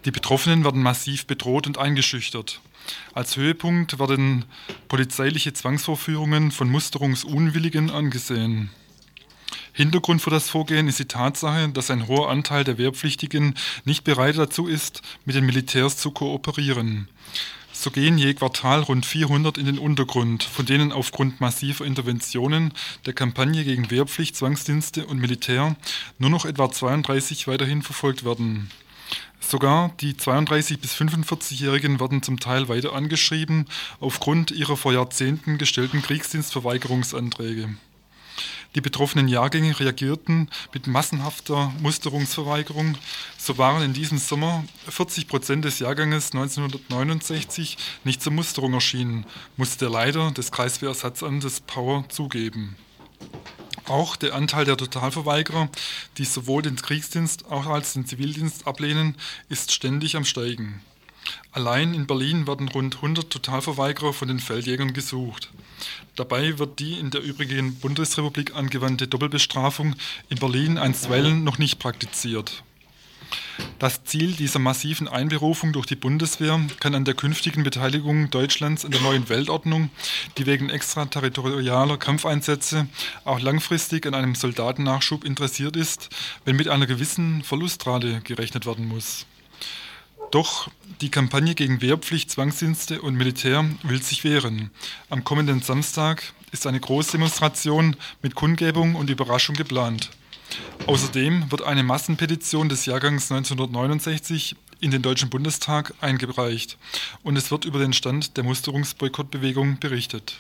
Die 0.06 0.12
Betroffenen 0.12 0.64
werden 0.64 0.84
massiv 0.84 1.26
bedroht 1.26 1.68
und 1.68 1.78
eingeschüchtert. 1.78 2.62
Als 3.14 3.36
Höhepunkt 3.36 4.00
werden 4.00 4.46
polizeiliche 4.88 5.54
Zwangsvorführungen 5.54 6.52
von 6.52 6.70
Musterungsunwilligen 6.70 7.90
angesehen. 7.90 8.70
Hintergrund 9.74 10.22
für 10.22 10.32
das 10.32 10.50
Vorgehen 10.50 10.88
ist 10.88 11.00
die 11.00 11.06
Tatsache, 11.06 11.70
dass 11.70 11.92
ein 11.92 12.08
hoher 12.08 12.30
Anteil 12.30 12.64
der 12.64 12.78
Wehrpflichtigen 12.78 13.54
nicht 13.86 14.04
bereit 14.04 14.38
dazu 14.38 14.68
ist, 14.68 15.02
mit 15.26 15.36
den 15.36 15.46
Militärs 15.46 15.98
zu 15.98 16.12
kooperieren. 16.12 17.08
So 17.72 17.92
gehen 17.92 18.18
je 18.18 18.34
Quartal 18.34 18.82
rund 18.82 19.06
400 19.06 19.60
in 19.60 19.68
den 19.68 19.78
Untergrund, 19.78 20.42
von 20.42 20.66
denen 20.66 20.92
aufgrund 20.92 21.42
massiver 21.42 21.86
Interventionen 21.86 22.74
der 23.06 23.14
Kampagne 23.14 23.64
gegen 23.64 23.92
Wehrpflicht, 23.92 24.36
Zwangsdienste 24.36 25.06
und 25.06 25.20
Militär 25.20 25.76
nur 26.18 26.32
noch 26.32 26.46
etwa 26.46 26.72
32 26.72 27.48
weiterhin 27.48 27.84
verfolgt 27.84 28.26
werden. 28.26 28.72
Sogar 29.50 29.94
die 30.02 30.14
32- 30.14 30.78
bis 30.80 30.94
45-Jährigen 30.96 32.02
werden 32.02 32.22
zum 32.22 32.38
Teil 32.38 32.68
weiter 32.68 32.92
angeschrieben 32.92 33.66
aufgrund 34.02 34.52
ihrer 34.52 34.76
vor 34.76 34.92
Jahrzehnten 34.92 35.58
gestellten 35.58 36.02
Kriegsdienstverweigerungsanträge. 36.02 37.70
Die 38.76 38.82
betroffenen 38.82 39.30
Jahrgänge 39.30 39.80
reagierten 39.80 40.50
mit 40.74 40.88
massenhafter 40.88 41.72
Musterungsverweigerung. 41.82 42.98
So 43.38 43.58
waren 43.58 43.84
in 43.84 43.94
diesem 43.94 44.18
Sommer 44.18 44.66
40 44.90 45.30
Prozent 45.30 45.64
des 45.64 45.80
Jahrganges 45.80 46.34
1969 46.34 47.78
nicht 48.04 48.22
zur 48.22 48.34
Musterung 48.34 48.74
erschienen, 48.74 49.26
musste 49.56 49.86
der 49.86 49.92
Leiter 49.92 50.32
des 50.32 50.52
Kreiswehrersatzamtes 50.52 51.62
Power 51.62 52.04
zugeben. 52.10 52.76
Auch 53.88 54.18
der 54.18 54.36
Anteil 54.36 54.66
der 54.66 54.76
Totalverweigerer, 54.76 55.70
die 56.18 56.26
sowohl 56.26 56.62
den 56.62 56.76
Kriegsdienst 56.76 57.46
als 57.50 57.68
auch 57.68 57.94
den 57.94 58.06
Zivildienst 58.06 58.68
ablehnen, 58.68 59.16
ist 59.48 59.72
ständig 59.72 60.18
am 60.18 60.26
Steigen. 60.26 60.82
Allein 61.52 61.94
in 61.94 62.08
Berlin 62.08 62.48
werden 62.48 62.68
rund 62.68 62.98
100 62.98 63.30
Totalverweigerer 63.30 64.14
von 64.14 64.28
den 64.28 64.40
Feldjägern 64.40 64.94
gesucht. 64.94 65.50
Dabei 66.16 66.58
wird 66.60 66.80
die 66.80 67.00
in 67.00 67.12
der 67.12 67.22
übrigen 67.22 67.76
Bundesrepublik 67.76 68.56
angewandte 68.56 69.08
Doppelbestrafung 69.08 69.96
in 70.30 70.38
Berlin 70.38 70.78
einstweilen 70.78 71.44
noch 71.44 71.58
nicht 71.58 71.80
praktiziert. 71.80 72.64
Das 73.80 74.04
Ziel 74.04 74.34
dieser 74.34 74.60
massiven 74.60 75.08
Einberufung 75.08 75.72
durch 75.72 75.86
die 75.86 75.96
Bundeswehr 75.96 76.60
kann 76.80 76.96
an 76.96 77.06
der 77.06 77.14
künftigen 77.14 77.64
Beteiligung 77.64 78.30
Deutschlands 78.32 78.86
an 78.86 78.92
der 78.92 79.02
neuen 79.02 79.30
Weltordnung, 79.30 79.90
die 80.38 80.46
wegen 80.46 80.70
extraterritorialer 80.70 81.98
Kampfeinsätze 81.98 82.88
auch 83.24 83.40
langfristig 83.40 84.08
an 84.08 84.16
einem 84.16 84.34
Soldatennachschub 84.34 85.24
interessiert 85.24 85.76
ist, 85.76 86.10
wenn 86.44 86.56
mit 86.56 86.68
einer 86.68 86.88
gewissen 86.88 87.44
Verlustrate 87.44 88.22
gerechnet 88.22 88.66
werden 88.66 88.88
muss. 88.88 89.26
Doch 90.32 90.70
die 91.00 91.12
Kampagne 91.12 91.56
gegen 91.56 91.82
Wehrpflicht, 91.82 92.32
Zwangsdienste 92.32 93.02
und 93.02 93.16
Militär 93.16 93.64
will 93.84 94.02
sich 94.02 94.24
wehren. 94.24 94.72
Am 95.10 95.24
kommenden 95.24 95.62
Samstag 95.62 96.34
ist 96.52 96.68
eine 96.68 96.80
Großdemonstration 96.80 97.96
mit 98.22 98.36
Kundgebung 98.36 98.96
und 98.96 99.10
Überraschung 99.10 99.56
geplant. 99.56 100.10
Außerdem 100.86 101.52
wird 101.52 101.64
eine 101.64 101.84
Massenpetition 101.84 102.70
des 102.70 102.86
Jahrgangs 102.86 103.32
1969 103.32 104.56
in 104.80 104.92
den 104.92 105.02
Deutschen 105.02 105.30
Bundestag 105.30 105.94
eingereicht 106.02 106.78
und 107.24 107.36
es 107.36 107.52
wird 107.52 107.66
über 107.66 107.80
den 107.80 107.94
Stand 107.94 108.38
der 108.38 108.44
Musterungsboykottbewegung 108.44 109.80
berichtet. 109.80 110.40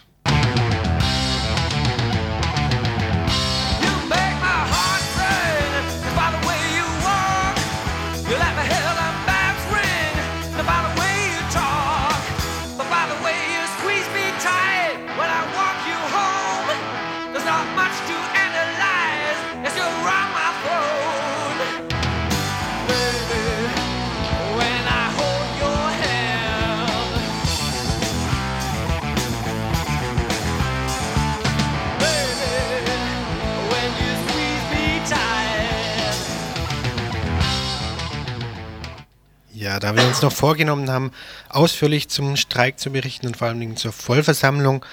Da 39.79 39.95
wir 39.95 40.05
uns 40.07 40.21
noch 40.21 40.31
vorgenommen 40.31 40.89
haben, 40.89 41.11
ausführlich 41.49 42.09
zum 42.09 42.35
Streik 42.35 42.79
zu 42.79 42.91
berichten 42.91 43.27
und 43.27 43.37
vor 43.37 43.47
allem 43.47 43.75
zur 43.75 43.91
Vollversammlung, 43.91 44.85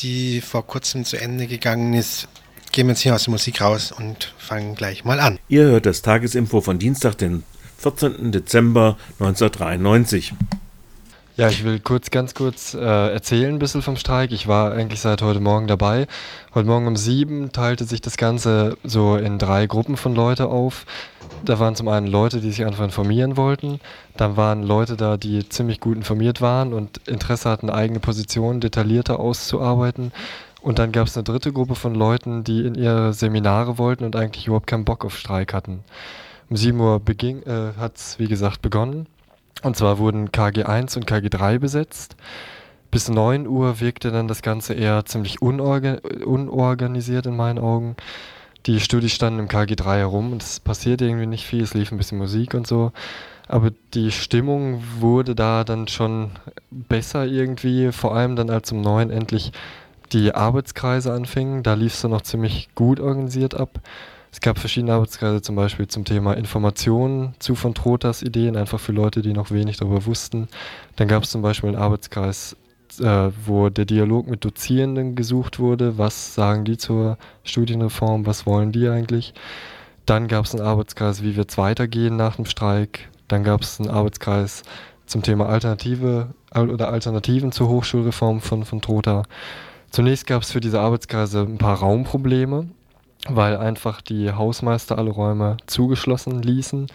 die 0.00 0.40
vor 0.40 0.66
kurzem 0.66 1.04
zu 1.04 1.20
Ende 1.20 1.46
gegangen 1.46 1.94
ist, 1.94 2.28
gehen 2.72 2.86
wir 2.86 2.92
jetzt 2.92 3.00
hier 3.00 3.14
aus 3.14 3.24
der 3.24 3.32
Musik 3.32 3.60
raus 3.60 3.92
und 3.92 4.34
fangen 4.38 4.74
gleich 4.74 5.04
mal 5.04 5.20
an. 5.20 5.38
Ihr 5.48 5.64
hört 5.64 5.86
das 5.86 6.02
Tagesinfo 6.02 6.60
von 6.60 6.78
Dienstag, 6.78 7.18
den 7.18 7.42
14. 7.78 8.32
Dezember 8.32 8.96
1993. 9.18 10.34
Ja, 11.36 11.48
ich 11.48 11.64
will 11.64 11.78
kurz, 11.78 12.10
ganz 12.10 12.34
kurz 12.34 12.74
äh, 12.74 13.12
erzählen 13.12 13.54
ein 13.54 13.58
bisschen 13.58 13.82
vom 13.82 13.96
Streik. 13.96 14.32
Ich 14.32 14.48
war 14.48 14.72
eigentlich 14.72 15.00
seit 15.00 15.22
heute 15.22 15.40
Morgen 15.40 15.68
dabei. 15.68 16.06
Heute 16.54 16.68
Morgen 16.68 16.86
um 16.86 16.96
sieben 16.96 17.52
teilte 17.52 17.84
sich 17.84 18.00
das 18.00 18.16
Ganze 18.16 18.76
so 18.82 19.16
in 19.16 19.38
drei 19.38 19.66
Gruppen 19.66 19.96
von 19.96 20.14
Leute 20.14 20.48
auf. 20.48 20.86
Da 21.44 21.58
waren 21.58 21.76
zum 21.76 21.88
einen 21.88 22.08
Leute, 22.08 22.40
die 22.40 22.50
sich 22.50 22.66
einfach 22.66 22.84
informieren 22.84 23.36
wollten. 23.36 23.80
Dann 24.16 24.36
waren 24.36 24.64
Leute 24.64 24.96
da, 24.96 25.16
die 25.16 25.48
ziemlich 25.48 25.80
gut 25.80 25.96
informiert 25.96 26.40
waren 26.40 26.74
und 26.74 26.98
Interesse 27.06 27.48
hatten, 27.48 27.70
eigene 27.70 28.00
Positionen 28.00 28.60
detaillierter 28.60 29.20
auszuarbeiten. 29.20 30.12
Und 30.60 30.78
dann 30.78 30.92
gab 30.92 31.06
es 31.06 31.16
eine 31.16 31.24
dritte 31.24 31.52
Gruppe 31.52 31.74
von 31.74 31.94
Leuten, 31.94 32.44
die 32.44 32.66
in 32.66 32.74
ihre 32.74 33.14
Seminare 33.14 33.78
wollten 33.78 34.04
und 34.04 34.16
eigentlich 34.16 34.46
überhaupt 34.46 34.66
keinen 34.66 34.84
Bock 34.84 35.04
auf 35.04 35.16
Streik 35.16 35.54
hatten. 35.54 35.84
Um 36.50 36.56
7 36.56 36.78
Uhr 36.78 37.00
äh, 37.08 37.78
hat 37.78 37.96
es, 37.96 38.18
wie 38.18 38.26
gesagt, 38.26 38.60
begonnen. 38.60 39.06
Und 39.62 39.76
zwar 39.76 39.98
wurden 39.98 40.32
KG 40.32 40.64
1 40.64 40.96
und 40.96 41.06
KG 41.06 41.28
3 41.28 41.58
besetzt. 41.58 42.16
Bis 42.90 43.08
9 43.08 43.46
Uhr 43.46 43.80
wirkte 43.80 44.10
dann 44.10 44.26
das 44.26 44.42
Ganze 44.42 44.74
eher 44.74 45.04
ziemlich 45.04 45.40
unorga 45.42 45.98
unorganisiert 46.24 47.26
in 47.26 47.36
meinen 47.36 47.58
Augen. 47.58 47.96
Die 48.66 48.80
Studis 48.80 49.12
standen 49.12 49.38
im 49.38 49.48
KG 49.48 49.76
3 49.76 49.98
herum 49.98 50.32
und 50.32 50.42
es 50.42 50.60
passierte 50.60 51.04
irgendwie 51.04 51.26
nicht 51.26 51.46
viel, 51.46 51.62
es 51.62 51.74
lief 51.74 51.92
ein 51.92 51.98
bisschen 51.98 52.18
Musik 52.18 52.54
und 52.54 52.66
so. 52.66 52.92
Aber 53.48 53.70
die 53.94 54.12
Stimmung 54.12 54.82
wurde 54.98 55.34
da 55.34 55.64
dann 55.64 55.88
schon 55.88 56.30
besser 56.70 57.26
irgendwie, 57.26 57.90
vor 57.92 58.14
allem 58.14 58.36
dann 58.36 58.50
als 58.50 58.70
um 58.72 58.80
9 58.80 59.10
endlich 59.10 59.52
die 60.12 60.34
Arbeitskreise 60.34 61.12
anfingen. 61.12 61.62
Da 61.62 61.74
lief 61.74 61.94
es 61.94 62.02
dann 62.02 62.10
noch 62.10 62.22
ziemlich 62.22 62.68
gut 62.74 63.00
organisiert 63.00 63.54
ab. 63.54 63.80
Es 64.32 64.40
gab 64.40 64.58
verschiedene 64.58 64.92
Arbeitskreise, 64.92 65.42
zum 65.42 65.56
Beispiel 65.56 65.88
zum 65.88 66.04
Thema 66.04 66.34
Informationen 66.34 67.34
zu 67.40 67.54
von 67.54 67.74
Trotas 67.74 68.22
Ideen, 68.22 68.56
einfach 68.56 68.78
für 68.78 68.92
Leute, 68.92 69.22
die 69.22 69.32
noch 69.32 69.50
wenig 69.50 69.76
darüber 69.76 70.06
wussten. 70.06 70.48
Dann 70.96 71.08
gab 71.08 71.24
es 71.24 71.30
zum 71.30 71.42
Beispiel 71.42 71.70
einen 71.70 71.82
Arbeitskreis, 71.82 72.56
äh, 73.00 73.30
wo 73.44 73.70
der 73.70 73.86
Dialog 73.86 74.28
mit 74.28 74.44
Dozierenden 74.44 75.16
gesucht 75.16 75.58
wurde. 75.58 75.98
Was 75.98 76.34
sagen 76.34 76.64
die 76.64 76.78
zur 76.78 77.18
Studienreform? 77.42 78.24
Was 78.24 78.46
wollen 78.46 78.70
die 78.70 78.88
eigentlich? 78.88 79.34
Dann 80.06 80.28
gab 80.28 80.44
es 80.44 80.54
einen 80.54 80.64
Arbeitskreis, 80.64 81.22
wie 81.22 81.36
wird 81.36 81.50
es 81.50 81.58
weitergehen 81.58 82.16
nach 82.16 82.36
dem 82.36 82.46
Streik? 82.46 83.08
Dann 83.28 83.42
gab 83.44 83.62
es 83.62 83.80
einen 83.80 83.90
Arbeitskreis 83.90 84.62
zum 85.06 85.22
Thema 85.22 85.48
Alternative 85.48 86.28
oder 86.54 86.88
Alternativen 86.88 87.50
zur 87.50 87.68
Hochschulreform 87.68 88.40
von, 88.40 88.64
von 88.64 88.80
Trota. 88.80 89.24
Zunächst 89.90 90.26
gab 90.26 90.42
es 90.42 90.52
für 90.52 90.60
diese 90.60 90.80
Arbeitskreise 90.80 91.40
ein 91.40 91.58
paar 91.58 91.78
Raumprobleme 91.78 92.68
weil 93.28 93.56
einfach 93.56 94.00
die 94.00 94.32
Hausmeister 94.32 94.98
alle 94.98 95.10
Räume 95.10 95.56
zugeschlossen 95.66 96.42
ließen. 96.42 96.86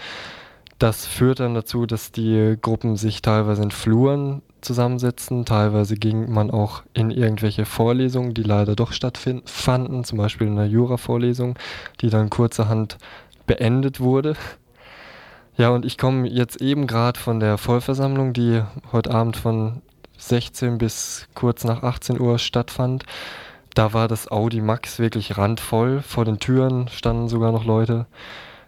Das 0.80 1.06
führt 1.06 1.40
dann 1.40 1.54
dazu, 1.54 1.86
dass 1.86 2.12
die 2.12 2.58
Gruppen 2.62 2.98
sich 2.98 3.22
teilweise 3.22 3.64
in 3.64 3.72
Fluren 3.72 4.42
zusammensetzen. 4.60 5.46
Teilweise 5.46 5.96
ging 5.96 6.32
man 6.32 6.52
auch 6.52 6.84
in 6.94 7.12
irgendwelche 7.12 7.66
Vorlesungen, 7.66 8.34
die 8.34 8.44
leider 8.44 8.76
doch 8.76 8.92
stattfanden, 8.92 10.04
zum 10.04 10.18
Beispiel 10.18 10.48
in 10.48 10.54
einer 10.54 10.68
Jura-Vorlesung, 10.68 11.58
die 12.02 12.10
dann 12.10 12.30
kurzerhand 12.30 12.98
beendet 13.48 14.02
wurde. 14.02 14.36
Ja, 15.58 15.70
und 15.70 15.86
ich 15.86 15.98
komme 15.98 16.28
jetzt 16.28 16.62
eben 16.62 16.88
gerade 16.88 17.18
von 17.18 17.40
der 17.40 17.58
Vollversammlung, 17.58 18.34
die 18.34 18.62
heute 18.92 19.12
Abend 19.12 19.38
von 19.38 19.82
16 20.18 20.78
bis 20.78 21.28
kurz 21.34 21.64
nach 21.64 21.84
18 21.84 22.20
Uhr 22.20 22.40
stattfand. 22.40 23.06
Da 23.76 23.92
war 23.92 24.08
das 24.08 24.32
Audi 24.32 24.62
Max 24.62 25.00
wirklich 25.00 25.38
randvoll. 25.38 26.02
Vor 26.02 26.24
den 26.24 26.40
Türen 26.40 26.88
standen 26.88 27.28
sogar 27.28 27.52
noch 27.52 27.66
Leute. 27.66 28.06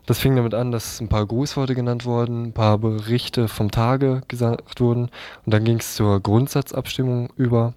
Das 0.05 0.20
fing 0.20 0.36
damit 0.36 0.53
an, 0.53 0.72
dass 0.72 0.99
ein 0.99 1.08
paar 1.08 1.26
Grußworte 1.26 1.76
genannt 1.76 2.05
wurden, 2.05 2.47
ein 2.47 2.53
paar 2.53 2.78
Berichte 2.78 3.47
vom 3.47 3.72
Tage 3.72 4.22
gesagt 4.28 4.80
wurden 4.80 5.10
und 5.45 5.53
dann 5.53 5.64
ging 5.64 5.80
es 5.80 5.95
zur 5.95 6.22
Grundsatzabstimmung 6.22 7.30
über. 7.36 7.74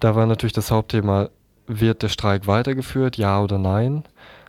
Da 0.00 0.16
war 0.16 0.26
natürlich 0.26 0.52
das 0.52 0.70
Hauptthema, 0.70 1.28
wird 1.66 2.02
der 2.02 2.08
Streik 2.08 2.46
weitergeführt, 2.46 3.16
ja 3.16 3.40
oder 3.42 3.58
nein? 3.58 4.04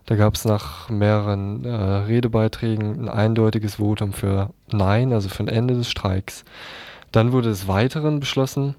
Da 0.05 0.15
gab 0.15 0.35
es 0.35 0.45
nach 0.45 0.89
mehreren 0.89 1.65
äh, 1.65 1.69
Redebeiträgen 1.69 3.03
ein 3.03 3.09
eindeutiges 3.09 3.75
Votum 3.75 4.13
für 4.13 4.51
Nein, 4.71 5.13
also 5.13 5.29
für 5.29 5.43
ein 5.43 5.47
Ende 5.47 5.73
des 5.73 5.89
Streiks. 5.89 6.45
Dann 7.11 7.31
wurde 7.31 7.49
des 7.49 7.67
Weiteren 7.67 8.19
beschlossen, 8.19 8.75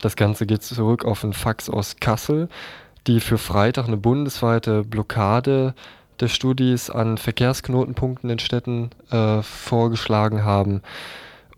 das 0.00 0.16
Ganze 0.16 0.46
geht 0.46 0.62
zurück 0.62 1.04
auf 1.04 1.24
einen 1.24 1.32
Fax 1.32 1.68
aus 1.68 1.96
Kassel, 2.00 2.48
die 3.06 3.20
für 3.20 3.38
Freitag 3.38 3.86
eine 3.86 3.96
bundesweite 3.96 4.84
Blockade 4.84 5.74
der 6.20 6.28
Studis 6.28 6.90
an 6.90 7.18
Verkehrsknotenpunkten 7.18 8.30
in 8.30 8.38
Städten 8.38 8.90
äh, 9.10 9.42
vorgeschlagen 9.42 10.44
haben. 10.44 10.82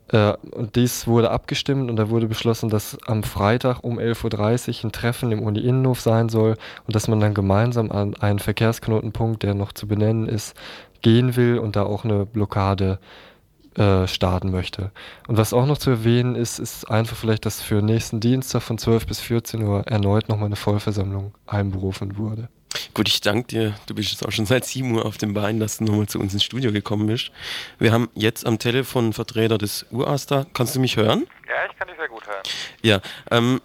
Äh, 0.08 0.34
und 0.52 0.76
dies 0.76 1.06
wurde 1.06 1.30
abgestimmt 1.30 1.90
und 1.90 1.96
da 1.96 2.10
wurde 2.10 2.28
beschlossen, 2.28 2.68
dass 2.68 2.96
am 3.06 3.22
Freitag 3.24 3.82
um 3.82 3.98
11.30 3.98 4.78
Uhr 4.78 4.84
ein 4.84 4.92
Treffen 4.92 5.32
im 5.32 5.42
Uni-Innenhof 5.42 6.00
sein 6.00 6.28
soll 6.28 6.56
und 6.86 6.94
dass 6.94 7.08
man 7.08 7.20
dann 7.20 7.34
gemeinsam 7.34 7.90
an 7.90 8.14
einen 8.14 8.38
Verkehrsknotenpunkt, 8.38 9.42
der 9.42 9.54
noch 9.54 9.72
zu 9.72 9.88
benennen 9.88 10.28
ist, 10.28 10.54
gehen 11.00 11.34
will 11.34 11.58
und 11.58 11.74
da 11.74 11.82
auch 11.82 12.04
eine 12.04 12.24
Blockade 12.24 12.98
äh, 13.00 13.31
starten 13.74 14.50
möchte. 14.50 14.90
Und 15.28 15.36
was 15.38 15.52
auch 15.52 15.66
noch 15.66 15.78
zu 15.78 15.90
erwähnen 15.90 16.34
ist, 16.34 16.58
ist 16.58 16.90
einfach 16.90 17.16
vielleicht, 17.16 17.46
dass 17.46 17.62
für 17.62 17.80
nächsten 17.82 18.20
Dienstag 18.20 18.62
von 18.62 18.78
12 18.78 19.06
bis 19.06 19.20
14 19.20 19.62
Uhr 19.62 19.86
erneut 19.86 20.28
nochmal 20.28 20.46
eine 20.46 20.56
Vollversammlung 20.56 21.34
einberufen 21.46 22.18
wurde. 22.18 22.48
Gut, 22.94 23.08
ich 23.08 23.20
danke 23.20 23.48
dir. 23.48 23.74
Du 23.86 23.94
bist 23.94 24.10
jetzt 24.10 24.26
auch 24.26 24.32
schon 24.32 24.46
seit 24.46 24.64
7 24.64 24.94
Uhr 24.94 25.04
auf 25.06 25.18
dem 25.18 25.34
Bein, 25.34 25.60
dass 25.60 25.78
du 25.78 25.84
nochmal 25.84 26.06
zu 26.06 26.18
uns 26.18 26.32
ins 26.32 26.44
Studio 26.44 26.72
gekommen 26.72 27.06
bist. 27.06 27.30
Wir 27.78 27.92
haben 27.92 28.10
jetzt 28.14 28.46
am 28.46 28.58
Telefon 28.58 29.04
einen 29.04 29.12
Vertreter 29.12 29.58
des 29.58 29.86
UASTA. 29.90 30.46
Kannst 30.52 30.74
du 30.76 30.80
mich 30.80 30.96
hören? 30.96 31.26
Ja, 31.48 31.70
ich 31.70 31.78
kann 31.78 31.88
dich 31.88 31.96
sehr 31.96 32.08
gut 32.08 32.26
hören. 32.26 32.42
Ja, 32.82 33.00
ähm, 33.30 33.60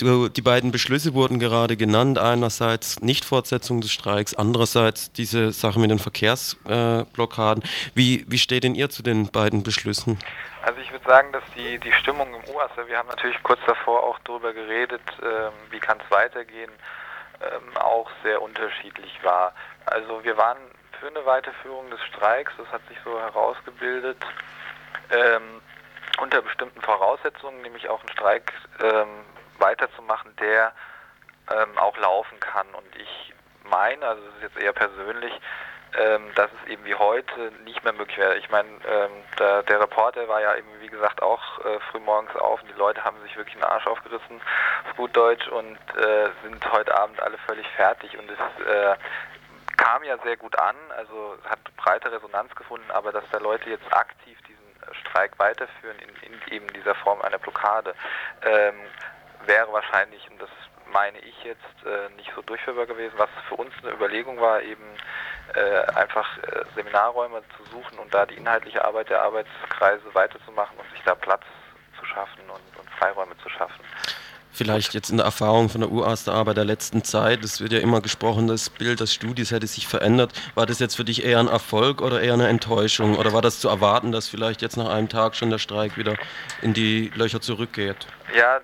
die 0.00 0.42
beiden 0.42 0.70
Beschlüsse 0.70 1.14
wurden 1.14 1.38
gerade 1.38 1.76
genannt. 1.76 2.18
Einerseits 2.18 3.00
Nichtfortsetzung 3.00 3.80
des 3.80 3.92
Streiks, 3.92 4.34
andererseits 4.34 5.12
diese 5.12 5.52
Sache 5.52 5.80
mit 5.80 5.90
den 5.90 5.98
Verkehrsblockaden. 5.98 7.62
Wie, 7.94 8.24
wie 8.28 8.38
steht 8.38 8.64
denn 8.64 8.74
ihr 8.74 8.90
zu 8.90 9.02
den 9.02 9.30
beiden 9.30 9.62
Beschlüssen? 9.62 10.18
Also 10.62 10.80
ich 10.80 10.90
würde 10.92 11.04
sagen, 11.04 11.32
dass 11.32 11.42
die, 11.56 11.78
die 11.78 11.92
Stimmung 11.92 12.28
im 12.28 12.54
UASA, 12.54 12.86
wir 12.86 12.98
haben 12.98 13.08
natürlich 13.08 13.42
kurz 13.42 13.60
davor 13.66 14.02
auch 14.02 14.18
darüber 14.24 14.52
geredet, 14.52 15.02
ähm, 15.22 15.52
wie 15.70 15.78
kann 15.78 15.98
es 16.04 16.10
weitergehen, 16.10 16.70
ähm, 17.40 17.76
auch 17.76 18.10
sehr 18.22 18.42
unterschiedlich 18.42 19.12
war. 19.22 19.52
Also 19.86 20.22
wir 20.24 20.36
waren 20.36 20.58
für 21.00 21.08
eine 21.08 21.24
Weiterführung 21.24 21.90
des 21.90 22.00
Streiks, 22.04 22.52
das 22.58 22.66
hat 22.68 22.86
sich 22.88 22.98
so 23.04 23.18
herausgebildet, 23.18 24.18
ähm, 25.10 25.62
unter 26.20 26.42
bestimmten 26.42 26.80
Voraussetzungen, 26.82 27.62
nämlich 27.62 27.88
auch 27.88 28.02
ein 28.02 28.08
Streik 28.08 28.52
ähm, 28.82 29.08
weiterzumachen, 29.60 30.34
der 30.36 30.72
ähm, 31.50 31.78
auch 31.78 31.96
laufen 31.98 32.38
kann. 32.40 32.66
Und 32.74 32.96
ich 32.96 33.34
meine, 33.64 34.06
also 34.06 34.22
das 34.22 34.34
ist 34.36 34.42
jetzt 34.42 34.58
eher 34.58 34.72
persönlich, 34.72 35.32
ähm, 35.96 36.30
dass 36.34 36.50
es 36.52 36.70
eben 36.70 36.84
wie 36.84 36.94
heute 36.94 37.50
nicht 37.64 37.82
mehr 37.82 37.92
möglich 37.92 38.18
wäre. 38.18 38.36
Ich 38.36 38.50
meine, 38.50 38.68
ähm, 38.68 39.10
der, 39.38 39.62
der, 39.62 39.80
Reporter 39.80 40.28
war 40.28 40.40
ja 40.40 40.54
eben, 40.56 40.68
wie 40.80 40.88
gesagt, 40.88 41.22
auch 41.22 41.40
äh, 41.64 41.80
früh 41.90 41.98
morgens 42.00 42.34
auf 42.36 42.60
und 42.60 42.68
die 42.68 42.78
Leute 42.78 43.02
haben 43.04 43.20
sich 43.22 43.36
wirklich 43.36 43.54
einen 43.54 43.64
Arsch 43.64 43.86
aufgerissen, 43.86 44.40
auf 44.88 44.96
gut 44.96 45.16
Deutsch, 45.16 45.48
und 45.48 45.78
äh, 45.96 46.28
sind 46.42 46.72
heute 46.72 46.94
Abend 46.94 47.20
alle 47.22 47.38
völlig 47.38 47.66
fertig. 47.70 48.18
Und 48.18 48.30
es 48.30 48.66
äh, 48.66 48.96
kam 49.78 50.04
ja 50.04 50.18
sehr 50.18 50.36
gut 50.36 50.58
an, 50.58 50.76
also 50.96 51.38
hat 51.48 51.60
breite 51.76 52.12
Resonanz 52.12 52.54
gefunden, 52.54 52.90
aber 52.90 53.12
dass 53.12 53.24
da 53.32 53.38
Leute 53.38 53.70
jetzt 53.70 53.90
aktiv 53.92 54.38
diesen 54.42 54.94
Streik 55.00 55.38
weiterführen 55.38 55.96
in, 56.00 56.32
in 56.32 56.52
eben 56.52 56.72
dieser 56.74 56.94
Form 56.96 57.22
einer 57.22 57.38
Blockade, 57.38 57.94
ähm, 58.42 58.74
wäre 59.46 59.72
wahrscheinlich, 59.72 60.28
und 60.30 60.40
das 60.40 60.50
meine 60.92 61.18
ich 61.18 61.44
jetzt, 61.44 61.60
äh, 61.84 62.14
nicht 62.16 62.30
so 62.34 62.42
durchführbar 62.42 62.86
gewesen. 62.86 63.14
Was 63.16 63.30
für 63.48 63.56
uns 63.56 63.72
eine 63.82 63.92
Überlegung 63.92 64.40
war, 64.40 64.62
eben 64.62 64.84
äh, 65.54 65.80
einfach 65.94 66.26
äh, 66.38 66.64
Seminarräume 66.74 67.42
zu 67.56 67.64
suchen 67.70 67.98
und 67.98 68.12
da 68.12 68.26
die 68.26 68.34
inhaltliche 68.34 68.84
Arbeit 68.84 69.10
der 69.10 69.22
Arbeitskreise 69.22 70.14
weiterzumachen 70.14 70.76
und 70.78 70.90
sich 70.92 71.02
da 71.04 71.14
Platz 71.14 71.42
zu 71.98 72.04
schaffen 72.04 72.42
und, 72.48 72.80
und 72.80 72.90
Freiräume 72.98 73.36
zu 73.42 73.48
schaffen. 73.48 73.80
Vielleicht 74.50 74.92
jetzt 74.92 75.10
in 75.10 75.18
der 75.18 75.26
Erfahrung 75.26 75.68
von 75.68 75.82
der 75.82 75.92
UASTA-Arbeit 75.92 76.56
der 76.56 76.64
letzten 76.64 77.04
Zeit, 77.04 77.44
es 77.44 77.60
wird 77.60 77.72
ja 77.72 77.78
immer 77.78 78.00
gesprochen, 78.00 78.48
das 78.48 78.70
Bild 78.70 78.98
des 78.98 79.14
Studis 79.14 79.52
hätte 79.52 79.68
sich 79.68 79.86
verändert. 79.86 80.32
War 80.56 80.66
das 80.66 80.80
jetzt 80.80 80.96
für 80.96 81.04
dich 81.04 81.24
eher 81.24 81.38
ein 81.38 81.46
Erfolg 81.46 82.02
oder 82.02 82.20
eher 82.20 82.32
eine 82.32 82.48
Enttäuschung? 82.48 83.16
Oder 83.16 83.32
war 83.32 83.40
das 83.40 83.60
zu 83.60 83.68
erwarten, 83.68 84.10
dass 84.10 84.26
vielleicht 84.26 84.60
jetzt 84.60 84.76
nach 84.76 84.88
einem 84.88 85.08
Tag 85.08 85.36
schon 85.36 85.50
der 85.50 85.58
Streik 85.58 85.96
wieder 85.96 86.16
in 86.60 86.74
die 86.74 87.12
Löcher 87.14 87.40
zurückgeht? 87.40 88.08
Ja, 88.36 88.60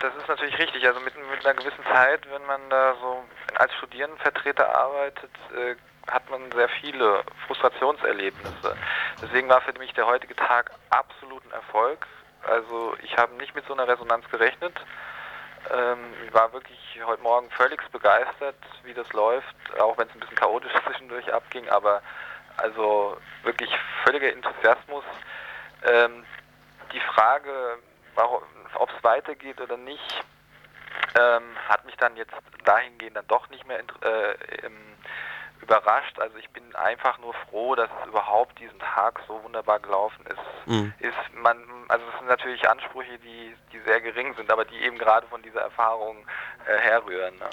das 0.00 0.14
ist 0.16 0.28
natürlich 0.28 0.58
richtig. 0.58 0.86
Also 0.86 1.00
mit, 1.00 1.14
mit 1.30 1.44
einer 1.44 1.54
gewissen 1.54 1.84
Zeit, 1.92 2.28
wenn 2.30 2.44
man 2.46 2.60
da 2.70 2.94
so 3.00 3.24
als 3.56 3.72
Studierendenvertreter 3.74 4.74
arbeitet, 4.74 5.30
äh, 5.56 5.74
hat 6.10 6.28
man 6.30 6.50
sehr 6.52 6.68
viele 6.68 7.22
Frustrationserlebnisse. 7.46 8.76
Deswegen 9.20 9.48
war 9.48 9.60
für 9.60 9.78
mich 9.78 9.92
der 9.94 10.06
heutige 10.06 10.34
Tag 10.36 10.70
absolut 10.90 11.44
ein 11.44 11.52
Erfolg. 11.52 12.06
Also 12.42 12.94
ich 13.02 13.16
habe 13.16 13.34
nicht 13.34 13.54
mit 13.54 13.66
so 13.66 13.74
einer 13.74 13.88
Resonanz 13.88 14.28
gerechnet. 14.30 14.74
Ähm, 15.70 16.14
ich 16.24 16.32
war 16.32 16.52
wirklich 16.52 16.78
heute 17.04 17.22
Morgen 17.22 17.50
völlig 17.50 17.82
begeistert, 17.90 18.56
wie 18.84 18.94
das 18.94 19.12
läuft, 19.12 19.54
auch 19.80 19.98
wenn 19.98 20.08
es 20.08 20.14
ein 20.14 20.20
bisschen 20.20 20.36
chaotisch 20.36 20.72
zwischendurch 20.86 21.32
abging, 21.32 21.68
aber 21.68 22.00
also 22.56 23.18
wirklich 23.42 23.70
völliger 24.04 24.32
Enthusiasmus. 24.32 25.04
Ähm, 25.84 26.24
die 26.92 27.00
Frage, 27.00 27.78
ob 28.78 28.90
es 28.96 29.04
weitergeht 29.04 29.60
oder 29.60 29.76
nicht, 29.76 30.24
ähm, 31.18 31.42
hat 31.68 31.84
mich 31.84 31.96
dann 31.96 32.16
jetzt 32.16 32.34
dahingehend 32.64 33.16
dann 33.16 33.26
doch 33.28 33.48
nicht 33.50 33.66
mehr 33.66 33.78
äh, 33.78 34.34
überrascht. 35.62 36.18
Also 36.18 36.36
ich 36.38 36.48
bin 36.50 36.74
einfach 36.74 37.18
nur 37.18 37.34
froh, 37.48 37.74
dass 37.74 37.90
es 38.00 38.08
überhaupt 38.08 38.58
diesen 38.58 38.78
Tag 38.78 39.20
so 39.26 39.42
wunderbar 39.42 39.80
gelaufen 39.80 40.24
ist. 40.26 40.66
Mhm. 40.66 40.92
Ist 40.98 41.34
man, 41.34 41.56
also 41.88 42.04
es 42.12 42.18
sind 42.18 42.28
natürlich 42.28 42.68
Ansprüche, 42.68 43.18
die, 43.18 43.54
die 43.72 43.80
sehr 43.86 44.00
gering 44.00 44.34
sind, 44.34 44.50
aber 44.50 44.64
die 44.64 44.76
eben 44.76 44.98
gerade 44.98 45.26
von 45.26 45.42
dieser 45.42 45.60
Erfahrung 45.60 46.26
äh, 46.66 46.78
herrühren. 46.78 47.36
Ne? 47.38 47.48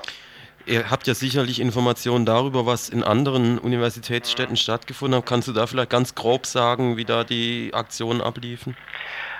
Ihr 0.67 0.89
habt 0.89 1.05
ja 1.05 1.13
sicherlich 1.13 1.59
Informationen 1.59 2.25
darüber, 2.25 2.65
was 2.65 2.89
in 2.89 3.03
anderen 3.03 3.59
Universitätsstädten 3.59 4.53
mhm. 4.53 4.57
stattgefunden 4.57 5.19
hat. 5.19 5.27
Kannst 5.27 5.47
du 5.47 5.53
da 5.53 5.67
vielleicht 5.67 5.91
ganz 5.91 6.15
grob 6.15 6.45
sagen, 6.45 6.97
wie 6.97 7.05
da 7.05 7.23
die 7.23 7.71
Aktionen 7.73 8.21
abliefen? 8.21 8.75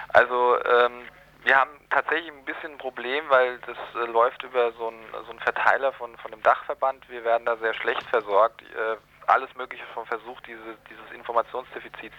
Also 0.10 0.58
ähm, 0.64 1.02
wir 1.46 1.56
haben 1.56 1.80
tatsächlich 1.92 2.32
ein 2.32 2.44
bisschen 2.44 2.74
ein 2.74 2.78
Problem, 2.80 3.24
weil 3.30 3.60
das 3.60 3.78
äh, 3.96 4.12
läuft 4.12 4.42
über 4.44 4.72
so 4.74 4.88
einen 4.88 5.06
so 5.28 5.34
Verteiler 5.44 5.94
von, 5.94 6.18
von 6.18 6.32
dem 6.32 6.42
Dachverband. 6.42 7.08
Wir 7.08 7.24
werden 7.24 7.46
da 7.46 7.56
sehr 7.58 7.76
schlecht 7.76 8.04
versorgt. 8.10 8.64
Äh, 8.64 8.98
alles 9.28 9.54
Mögliche 9.56 9.86
von 9.94 10.06
versucht, 10.08 10.46
diese, 10.48 10.78
dieses 10.90 11.12
Informationsdefizit 11.12 12.12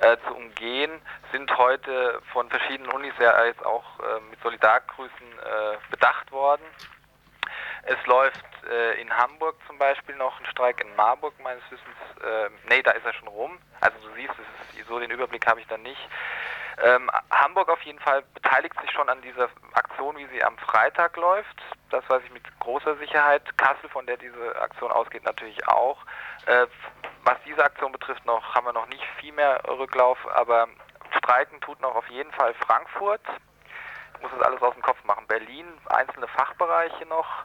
äh, 0.00 0.16
zu 0.26 0.34
umgehen, 0.34 1.00
sind 1.32 1.56
heute 1.56 2.20
von 2.32 2.48
verschiedenen 2.50 2.90
Unis 2.92 3.14
ja 3.18 3.44
jetzt 3.44 3.64
auch 3.64 3.84
äh, 4.00 4.20
mit 4.30 4.40
Solidargrüßen 4.42 5.32
äh, 5.38 5.76
bedacht 5.90 6.30
worden. 6.32 6.62
Es 7.86 8.06
läuft 8.06 8.44
äh, 8.70 9.00
in 9.00 9.14
Hamburg 9.14 9.56
zum 9.66 9.78
Beispiel 9.78 10.16
noch 10.16 10.38
ein 10.40 10.46
Streik 10.46 10.80
in 10.80 10.94
Marburg 10.96 11.34
meines 11.42 11.62
Wissens. 11.64 12.24
Äh, 12.24 12.50
nee, 12.68 12.82
da 12.82 12.92
ist 12.92 13.04
er 13.04 13.12
schon 13.12 13.28
rum. 13.28 13.58
Also 13.80 13.96
du 13.98 14.14
siehst, 14.14 14.32
ist, 14.32 14.88
so 14.88 14.98
den 14.98 15.10
Überblick 15.10 15.46
habe 15.46 15.60
ich 15.60 15.66
da 15.66 15.76
nicht. 15.76 16.08
Ähm, 16.82 17.10
Hamburg 17.30 17.68
auf 17.68 17.80
jeden 17.82 18.00
Fall 18.00 18.22
beteiligt 18.34 18.74
sich 18.80 18.90
schon 18.90 19.08
an 19.08 19.22
dieser 19.22 19.48
Aktion, 19.74 20.16
wie 20.16 20.26
sie 20.26 20.42
am 20.42 20.58
Freitag 20.58 21.16
läuft. 21.16 21.62
Das 21.90 22.08
weiß 22.08 22.22
ich 22.24 22.32
mit 22.32 22.42
großer 22.60 22.96
Sicherheit. 22.96 23.42
Kassel, 23.56 23.88
von 23.90 24.06
der 24.06 24.16
diese 24.16 24.56
Aktion 24.60 24.90
ausgeht, 24.90 25.24
natürlich 25.24 25.68
auch. 25.68 25.98
Äh, 26.46 26.66
was 27.24 27.36
diese 27.46 27.64
Aktion 27.64 27.92
betrifft, 27.92 28.24
noch 28.26 28.54
haben 28.54 28.66
wir 28.66 28.72
noch 28.72 28.88
nicht 28.88 29.04
viel 29.20 29.32
mehr 29.32 29.60
Rücklauf, 29.68 30.18
aber 30.34 30.68
streiken 31.18 31.60
tut 31.60 31.80
noch 31.80 31.94
auf 31.94 32.08
jeden 32.08 32.32
Fall 32.32 32.54
Frankfurt. 32.54 33.22
Ich 34.16 34.22
muss 34.22 34.32
das 34.32 34.46
alles 34.46 34.60
aus 34.62 34.74
dem 34.74 34.82
Kopf 34.82 35.02
machen. 35.04 35.26
Berlin, 35.26 35.66
einzelne 35.86 36.28
Fachbereiche 36.28 37.06
noch. 37.06 37.44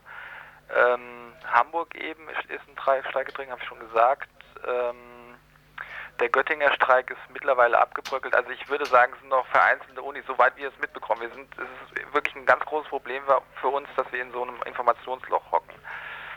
Ähm, 0.76 1.34
Hamburg 1.46 1.96
eben 1.96 2.28
ist, 2.30 2.50
ist 2.50 2.62
ein 2.68 3.04
Streik 3.10 3.34
drin, 3.34 3.50
habe 3.50 3.62
ich 3.62 3.68
schon 3.68 3.80
gesagt. 3.80 4.30
Ähm, 4.68 5.36
der 6.20 6.30
Göttinger 6.30 6.74
Streik 6.74 7.12
ist 7.12 7.34
mittlerweile 7.34 7.80
abgebröckelt. 7.80 8.36
Also 8.36 8.50
ich 8.52 8.68
würde 8.70 8.86
sagen, 8.86 9.14
es 9.14 9.20
sind 9.20 9.30
noch 9.30 9.48
vereinzelte 9.48 10.02
Unis, 10.02 10.26
soweit 10.28 10.56
wir 10.58 10.68
es 10.68 10.78
mitbekommen. 10.80 11.22
Wir 11.22 11.30
sind, 11.30 11.48
es 11.54 12.04
ist 12.04 12.14
wirklich 12.14 12.36
ein 12.36 12.46
ganz 12.46 12.66
großes 12.66 12.90
Problem 12.90 13.24
für 13.62 13.68
uns, 13.70 13.88
dass 13.96 14.12
wir 14.12 14.22
in 14.22 14.32
so 14.32 14.44
einem 14.44 14.62
Informationsloch 14.66 15.52
hocken. 15.52 15.74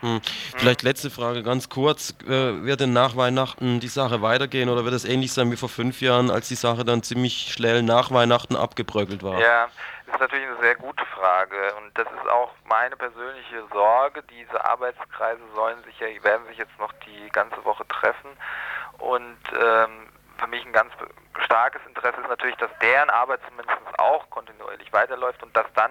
Hm. 0.01 0.21
Vielleicht 0.57 0.83
letzte 0.83 1.11
Frage, 1.11 1.43
ganz 1.43 1.69
kurz. 1.69 2.15
Äh, 2.25 2.65
wird 2.65 2.81
denn 2.81 2.93
nach 2.93 3.17
Weihnachten 3.17 3.79
die 3.79 3.89
Sache 3.89 4.21
weitergehen 4.21 4.69
oder 4.69 4.85
wird 4.85 4.95
es 4.95 5.05
ähnlich 5.05 5.33
sein 5.33 5.51
wie 5.53 5.57
vor 5.57 5.69
fünf 5.69 6.01
Jahren, 6.01 6.31
als 6.31 6.49
die 6.49 6.57
Sache 6.57 6.85
dann 6.85 7.03
ziemlich 7.03 7.53
schnell 7.53 7.83
nach 7.83 8.11
Weihnachten 8.11 8.57
abgebröckelt 8.57 9.23
war? 9.23 9.41
Ja, 9.41 9.69
das 10.13 10.21
ist 10.21 10.21
natürlich 10.21 10.47
eine 10.47 10.61
sehr 10.61 10.75
gute 10.75 11.05
Frage 11.07 11.75
und 11.77 11.97
das 11.97 12.07
ist 12.07 12.29
auch 12.29 12.53
meine 12.65 12.97
persönliche 12.97 13.65
Sorge. 13.73 14.23
Diese 14.25 14.63
Arbeitskreise 14.63 15.41
sollen 15.55 15.83
sich 15.85 15.99
ja, 16.01 16.07
werden 16.23 16.47
sich 16.49 16.59
jetzt 16.59 16.79
noch 16.79 16.93
die 17.07 17.31
ganze 17.31 17.65
Woche 17.65 17.87
treffen 17.89 18.31
und 18.99 19.39
ähm, 19.59 20.09
für 20.37 20.47
mich 20.49 20.65
ein 20.67 20.73
ganz 20.73 20.93
starkes 21.45 21.81
Interesse 21.87 22.21
ist 22.21 22.29
natürlich, 22.29 22.57
dass 22.57 22.71
deren 22.83 23.09
Arbeit 23.09 23.41
zumindest 23.49 23.79
auch 23.99 24.29
kontinuierlich 24.29 24.93
weiterläuft 24.93 25.43
und 25.43 25.57
dass 25.57 25.67
dann 25.75 25.91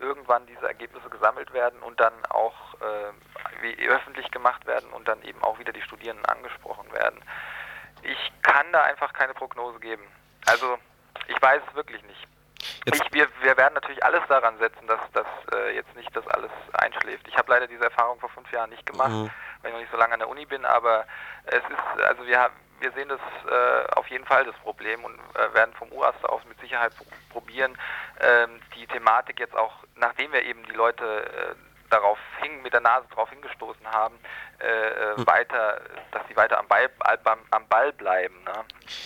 irgendwann 0.00 0.46
diese 0.46 0.66
Ergebnisse 0.66 1.08
gesammelt 1.08 1.52
werden 1.52 1.80
und 1.80 2.00
dann 2.00 2.14
auch 2.30 2.74
äh, 2.80 3.86
öffentlich 3.86 4.30
gemacht 4.32 4.66
werden 4.66 4.90
und 4.90 5.06
dann 5.06 5.22
eben 5.22 5.40
auch 5.44 5.58
wieder 5.60 5.72
die 5.72 5.82
Studierenden 5.82 6.26
angesprochen 6.26 6.90
werden. 6.92 7.22
Ich 8.02 8.32
kann 8.42 8.66
da 8.72 8.82
einfach 8.82 9.12
keine 9.12 9.34
Prognose 9.34 9.78
geben. 9.78 10.02
Also 10.46 10.78
ich 11.28 11.40
weiß 11.40 11.62
es 11.68 11.74
wirklich 11.76 12.02
nicht. 12.04 12.26
Ich, 12.84 13.00
wir, 13.12 13.28
wir 13.42 13.56
werden 13.56 13.74
natürlich 13.74 14.04
alles 14.04 14.22
daran 14.28 14.58
setzen, 14.58 14.86
dass, 14.86 15.00
dass 15.12 15.26
äh, 15.54 15.74
jetzt 15.74 15.94
nicht 15.96 16.14
das 16.14 16.26
alles 16.28 16.50
einschläft. 16.72 17.26
Ich 17.28 17.36
habe 17.36 17.52
leider 17.52 17.66
diese 17.66 17.84
Erfahrung 17.84 18.18
vor 18.20 18.28
fünf 18.30 18.50
Jahren 18.52 18.70
nicht 18.70 18.86
gemacht. 18.86 19.10
Mhm 19.10 19.30
weil 19.62 19.70
ich 19.70 19.74
noch 19.74 19.80
nicht 19.80 19.92
so 19.92 19.98
lange 19.98 20.14
an 20.14 20.20
der 20.20 20.28
Uni 20.28 20.46
bin, 20.46 20.64
aber 20.64 21.06
es 21.44 21.58
ist, 21.58 22.02
also 22.02 22.26
wir, 22.26 22.50
wir 22.80 22.92
sehen 22.92 23.08
das 23.08 23.20
äh, 23.50 23.92
auf 23.94 24.06
jeden 24.08 24.24
Fall 24.24 24.44
das 24.44 24.56
Problem 24.56 25.04
und 25.04 25.18
äh, 25.34 25.54
werden 25.54 25.74
vom 25.74 25.92
UAS 25.92 26.14
aus 26.24 26.42
mit 26.48 26.58
Sicherheit 26.60 26.92
probieren, 27.30 27.76
äh, 28.18 28.46
die 28.76 28.86
Thematik 28.86 29.38
jetzt 29.40 29.56
auch, 29.56 29.72
nachdem 29.96 30.32
wir 30.32 30.42
eben 30.42 30.64
die 30.64 30.72
Leute 30.72 31.04
äh, 31.04 31.54
darauf 31.90 32.18
hing, 32.40 32.62
mit 32.62 32.72
der 32.72 32.80
Nase 32.80 33.06
darauf 33.10 33.28
hingestoßen 33.30 33.86
haben, 33.86 34.14
äh, 34.58 35.16
hm. 35.16 35.26
weiter, 35.26 35.80
dass 36.12 36.22
sie 36.28 36.36
weiter 36.36 36.58
am 36.58 36.68
Ball, 36.68 36.88
am 37.50 37.66
Ball 37.68 37.92
bleiben. 37.92 38.34
Ne? 38.44 38.52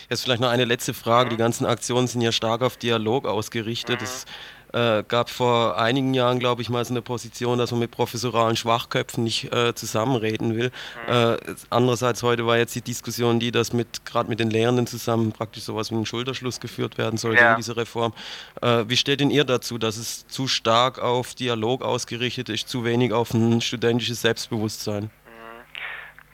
Jetzt 0.09 0.25
vielleicht 0.25 0.41
noch 0.41 0.51
eine 0.51 0.65
letzte 0.65 0.95
Frage. 0.95 1.27
Mhm. 1.27 1.31
Die 1.31 1.37
ganzen 1.37 1.67
Aktionen 1.67 2.07
sind 2.07 2.21
ja 2.21 2.33
stark 2.33 2.63
auf 2.63 2.77
Dialog 2.77 3.27
ausgerichtet. 3.27 3.97
Mhm. 3.97 4.05
Das 4.05 4.27
äh, 4.75 5.05
gab 5.07 5.31
vor 5.31 5.79
einigen 5.79 6.15
Jahren, 6.15 6.41
glaube 6.41 6.61
ich, 6.61 6.69
mal 6.69 6.85
so 6.85 6.93
eine 6.93 7.01
Position, 7.01 7.59
dass 7.59 7.71
man 7.71 7.81
mit 7.81 7.93
professoralen 7.93 8.57
Schwachköpfen 8.57 9.23
nicht 9.23 9.53
äh, 9.53 9.75
zusammenreden 9.75 10.57
will. 10.57 10.73
Mhm. 11.07 11.15
Äh, 11.15 11.37
andererseits 11.71 12.23
heute 12.23 12.45
war 12.47 12.59
jetzt 12.59 12.75
die 12.75 12.83
Diskussion, 12.83 13.39
die 13.39 13.53
das 13.53 13.73
mit 13.73 14.05
gerade 14.05 14.29
mit 14.29 14.41
den 14.41 14.51
Lehrenden 14.51 14.87
zusammen 14.87 15.33
praktisch 15.33 15.63
sowas 15.63 15.91
wie 15.91 15.95
ein 15.95 16.07
Schulterschluss 16.07 16.59
geführt 16.59 16.99
werden 16.99 17.17
sollte 17.17 17.41
ja. 17.41 17.53
in 17.53 17.57
dieser 17.57 17.77
Reform. 17.77 18.13
Äh, 18.61 18.85
wie 18.89 18.97
steht 18.97 19.21
denn 19.21 19.31
ihr 19.31 19.45
dazu, 19.45 19.79
dass 19.79 19.97
es 19.97 20.27
zu 20.27 20.49
stark 20.49 20.99
auf 20.99 21.35
Dialog 21.35 21.83
ausgerichtet 21.83 22.49
ist, 22.49 22.69
zu 22.69 22.85
wenig 22.85 23.13
auf 23.13 23.33
ein 23.33 23.61
studentisches 23.61 24.23
Selbstbewusstsein? 24.23 25.11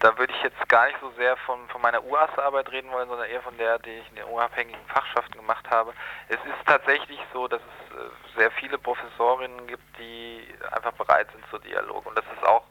Da 0.01 0.17
würde 0.17 0.33
ich 0.33 0.43
jetzt 0.43 0.69
gar 0.71 0.87
nicht 0.87 0.99
so 0.99 1.11
sehr 1.11 1.37
von, 1.37 1.69
von 1.69 1.83
meiner 1.83 2.03
UAS-Arbeit 2.03 2.73
reden 2.73 2.91
wollen, 2.91 3.09
sondern 3.09 3.29
eher 3.29 3.43
von 3.43 3.57
der, 3.59 3.79
die 3.81 3.91
ich 3.91 4.09
in 4.09 4.17
den 4.17 4.25
unabhängigen 4.25 4.81
Fachschaften 4.87 5.35
gemacht 5.35 5.69
habe. 5.71 5.93
Es 6.29 6.39
ist 6.39 6.67
tatsächlich 6.67 7.21
so, 7.35 7.47
dass 7.49 7.61
es 7.61 7.97
äh, 7.97 8.39
sehr 8.39 8.51
viele 8.53 8.79
Professorinnen 8.79 9.67
gibt, 9.67 9.85
die 9.99 10.49
einfach 10.73 10.93
bereit 10.93 11.29
sind 11.33 11.45
zur 11.51 11.59
Dialog. 11.61 12.07
Und 12.07 12.17
das 12.17 12.25
ist 12.35 12.47
auch, 12.47 12.65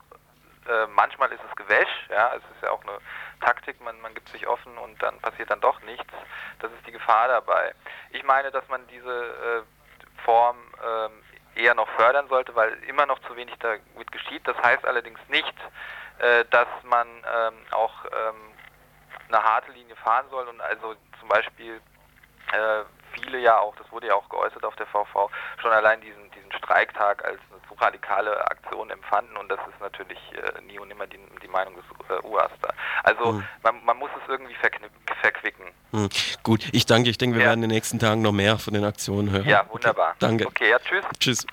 äh, 0.68 0.88
manchmal 0.88 1.32
ist 1.32 1.42
es 1.48 1.56
Gewäsch, 1.56 2.10
ja, 2.10 2.34
es 2.34 2.42
ist 2.56 2.64
ja 2.64 2.72
auch 2.72 2.82
eine 2.82 2.98
Taktik, 3.42 3.80
man, 3.80 4.02
man 4.02 4.16
gibt 4.16 4.30
sich 4.30 4.48
offen 4.48 4.76
und 4.80 5.02
dann 5.04 5.20
passiert 5.20 5.52
dann 5.52 5.62
doch 5.62 5.80
nichts. 5.84 6.12
Das 6.58 6.72
ist 6.72 6.88
die 6.88 6.92
Gefahr 6.92 7.28
dabei. 7.28 7.76
Ich 8.10 8.24
meine, 8.24 8.50
dass 8.50 8.68
man 8.70 8.88
diese 8.88 9.08
äh, 9.08 10.22
Form 10.26 10.58
äh, 11.56 11.62
eher 11.62 11.76
noch 11.76 11.90
fördern 11.90 12.28
sollte, 12.28 12.56
weil 12.56 12.74
immer 12.88 13.06
noch 13.06 13.20
zu 13.20 13.36
wenig 13.36 13.56
damit 13.60 14.12
geschieht. 14.12 14.48
Das 14.48 14.58
heißt 14.64 14.84
allerdings 14.86 15.20
nicht, 15.28 15.54
äh, 16.20 16.46
dass 16.52 16.68
man 16.84 17.08
ähm, 17.08 17.54
auch 17.72 18.06
ähm, 18.06 18.54
eine 19.30 19.44
harte 19.44 19.72
Linie 19.72 19.96
fahren 19.98 20.26
soll 20.30 20.48
und 20.48 20.62
also 20.62 20.96
zum 21.20 21.30
Beispiel 21.30 21.82
äh, 22.52 22.84
viele 23.14 23.40
ja 23.40 23.58
auch, 23.60 23.76
das 23.76 23.92
wurde 23.92 24.08
ja 24.08 24.16
auch 24.16 24.28
geäußert 24.30 24.64
auf 24.64 24.76
der 24.76 24.88
VV, 24.88 25.30
schon 25.62 25.72
allein 25.72 26.02
diesen, 26.02 26.30
diesen 26.32 26.52
Streiktag 26.54 27.24
als 27.26 27.40
eine 27.52 27.62
zu 27.68 27.74
radikale 27.76 28.40
Aktion 28.50 28.90
empfanden 28.90 29.36
und 29.38 29.50
das 29.50 29.60
ist 29.60 29.80
natürlich 29.82 30.20
äh, 30.34 30.62
nie 30.62 30.80
und 30.80 30.92
immer 30.92 31.08
die, 31.08 31.20
die 31.42 31.48
Meinung 31.48 31.76
des 31.76 31.86
äh, 32.10 32.26
UAS 32.26 32.52
da. 32.62 32.70
Also 33.04 33.34
mhm. 33.34 33.44
man, 33.64 33.84
man, 33.86 33.98
muss 33.98 34.10
es 34.22 34.30
irgendwie 34.30 34.56
verquicken. 35.22 35.66
Mhm. 35.92 36.10
Gut, 36.44 36.68
ich 36.72 36.86
danke, 36.86 37.10
ich 37.10 37.18
denke, 37.18 37.38
wir 37.38 37.44
ja. 37.44 37.50
werden 37.50 37.64
in 37.64 37.70
den 37.70 37.76
nächsten 37.76 38.00
Tagen 38.00 38.22
noch 38.22 38.32
mehr 38.32 38.58
von 38.58 38.74
den 38.74 38.84
Aktionen 38.84 39.32
hören. 39.32 39.48
Ja, 39.48 39.66
wunderbar. 39.70 40.10
Okay, 40.10 40.18
danke. 40.20 40.48
Okay, 40.48 40.70
ja, 40.70 40.80
tschüss. 40.80 41.06
Tschüss. 41.20 41.46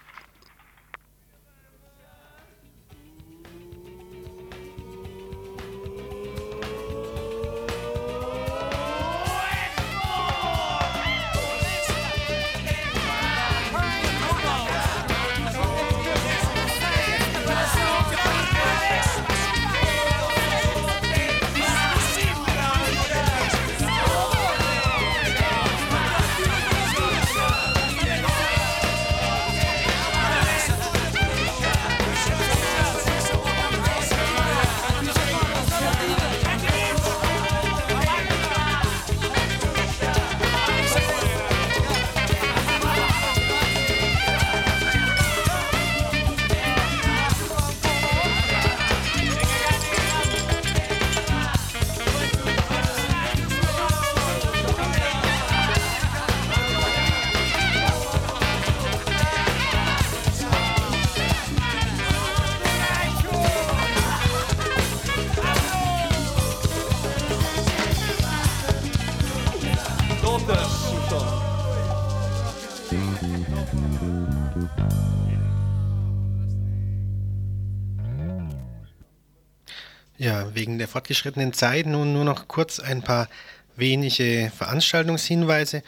Fortgeschrittenen 80.96 81.52
Zeit 81.52 81.84
nun 81.84 82.14
nur 82.14 82.24
noch 82.24 82.48
kurz 82.48 82.80
ein 82.80 83.02
paar 83.02 83.28
wenige 83.76 84.50
Veranstaltungshinweise. 84.56 85.82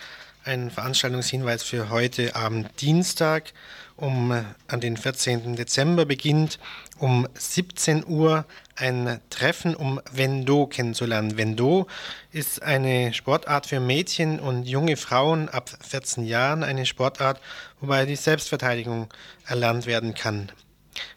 Ein 0.44 0.70
Veranstaltungshinweis 0.70 1.62
für 1.62 1.88
heute 1.88 2.36
Abend 2.36 2.78
Dienstag 2.82 3.54
um 3.96 4.32
an 4.66 4.80
den 4.80 4.98
14. 4.98 5.56
Dezember 5.56 6.04
beginnt 6.04 6.58
um 6.98 7.26
17 7.32 8.06
Uhr 8.06 8.44
ein 8.76 9.18
Treffen, 9.30 9.74
um 9.74 9.98
Vendo 10.12 10.66
kennenzulernen. 10.66 11.38
Vendo 11.38 11.86
ist 12.30 12.62
eine 12.62 13.14
Sportart 13.14 13.64
für 13.64 13.80
Mädchen 13.80 14.38
und 14.38 14.64
junge 14.64 14.98
Frauen 14.98 15.48
ab 15.48 15.70
14 15.88 16.26
Jahren, 16.26 16.62
eine 16.62 16.84
Sportart, 16.84 17.40
wobei 17.80 18.04
die 18.04 18.14
Selbstverteidigung 18.14 19.08
erlernt 19.46 19.86
werden 19.86 20.12
kann. 20.12 20.52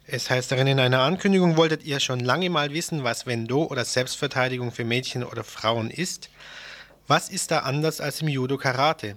Es 0.05 0.29
heißt 0.29 0.51
darin 0.51 0.67
in 0.67 0.79
einer 0.79 1.01
Ankündigung, 1.01 1.57
wolltet 1.57 1.83
ihr 1.83 1.99
schon 1.99 2.19
lange 2.19 2.49
mal 2.49 2.73
wissen, 2.73 3.03
was 3.03 3.25
Vendo 3.25 3.63
oder 3.63 3.85
Selbstverteidigung 3.85 4.71
für 4.71 4.83
Mädchen 4.83 5.23
oder 5.23 5.43
Frauen 5.43 5.89
ist? 5.89 6.29
Was 7.07 7.29
ist 7.29 7.51
da 7.51 7.59
anders 7.59 8.01
als 8.01 8.21
im 8.21 8.27
Judo 8.27 8.57
Karate? 8.57 9.15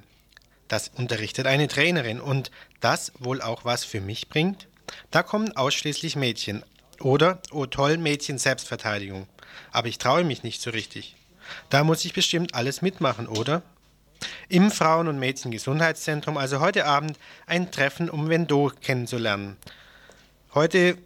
Das 0.68 0.90
unterrichtet 0.96 1.46
eine 1.46 1.68
Trainerin 1.68 2.20
und 2.20 2.50
das 2.80 3.12
wohl 3.18 3.40
auch 3.42 3.64
was 3.64 3.84
für 3.84 4.00
mich 4.00 4.28
bringt? 4.28 4.68
Da 5.10 5.22
kommen 5.22 5.56
ausschließlich 5.56 6.16
Mädchen. 6.16 6.64
Oder, 7.00 7.40
oh 7.50 7.66
toll, 7.66 7.98
Mädchen 7.98 8.38
Selbstverteidigung. 8.38 9.26
Aber 9.72 9.88
ich 9.88 9.98
traue 9.98 10.24
mich 10.24 10.42
nicht 10.42 10.62
so 10.62 10.70
richtig. 10.70 11.16
Da 11.70 11.84
muss 11.84 12.04
ich 12.04 12.14
bestimmt 12.14 12.54
alles 12.54 12.82
mitmachen, 12.82 13.26
oder? 13.26 13.62
Im 14.48 14.70
Frauen- 14.70 15.08
und 15.08 15.18
Mädchengesundheitszentrum, 15.18 16.36
also 16.36 16.60
heute 16.60 16.86
Abend, 16.86 17.18
ein 17.46 17.70
Treffen, 17.70 18.08
um 18.08 18.28
Vendo 18.28 18.72
kennenzulernen. 18.80 19.56
Heute, 20.54 20.96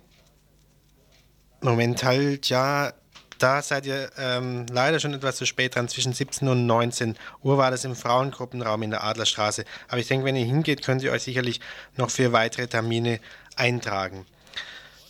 Moment 1.62 2.04
halt, 2.04 2.50
ja, 2.50 2.92
da 3.38 3.62
seid 3.62 3.86
ihr 3.86 4.10
ähm, 4.18 4.66
leider 4.70 5.00
schon 5.00 5.14
etwas 5.14 5.36
zu 5.36 5.46
spät 5.46 5.74
dran. 5.74 5.88
Zwischen 5.88 6.12
17 6.12 6.46
und 6.48 6.66
19 6.66 7.16
Uhr 7.42 7.56
war 7.56 7.70
das 7.70 7.86
im 7.86 7.96
Frauengruppenraum 7.96 8.82
in 8.82 8.90
der 8.90 9.04
Adlerstraße. 9.04 9.64
Aber 9.88 10.00
ich 10.00 10.06
denke, 10.06 10.26
wenn 10.26 10.36
ihr 10.36 10.44
hingeht, 10.44 10.82
könnt 10.84 11.02
ihr 11.02 11.12
euch 11.12 11.22
sicherlich 11.22 11.60
noch 11.96 12.10
für 12.10 12.32
weitere 12.34 12.66
Termine 12.66 13.20
eintragen. 13.56 14.26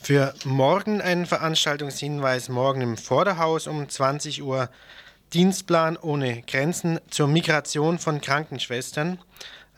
Für 0.01 0.33
morgen 0.45 1.01
ein 1.01 1.27
Veranstaltungshinweis. 1.27 2.49
Morgen 2.49 2.81
im 2.81 2.97
Vorderhaus 2.97 3.67
um 3.67 3.89
20 3.89 4.45
Uhr 4.45 4.71
Dienstplan 5.35 5.97
ohne 5.97 6.43
Grenzen 6.43 7.01
zur 7.11 7.27
Migration 7.27 7.99
von 7.99 8.21
Krankenschwestern 8.21 9.19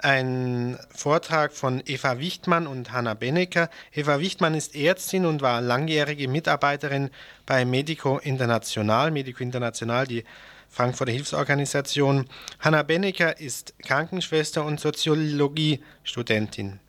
ein 0.02 0.78
Vortrag 0.94 1.52
von 1.52 1.82
Eva 1.86 2.18
Wichtmann 2.18 2.66
und 2.66 2.92
Hanna 2.92 3.14
Bennecker. 3.14 3.68
Eva 3.92 4.20
Wichtmann 4.20 4.54
ist 4.54 4.74
Ärztin 4.74 5.26
und 5.26 5.42
war 5.42 5.60
langjährige 5.60 6.28
Mitarbeiterin 6.28 7.10
bei 7.46 7.64
Medico 7.64 8.18
International, 8.18 9.10
Medico 9.10 9.42
International, 9.42 10.06
die 10.06 10.24
Frankfurter 10.68 11.12
Hilfsorganisation. 11.12 12.26
Hanna 12.60 12.82
Bennecker 12.82 13.40
ist 13.40 13.74
Krankenschwester 13.80 14.64
und 14.64 14.80
Soziologiestudentin. 14.80 16.80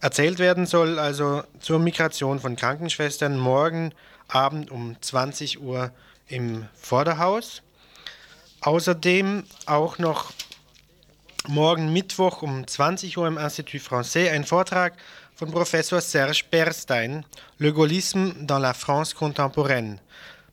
Erzählt 0.00 0.38
werden 0.38 0.66
soll 0.66 0.98
also 0.98 1.42
zur 1.60 1.78
Migration 1.78 2.40
von 2.40 2.56
Krankenschwestern 2.56 3.38
morgen 3.38 3.92
Abend 4.28 4.70
um 4.70 5.00
20 5.00 5.60
Uhr 5.60 5.92
im 6.28 6.66
Vorderhaus. 6.74 7.62
Außerdem 8.60 9.44
auch 9.66 9.98
noch 9.98 10.32
morgen 11.48 11.92
Mittwoch 11.92 12.42
um 12.42 12.66
20 12.66 13.18
Uhr 13.18 13.28
im 13.28 13.38
Institut 13.38 13.80
Français 13.80 14.30
ein 14.30 14.44
Vortrag 14.44 14.94
von 15.34 15.50
Professor 15.50 16.00
Serge 16.00 16.44
Bernstein, 16.50 17.24
Le 17.58 17.72
Gaullisme 17.72 18.34
dans 18.40 18.60
la 18.60 18.74
France 18.74 19.14
contemporaine. 19.14 20.00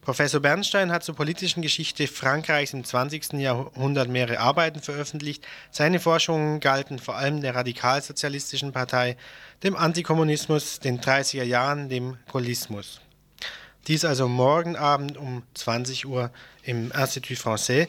Professor 0.02 0.42
Bernstein 0.42 0.92
hat 0.92 1.04
zur 1.04 1.16
politischen 1.16 1.62
Geschichte 1.62 2.08
Frankreichs 2.08 2.74
im 2.74 2.84
20. 2.84 3.34
Jahrhundert 3.34 4.10
mehrere 4.10 4.40
Arbeiten 4.40 4.82
veröffentlicht. 4.82 5.48
Seine 5.72 6.00
Forschungen 6.00 6.60
galten 6.60 7.00
vor 7.00 7.16
allem 7.16 7.42
der 7.42 7.56
radikalsozialistischen 7.56 8.74
Partei, 8.74 9.16
dem 9.64 9.76
Antikommunismus, 9.76 10.80
den 10.80 11.00
30er 11.00 11.44
Jahren, 11.44 11.88
dem 11.88 12.18
Gaullismus. 12.32 13.00
Dies 13.88 14.06
also 14.06 14.28
morgen 14.28 14.76
Abend 14.76 15.18
um 15.18 15.44
20 15.56 16.06
Uhr 16.06 16.32
im 16.64 16.92
Institut 16.92 17.38
Français. 17.38 17.88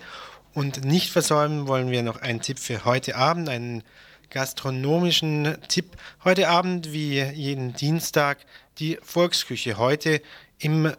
Und 0.54 0.84
nicht 0.84 1.10
versäumen 1.10 1.66
wollen 1.66 1.90
wir 1.90 2.04
noch 2.04 2.22
einen 2.22 2.40
Tipp 2.40 2.60
für 2.60 2.84
heute 2.84 3.16
Abend, 3.16 3.48
einen 3.48 3.82
gastronomischen 4.30 5.56
Tipp. 5.66 5.96
Heute 6.22 6.48
Abend, 6.48 6.92
wie 6.92 7.20
jeden 7.20 7.74
Dienstag, 7.74 8.38
die 8.78 8.98
Volksküche. 9.02 9.78
Heute 9.78 10.22
im 10.58 10.92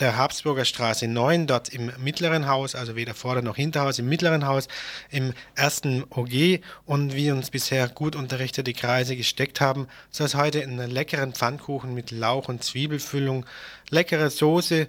der 0.00 0.16
Habsburger 0.16 0.64
Straße 0.64 1.06
9, 1.06 1.46
dort 1.46 1.68
im 1.68 1.92
mittleren 1.98 2.48
Haus, 2.48 2.74
also 2.74 2.96
weder 2.96 3.14
Vorder- 3.14 3.42
noch 3.42 3.56
Hinterhaus, 3.56 3.98
im 4.00 4.08
mittleren 4.08 4.44
Haus, 4.44 4.66
im 5.08 5.32
ersten 5.54 6.04
OG. 6.10 6.60
Und 6.84 7.14
wie 7.14 7.30
uns 7.30 7.50
bisher 7.50 7.88
gut 7.88 8.16
unterrichtete 8.16 8.72
Kreise 8.72 9.16
gesteckt 9.16 9.60
haben, 9.60 9.86
soll 10.10 10.26
es 10.26 10.34
heute 10.34 10.62
einen 10.62 10.90
leckeren 10.90 11.32
Pfannkuchen 11.32 11.94
mit 11.94 12.10
Lauch- 12.10 12.48
und 12.48 12.64
Zwiebelfüllung, 12.64 13.46
leckere 13.88 14.30
Soße, 14.30 14.88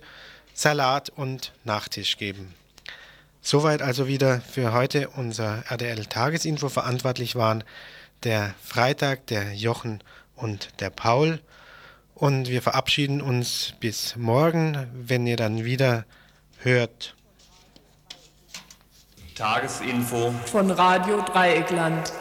Salat 0.53 1.11
und 1.15 1.53
Nachtisch 1.63 2.17
geben. 2.17 2.55
Soweit 3.47 3.83
also 3.83 4.07
wieder 4.07 4.41
für 4.41 4.73
heute 4.73 5.07
unser 5.09 5.63
RDL 5.69 6.07
Tagesinfo. 6.07 6.67
Verantwortlich 6.67 7.35
waren 7.35 7.63
der 8.23 8.55
Freitag, 8.59 9.27
der 9.27 9.53
Jochen 9.53 10.01
und 10.35 10.69
der 10.79 10.89
Paul. 10.89 11.39
Und 12.15 12.49
wir 12.49 12.63
verabschieden 12.63 13.21
uns 13.21 13.73
bis 13.79 14.15
morgen, 14.15 14.87
wenn 14.95 15.27
ihr 15.27 15.37
dann 15.37 15.63
wieder 15.63 16.05
hört. 16.57 17.13
Tagesinfo 19.35 20.33
von 20.47 20.71
Radio 20.71 21.21
Dreieckland. 21.21 22.13